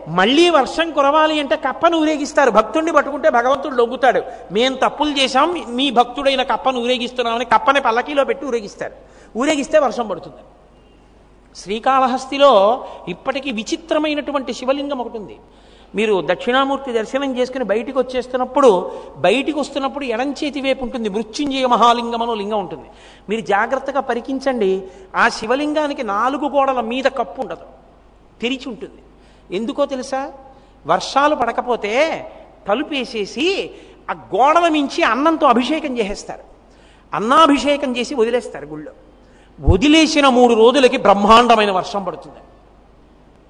[0.09, 2.51] మళ్ళీ వర్షం కురవాలి అంటే కప్పను ఊరేగిస్తారు.
[2.51, 4.23] భక్తుడిని పట్టుకుంటే భగవంతుడు లొంగుతాడు.
[4.53, 8.93] మేము తప్పులు చేశాం మీ భక్తుడైన కప్పను ఊరేగిస్తున్నామని కప్పని పల్లకీలో పెట్టి ఊరేగిస్తారు.
[9.39, 10.37] ఊరేగిస్తే వర్షం పడుతుంది.
[11.57, 15.37] శ్రీకాళహస్తిలో ఇప్పటికీ విచిత్రమైనటువంటి శివలింగం ఒకటి ఉంది.
[15.95, 21.09] మీరు దక్షిణామూర్తి దర్శనం చేసుకుని బయటికి వచ్చేస్తున్నప్పుడు బయటికి వస్తున్నప్పుడు ఎడం చేతి వైపు ఉంటుంది.
[21.09, 22.89] మృత్యుంజయ మహాలింగం అనో లింగం ఉంటుంది.
[23.29, 24.83] మీరు జాగ్రత్తగా పరికించండి.
[25.17, 27.67] ఆ శివలింగానికి నాలుగు గోడల మీద కప్పు ఉండదు.
[28.43, 29.03] తెరిచి ఉంటుంది.
[29.57, 30.33] ఎందుకో తెలుసా?
[30.87, 32.27] వర్షాలు పడకపోతే
[32.69, 33.71] తలుపేసేసి
[34.11, 36.43] ఆ గోడల మించి అన్నంతో అభిషేకం చేసేస్తారు.
[37.15, 38.93] అన్నాభిషేకం చేసి వదిలేస్తారు గుళ్ళో.
[39.61, 42.37] వదిలేసిన మూడు రోజులకి బ్రహ్మాండమైన వర్షం పడుతుంది.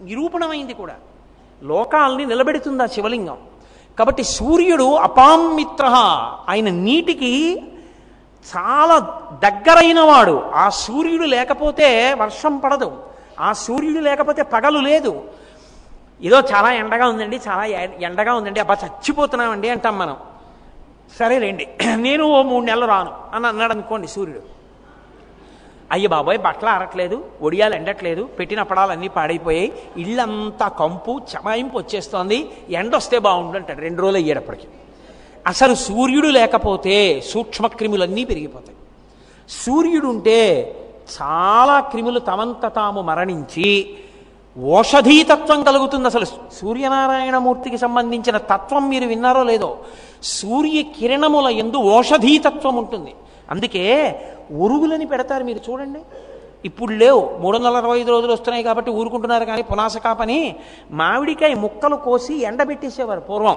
[0.08, 0.94] నిరూపణమైంది కూడా.
[1.64, 3.36] లోకాల్ని నిలబెడుతుంది ఆ శివలింగం?
[3.98, 5.84] కాబట్టి సూర్యుడు అపామిత్ర
[6.48, 7.62] ఆయన నీటికి
[8.56, 8.98] చాలా
[9.44, 13.02] దగ్గరైన వాడు ఆ సూర్యుడు లేకపోతే వర్షం పడదు.
[13.40, 15.22] ఆ సూర్యుడు లేకపోతే పగలు లేదు.
[16.22, 17.64] ఏదో చాలా ఎండగా ఉందండి చాలా
[18.00, 18.60] ఎండగా ఉందండి.
[18.60, 20.16] అబ్బా చచ్చిపోతున్నామండి అంటాం మనం.
[21.18, 23.12] సరేలేండి నేను ఓ మూడు నెలలు రాను.
[23.34, 24.53] అని అన్నాడు అనుకోండి సూర్యుడు.
[25.92, 29.72] అయ్య బాబాయ్ బట్టలు ఆరట్లేదు ఒడియాలు ఎండట్లేదు పెట్టిన పడాలన్నీ పాడైపోయాయి.
[29.96, 32.50] ఇల్లంతా కంపు చమాయింపు వచ్చేస్తోంది.
[32.70, 34.66] ఎండ వస్తే బాగుండు అంటాడు రెండు రోజులు అయ్యేటప్పటికి.
[35.46, 38.76] అసలు సూర్యుడు లేకపోతే సూక్ష్మక్రిములన్నీ పెరిగిపోతాయి.
[39.48, 40.40] సూర్యుడు ఉంటే
[41.22, 43.96] చాలా క్రిములు తమంత తాము మరణించి
[44.58, 46.06] ఓషధీతత్వం కలుగుతుంది.
[46.06, 49.78] అసలు సూర్యనారాయణమూర్తికి సంబంధించిన తత్వం మీరు విన్నారో లేదో
[50.22, 53.14] సూర్య కిరణముల ఎందు ఓషధీతత్వం ఉంటుంది.
[53.52, 53.84] అందుకే
[54.66, 56.00] ఉరుగులని పెడతారు మీరు చూడండి.
[56.68, 60.38] ఇప్పుడు లేవు మూడు వందల అరవై ఐదు రోజులు వస్తున్నాయి కాబట్టి ఊరుకుంటున్నారు కానీ పునాసకాపని
[61.00, 63.56] మామిడికాయ ముక్కలు కోసి ఎండబెట్టేసేవారు పూర్వం.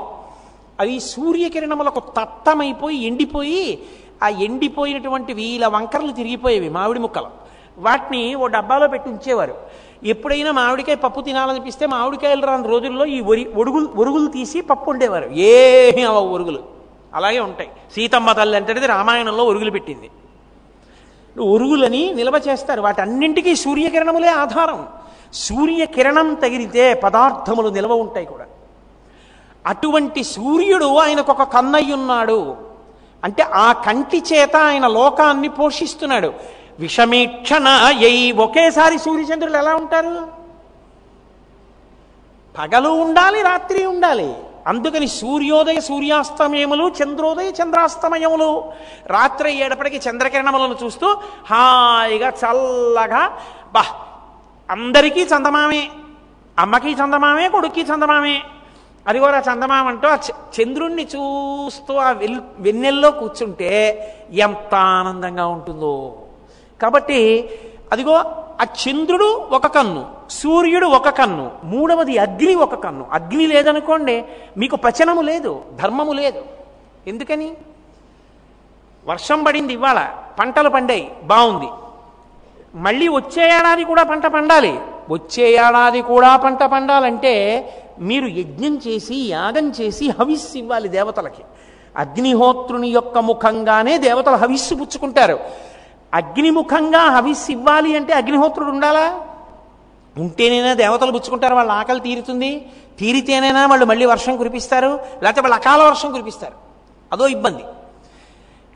[0.81, 3.63] అవి సూర్యకిరణములకు తత్తమైపోయి ఎండిపోయి
[4.25, 7.29] ఆ ఎండిపోయినటువంటివి ఇలా వంకరలు తిరిగిపోయేవి మామిడి ముక్కలు.
[7.85, 9.55] వాటిని ఓ డబ్బాలో పెట్టి ఉంచేవారు.
[10.13, 16.03] ఎప్పుడైనా మామిడికాయ పప్పు తినాలనిపిస్తే మామిడికాయలు రాని రోజుల్లో ఈ ఒరి ఒడుగులు ఒరుగులు తీసి పప్పు ఉండేవారు ఏమి
[16.09, 16.61] అవ ఒరుగులు.
[17.17, 17.69] అలాగే ఉంటాయి.
[17.95, 20.09] సీతమ్మ తల్లి అంటేది రామాయణంలో ఒరుగులు పెట్టింది.
[21.41, 22.81] ఒరుగులని నిల్వ చేస్తారు.
[22.81, 24.87] వాటన్నింటికీ సూర్యకిరణములే ఆధారం.
[25.33, 28.45] సూర్యకిరణం తగిలితే పదార్థములు నిల్వ ఉంటాయి కూడా.
[29.67, 32.57] అటువంటి సూర్యుడు ఆయనకు ఒక కన్నయ్యున్నాడు.
[33.23, 36.33] అంటే ఆ కంటి చేత ఆయన లోకాన్ని పోషిస్తున్నాడు.
[36.79, 37.67] విషమీక్షణ
[38.01, 40.27] ఎయి ఒకేసారి సూర్యచంద్రులు ఎలా ఉంటారు?
[42.57, 44.33] పగలు ఉండాలి రాత్రి ఉండాలి.
[44.67, 48.71] అందుకని సూర్యోదయ సూర్యాస్తమయములు చంద్రోదయ చంద్రాస్తమయములు.
[49.07, 53.31] రాత్రి ఏడపడికి చంద్రకిరణములను చూస్తూ హాయిగా చల్లగా
[53.73, 53.85] బా
[54.69, 55.89] అందరికీ చందమామే
[56.59, 58.43] అమ్మకి చందమామే కొడుక్కి చందమామే.
[59.07, 63.71] అదిగోరా చందమామ అంటూ ఆ చ- చంద్రుణ్ణి చూస్తూ ఆ వెల్ వెన్నెల్లో కూర్చుంటే
[64.33, 66.15] ఎంత ఆనందంగా ఉంటుందో.
[66.81, 67.49] కాబట్టి
[67.91, 68.15] అదిగో
[68.61, 73.05] ఆ చంద్రుడు ఒక కన్ను సూర్యుడు ఒక కన్ను మూడవది అగ్ని ఒక కన్ను.
[73.11, 74.23] అగ్ని లేదనుకోండి
[74.57, 76.41] మీకు పచనము లేదు ధర్మము లేదు.
[77.07, 77.53] ఎందుకని?
[79.07, 80.07] వర్షం పడింది ఇవాళ
[80.39, 81.67] పంటలు పండాయి బాగుంది.
[82.75, 84.79] మళ్ళీ వచ్చే ఏడాది కూడా పంట పండాలి.
[85.09, 87.33] వచ్చే ఏడాది కూడా పంట పండాలంటే
[87.99, 91.43] మీరు యజ్ఞం చేసి యాగం చేసి హవిస్సు ఇవ్వాలి దేవతలకి.
[91.97, 95.66] అగ్నిహోత్రుని యొక్క ముఖంగానే దేవతలు హవిస్సు పుచ్చుకుంటారు.
[96.13, 99.19] అగ్నిముఖంగా హవిస్సు ఇవ్వాలి అంటే అగ్నిహోత్రుడు ఉండాలా?
[100.17, 102.65] ఉంటేనైనా దేవతలు పుచ్చుకుంటారు వాళ్ళ ఆకలి తీరుతుంది.
[102.99, 106.53] తీరితేనైనా వాళ్ళు మళ్ళీ వర్షం కురిపిస్తారు లేకపోతే వాళ్ళు అకాల వర్షం కురిపిస్తారు.
[107.13, 107.63] అదో ఇబ్బంది.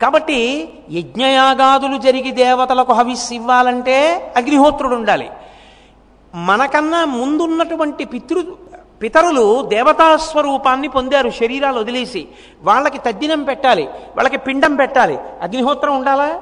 [0.02, 5.30] కాబట్టి యజ్ఞయాగాదులు జరిగి దేవతలకు హవిస్సు ఇవ్వాలంటే అగ్నిహోత్రుడు ఉండాలి.
[6.34, 8.42] మనకన్నా ముందున్నటువంటి పితృ
[9.02, 12.28] పితరులు దేవతా స్వరూపాన్ని పొందారు శరీరాలు వదిలేసి.
[12.62, 15.18] వాళ్ళకి తద్దినం పెట్టాలి వాళ్ళకి పిండం పెట్టాలి.
[15.42, 16.40] అగ్నిహోత్రం ఉండాలా?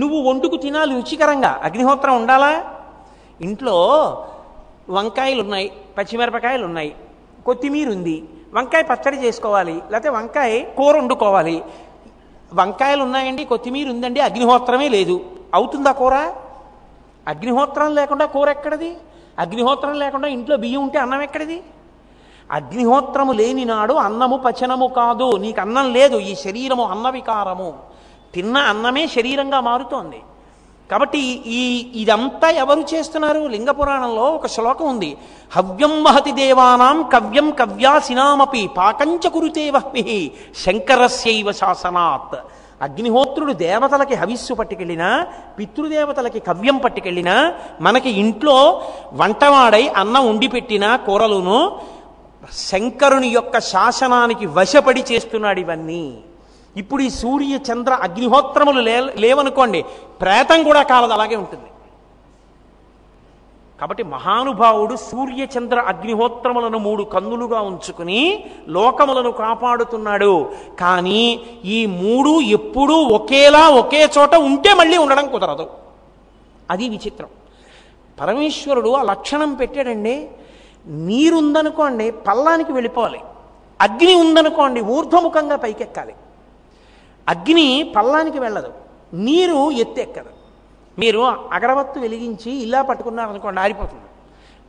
[0.00, 1.60] నువ్వు వండుకు తినాలి రుచికరంగా.
[1.62, 2.52] అగ్నిహోత్రం ఉండాలా?
[3.40, 3.76] ఇంట్లో
[4.90, 5.68] వంకాయలు ఉన్నాయి
[5.98, 6.94] పచ్చిమిరపకాయలు ఉన్నాయి
[7.46, 8.16] కొత్తిమీర ఉంది
[8.54, 11.56] వంకాయ పచ్చడి చేసుకోవాలి లేకపోతే వంకాయ కూర వండుకోవాలి.
[12.54, 15.16] వంకాయలు ఉన్నాయండి కొత్తిమీర ఉందండి అగ్నిహోత్రమే లేదు.
[15.54, 16.16] అవుతుందా కూర?
[17.28, 18.96] అగ్నిహోత్రం లేకుండా కూర ఎక్కడది?
[19.38, 21.62] అగ్నిహోత్రం లేకుండా ఇంట్లో బియ్యం ఉంటే అన్నం ఎక్కడిది?
[22.50, 25.36] అగ్నిహోత్రము లేని నాడు అన్నము పచనము కాదు.
[25.36, 27.70] నీకు అన్నం లేదు ఈ శరీరము అన్న వికారము
[28.34, 30.20] తిన్న అన్నమే శరీరంగా మారుతోంది.
[30.90, 31.62] కాబట్టి ఈ
[31.94, 33.40] ఇదంతా ఎవరు చేస్తున్నారు?
[33.46, 35.16] లింగ పురాణంలో ఒక శ్లోకం ఉంది.
[35.52, 40.30] హవ్యం మహతి దేవానాం కవ్యం కవ్యాసినామపి పాకంచ కురుతే వహ్మి
[40.64, 42.36] శంకరస్యైవ శాసనాత్.
[42.82, 45.26] అగ్నిహోత్రుడు దేవతలకి హవిస్సు పట్టుకెళ్ళినా
[45.58, 47.36] పితృదేవతలకి కవ్యం పట్టుకెళ్ళినా
[47.80, 48.82] మనకి ఇంట్లో
[49.12, 51.58] వంటవాడై అన్నం ఉండి పెట్టిన కూరలును
[52.52, 56.04] శంకరుని యొక్క శాసనానికి వశపడి చేస్తున్నాడు ఇవన్నీ.
[56.76, 59.84] ఇప్పుడు ఈ సూర్య చంద్ర అగ్నిహోత్రములు లే లేవనుకోండి
[60.20, 61.64] ప్రేతం కూడా కాలదు అలాగే ఉంటుంది.
[63.80, 70.52] కాబట్టి మహానుభావుడు సూర్య చంద్ర అగ్నిహోత్రములను మూడు కన్నులుగా ఉంచుకుని లోకములను కాపాడుతున్నాడు.
[70.80, 75.70] కానీ ఈ మూడు ఎప్పుడూ ఒకేలా ఒకే చోట ఉంటే మళ్ళీ ఉండడం కుదరదు.
[76.70, 77.28] అది విచిత్రం.
[78.20, 80.28] పరమేశ్వరుడు ఆ లక్షణం పెట్టాడండి
[80.86, 83.20] నీరుందనుకోండి పల్లానికి వెళ్ళిపోవాలి.
[83.80, 86.14] అగ్ని ఉందనుకోండి ఊర్ధ్వముఖంగా పైకెక్కాలి.
[87.32, 88.70] అగ్ని పల్లానికి వెళ్ళదు.
[89.26, 90.32] నీరు ఎత్తెక్కదు
[90.98, 91.20] మీరు
[91.56, 94.08] అగరవత్తు వెలిగించి ఇలా పట్టుకున్నారనుకోండి ఆరిపోతుంది.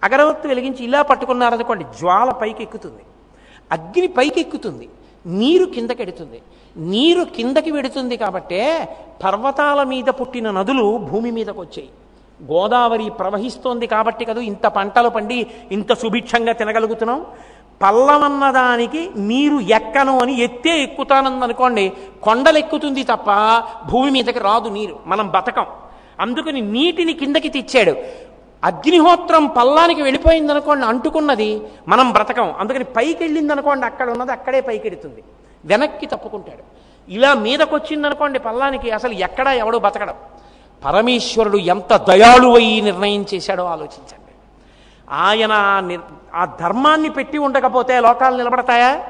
[0.03, 3.03] అగరవత్తు వెలిగించి ఇలా పట్టుకున్నారనుకోండి జ్వాల పైకి ఎక్కుతుంది.
[3.71, 4.87] అగ్ని పైకి ఎక్కుతుంది.
[5.25, 6.39] నీరు కిందకెడుతుంది
[6.77, 8.61] నీరు కిందకి వెడుతుంది కాబట్టే
[9.23, 11.89] పర్వతాల మీద పుట్టిన నదులు భూమి మీదకు వచ్చాయి.
[12.51, 15.37] గోదావరి ప్రవహిస్తోంది కాబట్టి కదా ఇంత పంటలు పండి
[15.75, 17.19] ఇంత సుభిక్షంగా తినగలుగుతున్నాం.
[17.81, 21.93] పల్లమన్నదానికి నీరు ఎక్కను అని ఎత్తే ఎక్కుతానందనుకోండి
[22.23, 23.25] కొండలు ఎక్కుతుంది తప్ప
[23.91, 24.99] భూమి మీదకి రాదు నీరు.
[25.05, 25.65] మనం బతకం.
[26.19, 27.95] అందుకని నీటిని కిందకి తెచ్చాడు.
[28.63, 32.53] అగ్నిహోత్రం పల్లానికి వెళ్ళిపోయింది అనుకోండి అంటుకున్నది మనం బ్రతకం.
[32.59, 35.23] అందుకని పైకి వెళ్ళింది అనుకోండి అక్కడ ఉన్నది అక్కడే పైకి ఎడుతుంది
[35.65, 36.63] వెనక్కి తప్పుకుంటాడు.
[37.11, 40.13] ఇలా మీదకొచ్చింది అనుకోండి పల్లానికి అసలు ఎక్కడా ఎవడో బతకడం.
[40.85, 44.24] పరమేశ్వరుడు ఎంత దయాళువై నిర్ణయం చేశాడో ఆలోచించండి.
[45.11, 49.03] ఆయన ఆ నిర్- ఆ ధర్మాన్ని పెట్టి ఉండకపోతే లోకాలు నిలబడతాయా?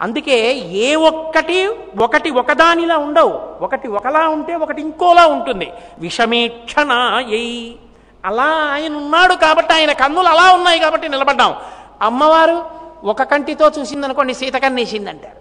[0.00, 1.66] అందుకే ఏ ఒక్కటి
[2.00, 3.64] ఒకటి ఒకదానిలా ఉండవు.
[3.64, 5.72] ఒకటి ఒకలా ఉంటే ఒకటి ఇంకోలా ఉంటుంది.
[5.98, 6.92] విషమేక్షణ
[7.30, 7.76] ఎయి
[8.24, 11.54] అలా ఆయన ఉన్నాడు కాబట్టి ఆయన కన్నులు అలా ఉన్నాయి కాబట్టి నిలబడ్డాం.
[12.02, 12.64] అమ్మవారు
[13.04, 15.36] ఒక కంటితో చూసిందనుకోండి సీత కన్నేసిందంటారు.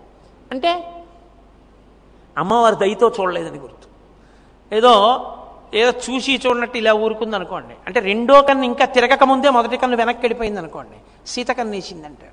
[0.52, 1.04] అంటే
[2.38, 3.88] అమ్మవారు దయతో చూడలేదని గుర్తు.
[4.76, 5.24] ఏదో
[5.74, 10.22] ఏదో చూసి చూడనట్టు ఇలా ఊరుకుంది అనుకోండి అంటే రెండో కన్ను ఇంకా తిరగక ముందే మొదటి కన్ను వెనక్కి
[10.22, 12.30] వెళ్ళిపోయింది అనుకోండి సీత కన్ను వేసింది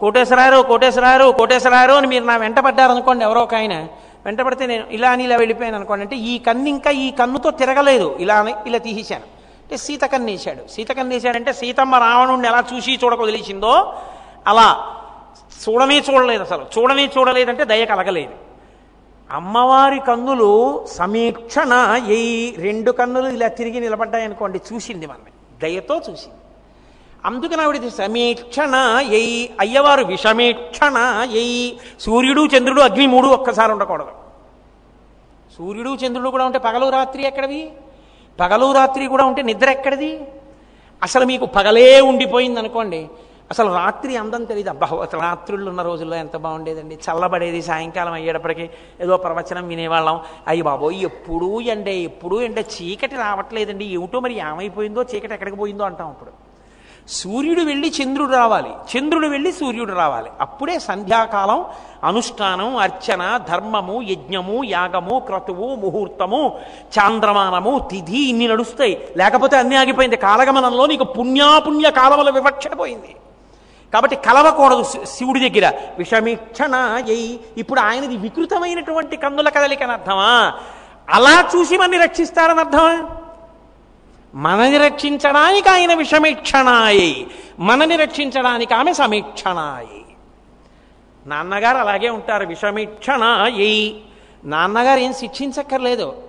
[0.00, 3.88] కోటేశ్వరారు కోటేశ్వరారు కోటేశ్వరారు అని మీరు నా వెంట పడ్డారనుకోండి ఎవరో ఒక ఆయన.
[4.26, 8.16] వెంటపడితే నేను ఇలా అని ఇలా వెళ్ళిపోయాను అనుకోండి అంటే ఈ కన్ను ఇంకా ఈ కన్నుతో తిరగలేదు.
[8.18, 13.20] ఇలా అని ఇలా తీసేశాను అంటే అంటే సీత కన్నేశాడు సీత కన్నేశాడంటే సీతమ్మ రావణుడిని ఎలా చూసి చూడక
[13.20, 13.98] వదిలేసిందో
[14.46, 14.98] అలా
[15.62, 16.66] చూడనే చూడలేదు అసలు.
[16.78, 18.51] చూడనే చూడలేదంటే దయ కలగలేదు.
[19.32, 20.50] అమ్మవారి కన్నులు
[20.86, 21.72] సమీక్షణ
[22.08, 25.32] ఎయి రెండు కన్నులు ఇలా తిరిగి నిలబడ్డాయనుకోండి చూసింది మనని
[25.62, 26.38] దయతో చూసింది.
[27.24, 28.74] అందుకని ఆవిడది సమీక్షణ
[29.12, 30.98] ఎయి అయ్యవారు విషమీక్షణ
[31.32, 34.12] ఎయి సూర్యుడు చంద్రుడు అగ్ని మూడు ఒక్కసారి ఉండకూడదు.
[35.58, 37.72] సూర్యుడు చంద్రుడు కూడా ఉంటే పగలు రాత్రి ఎక్కడవి?
[38.40, 40.12] పగలు రాత్రి కూడా ఉంటే నిద్ర ఎక్కడిది?
[41.02, 43.08] అసలు మీకు పగలే ఉండిపోయింది అనుకోండి
[43.52, 46.94] అసలు రాత్రి అందం తెలియదు అబ్బా రాత్రుళ్ళు ఉన్న రోజుల్లో ఎంత బాగుండేదండి.
[46.94, 48.70] చల్లబడేది సాయంకాలం అయ్యేటప్పటికి
[49.00, 50.20] ఏదో ప్రవచనం వినేవాళ్ళం.
[50.48, 53.84] అయ్యి బాబోయ్ ఎప్పుడూ ఎండే ఎప్పుడూ ఎండే చీకటి రావట్లేదండి.
[53.84, 56.30] ఏమిటో మరి ఏమైపోయిందో చీకటి ఎక్కడికి పోయిందో అంటాం అప్పుడు
[57.08, 58.70] సూర్యుడు వెళ్ళి చంద్రుడు రావాలి.
[58.92, 60.30] చంద్రుడు వెళ్ళి సూర్యుడు రావాలి.
[60.40, 61.64] అప్పుడే సంధ్యాకాలం
[62.04, 66.58] అనుష్ఠానం అర్చన ధర్మము యజ్ఞము యాగము క్రతువు ముహూర్తము
[66.98, 69.08] చాంద్రమానము తిథి ఇన్ని నడుస్తాయి.
[69.16, 70.16] లేకపోతే అన్ని ఆగిపోయింది.
[70.16, 73.16] కాలగమనంలో నీకు పుణ్యాపుణ్య కాలముల వివక్ష పోయింది.
[73.92, 75.72] కాబట్టి కలవకూడదు శి- శివుడి దగ్గర.
[75.98, 80.54] విషమీక్షణ ఎయి ఇప్పుడు ఆయనది వికృతమైనటువంటి కన్నుల కదలికని అర్థమా?
[81.10, 83.08] అలా చూసి మనని రక్షిస్తారని అర్థమా?
[84.34, 87.26] మనని రక్షించడానికి ఆయన విషమీక్షణాయి.
[87.58, 90.04] మనని రక్షించడానికి ఆమె సమీక్షణాయి.
[91.26, 92.46] నాన్నగారు అలాగే ఉంటారు.
[92.46, 94.00] విషమీక్షణాయి.
[94.44, 96.22] నాన్నగారు ఏం శిక్షించక్కర్లేదు.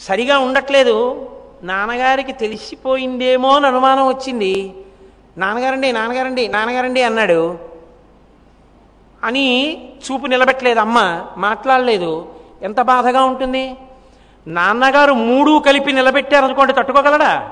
[0.00, 1.28] సరిగా ఉండట్లేదు.
[1.62, 4.83] నాన్నగారికి తెలిసిపోయిందేమో అని అనుమానం వచ్చింది.
[5.38, 7.58] నాన్నగారండి నాన్నగారండి నాన్నగారండి అన్నాడు.
[9.24, 12.34] అని చూపు నిలబెట్టలేదు అమ్మ మాట్లాడలేదు.
[12.62, 13.76] ఎంత బాధగా ఉంటుంది?
[14.46, 17.50] నాన్నగారు మూడు కలిపి నిలబెట్టారనుకోండి తట్టుకోగలడా?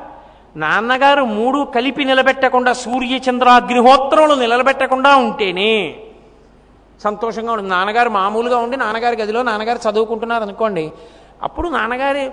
[0.57, 5.97] నాన్నగారు మూడు కలిపి నిలబెట్టకుండా సూర్య చంద్రాగ్నిహోత్రములు నిలబెట్టకుండా ఉంటేనే
[7.05, 7.71] సంతోషంగా ఉంటుంది.
[7.71, 10.93] నాన్నగారు మామూలుగా ఉండి నాన్నగారి గదిలో నాన్నగారు చదువుకుంటున్నారు అనుకోండి.
[11.43, 12.31] అప్పుడు నాన్నగారి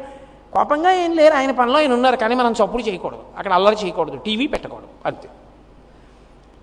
[0.54, 1.34] కోపంగా ఏం లేరు.
[1.34, 3.24] ఆయన పనిలో ఆయన ఉన్నారు కానీ మనం చప్పుడు చేయకూడదు.
[3.38, 4.18] అక్కడ అల్లరి చేయకూడదు.
[4.18, 4.88] టీవీ పెట్టకూడదు.
[5.06, 5.30] అంతే.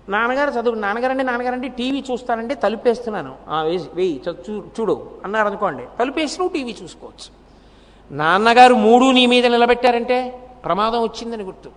[0.09, 3.35] నాన్నగారు చదువు నాన్నగారండి నాన్నగారండి టీవీ చూస్తానంటే తలుపేస్తున్నాను.
[3.47, 5.83] "ఆ, వేసి వేయి చూ- చూ- చూడు అన్నారు అనుకోండి.
[5.99, 7.47] తలుపేసి నువ్వు టీవీ చూసుకోవచ్చు.
[8.15, 11.69] నాన్నగారు మూడు నీ మీద నిలబెట్టారంటే ప్రమాదం వచ్చిందని గుర్తు.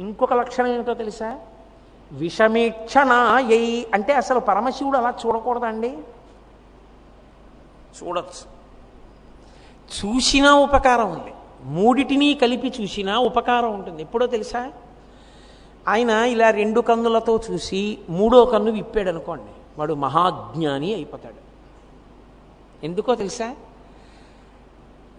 [0.00, 1.38] ఇంకొక లక్షణం ఏమిటో తెలుసా?
[2.12, 5.98] విషమీక్షణ ఎయి అంటే అసలు పరమశివుడు అలా చూడకూడదండి?
[8.02, 8.53] చూడొచ్చు.
[9.90, 11.32] చూసినా ఉపకారం ఉంది.
[11.64, 14.02] మూడిటిని కలిపి చూసినా ఉపకారం ఉంటుంది.
[14.02, 14.72] ఎప్పుడో తెలుసా?
[15.88, 19.78] ఆయన ఇలా రెండు కన్నులతో చూసి మూడో కన్ను విప్పాడు అనుకోండి.
[19.78, 21.44] వాడు మహాజ్ఞాని అయిపోతాడు.
[22.84, 23.54] ఎందుకో తెలుసా?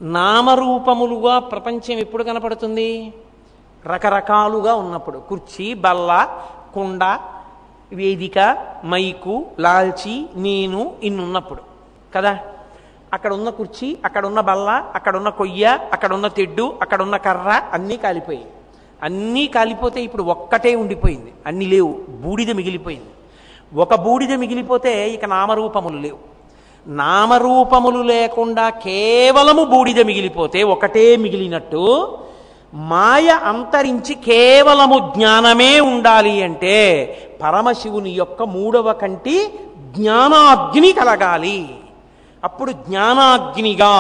[0.02, 3.14] నామరూపములుగా ప్రపంచం ఎప్పుడు కనపడుతుంది?
[3.88, 5.18] రకరకాలుగా ఉన్నప్పుడు.
[5.20, 6.40] కుర్చీ బల్ల
[6.74, 7.20] కుండ
[7.94, 11.62] వేదిక మైకు లాల్చి నేను ఇన్నున్నప్పుడు.
[12.16, 12.40] కదా?
[13.14, 17.62] అక్కడ ఉన్న కుర్చీ అక్కడ ఉన్న బల్ల అక్కడ ఉన్న కొయ్య అక్కడ ఉన్న తెడ్డు అక్కడ ఉన్న కర్ర
[17.74, 18.46] అన్నీ కాలిపోయాయి.
[19.04, 21.34] అన్నీ కాలిపోతే ఇప్పుడు ఒక్కటే ఉండిపోయింది.
[21.46, 22.00] అన్నీ లేవు.
[22.10, 23.10] బూడిద మిగిలిపోయింది.
[23.80, 26.18] ఒక బూడిద మిగిలిపోతే ఇక నామరూపములు లేవు.
[26.88, 32.18] నామరూపములు లేకుండా కేవలము బూడిద మిగిలిపోతే ఒకటే మిగిలినట్టు
[32.74, 36.78] మాయ అంతరించి కేవలము జ్ఞానమే ఉండాలి అంటే
[37.44, 41.70] పరమశివుని యొక్క మూడవ కంటి జ్ఞానాగ్ని కలగాలి.
[42.46, 43.96] అప్పుడు జ్ఞానాగ్నిగా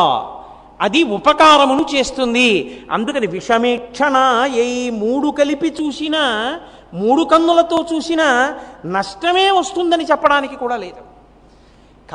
[0.81, 2.49] అది ఉపకారమును చేస్తుంది.
[2.91, 4.15] అందుకని విషమేక్షణ
[4.55, 6.23] ఏ మూడు కలిపి చూసినా
[6.93, 8.27] మూడు కన్నులతో చూసినా
[8.85, 11.15] నష్టమే వస్తుందని చెప్పడానికి కూడా లేదు.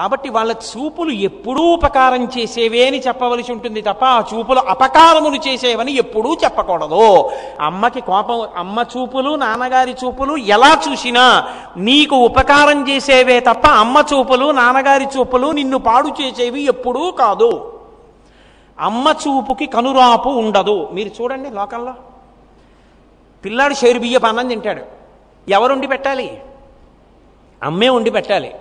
[0.00, 6.34] కాబట్టి వాళ్ళ చూపులు ఎప్పుడూ ఉపకారం చేసేవే అని చెప్పవలసి ఉంటుంది తప్ప ఆ చూపులు అపకారములు చేసేవని ఎప్పుడూ
[6.44, 7.30] చెప్పకూడదు.
[7.60, 15.08] అమ్మకి కోపం అమ్మ చూపులు నాన్నగారి చూపులు ఎలా చూసినా నీకు ఉపకారం చేసేవే తప్ప అమ్మ చూపులు నాన్నగారి
[15.18, 17.72] చూపులు నిన్ను పాడు చేసేవి ఎప్పుడూ కాదు.
[18.80, 20.88] అమ్మ చూపుకి కనురాపు ఉండదు.
[20.92, 21.94] మీరు చూడండి లోకంలో.
[23.44, 24.82] పిల్లాడు షేరు బియ్యపు అన్నం తింటాడు.
[25.48, 26.40] ఎవరు ఉండి పెట్టాలి?
[27.62, 28.54] అమ్మే ఉండి పెట్టాలి.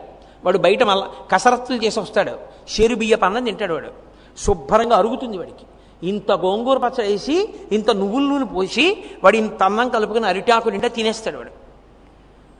[0.45, 2.31] వాడు బయట మళ్ళా కసరత్తులు చేసి వస్తాడు.
[2.69, 3.91] షేరు బియ్యపు అన్నం తింటాడు వాడు.
[4.37, 5.65] శుభ్రంగా అరుగుతుంది వాడికి.
[6.07, 11.37] ఇంత గోంగూర పచ్చ వేసి ఇంత నువ్వుల నూనె పోసి వాడు ఇంత అన్నం కలుపుకుని అరిటాకు నిండా తినేస్తాడు
[11.37, 11.49] వాడు.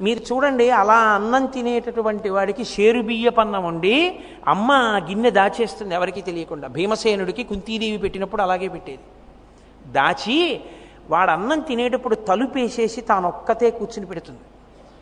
[0.03, 4.73] మీరు చూడండి అలా అన్నం తినేటటువంటి వాడికి షేరు బియ్యపన్నం వండి అమ్మ
[5.09, 6.67] గిన్నె దాచేస్తుంది ఎవరికీ తెలియకుండా.
[6.67, 8.99] భీమసేనుడికి కుంతీదేవి పెట్టినప్పుడు అలాగే పెట్టేది.
[9.91, 10.61] దాచి
[11.09, 14.39] వాడు అన్నం తినేటప్పుడు తలుపేసేసి తానొక్కతే కూర్చుని పెడుతుంది.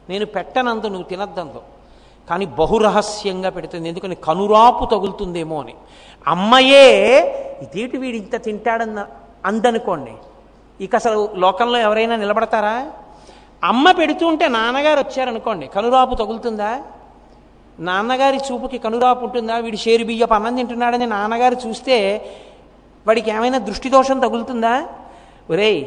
[0.10, 1.62] నేను పెట్టనంత నువ్వు తినద్దంతో
[2.30, 3.90] కానీ బహురహస్యంగా పెడుతుంది.
[3.90, 4.16] ఎందుకని?
[4.16, 5.74] కనురాపు తగులుతుందేమో అని.
[6.28, 6.88] అమ్మయే
[7.62, 9.08] ఇదేటి వీడు ఇంత తింటాడన్న
[9.46, 10.12] అందనుకోండి.
[10.82, 12.92] ఇక అసలు లోకంలో ఎవరైనా నిలబడతారా?
[13.64, 15.68] అమ్మ పెడుతుంటే నాన్నగారు వచ్చారనుకోండి.
[15.68, 16.82] కనురాపు తగులుతుందా?
[17.80, 19.58] నాన్నగారి చూపుకి కనురాపు ఉంటుందా?
[19.58, 22.26] వీడు షేరు బియ్యపు అన్నం తింటున్నాడని నాన్నగారు చూస్తే
[23.08, 24.88] వాడికి ఏమైనా దృష్టి దోషం తగులుతుందా?
[25.50, 25.86] ఒరేయ్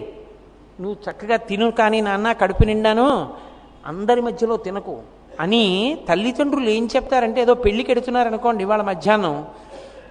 [0.83, 3.35] నువ్వు చక్కగా తిను కానీ నాన్న కడుపు నిండాను.
[3.87, 4.99] అందరి మధ్యలో తినకు.
[5.41, 5.65] అని
[6.09, 9.35] తల్లిదండ్రులు ఏం చెప్తారంటే ఏదో పెళ్ళికి ఎడుతున్నారనుకోండి వాళ్ళ మధ్యాహ్నం.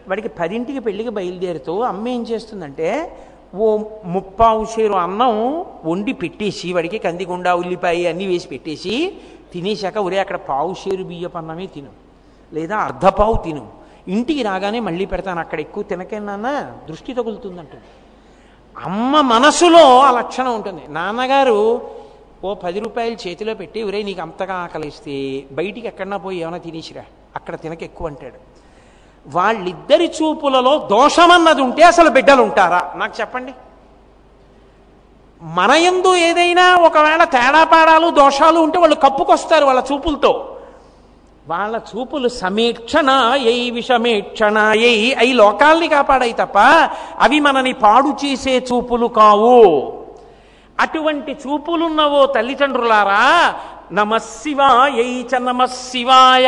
[0.09, 2.89] వాడికి పదింటికి పెళ్ళికి బయలుదేరుతూ అమ్మ ఏం చేస్తుందంటే
[3.55, 3.67] ఓ
[4.05, 5.33] ముప్పావు చేరు అన్నం
[5.85, 8.95] వండి పెట్టేసి వాడికి కందిగుండ ఉల్లిపాయ అన్నీ వేసి పెట్టేసి
[9.53, 11.91] తినేశాక ఒరే అక్కడ పావు షేరు బియ్యపు అన్నమే తిను.
[12.53, 13.67] లేదా అర్ధపావు తిను.
[14.07, 17.87] ఇంటికి రాగానే మళ్ళీ పెడతాను అక్కడ ఎక్కువ తినకేనా దృష్టి తగులుతుందంటుంది.
[18.77, 20.81] అమ్మ మనసులో ఆ లక్షణం ఉంటుంది.
[20.89, 21.59] నాన్నగారు
[22.43, 27.03] ఓ పది రూపాయలు చేతిలో పెట్టి ఒరే నీకు అంతగా ఆకలిస్తే బయటికి ఎక్కడన్నా పోయి ఏమైనా తినేసిరా?
[27.35, 28.39] అక్కడ తినక ఎక్కువ అంటాడు.
[29.27, 32.93] వాళ్ళిద్దరి చూపులలో దోషమన్నది ఉంటే అసలు బిడ్డలు ఉంటారా?
[32.95, 33.53] నాకు చెప్పండి.
[35.41, 40.57] మన యందు ఏదైనా ఒకవేళ తేడాపాడాలు దోషాలు ఉంటే వాళ్ళు కప్పుకొస్తారు వాళ్ళ చూపులతో.
[41.47, 43.09] వాళ్ళ చూపులు సమీక్షణ
[43.51, 46.57] ఎయి విషమీక్షణ ఎయి అయి లోకాల్ని కాపాడాయి తప్ప
[47.19, 49.98] అవి మనని పాడు చేసే చూపులు కావు.
[50.83, 53.23] అటువంటి చూపులున్నవో తల్లిదండ్రులారా
[53.99, 54.99] నమశివాయ
[55.31, 56.47] చ నమశివాయ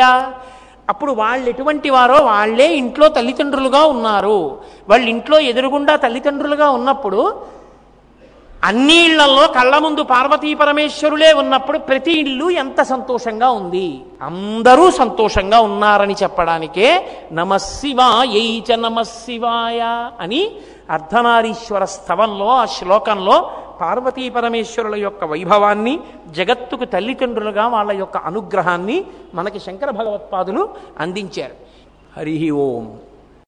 [0.90, 4.38] అప్పుడు వాళ్ళు ఎటువంటి వారో వాళ్ళే ఇంట్లో తల్లిదండ్రులుగా ఉన్నారు.
[4.90, 7.20] వాళ్ళు ఇంట్లో ఎదురుగుండా తల్లిదండ్రులుగా ఉన్నప్పుడు
[8.68, 13.88] అన్ని ఇళ్ళలో కళ్ళ ముందు పార్వతీ పరమేశ్వరులే ఉన్నప్పుడు ప్రతి ఇల్లు ఎంత సంతోషంగా ఉంది.
[14.28, 16.88] అందరూ సంతోషంగా ఉన్నారని చెప్పడానికే
[17.40, 18.34] నమశివాయ
[18.68, 19.80] చ నమశివాయ
[20.24, 20.42] అని
[20.96, 23.36] అర్ధనారీశ్వర స్థవంలో ఆ శ్లోకంలో
[23.82, 25.94] పార్వతీ పరమేశ్వరుల యొక్క వైభవాన్ని
[26.30, 28.98] జగత్తుకు తల్లిదండ్రులుగా వాళ్ళ యొక్క అనుగ్రహాన్ని
[29.34, 30.62] మనకి శంకర భగవత్పాదులు
[30.98, 31.56] అందించారు.
[32.16, 32.36] హరి
[32.66, 32.86] ఓం.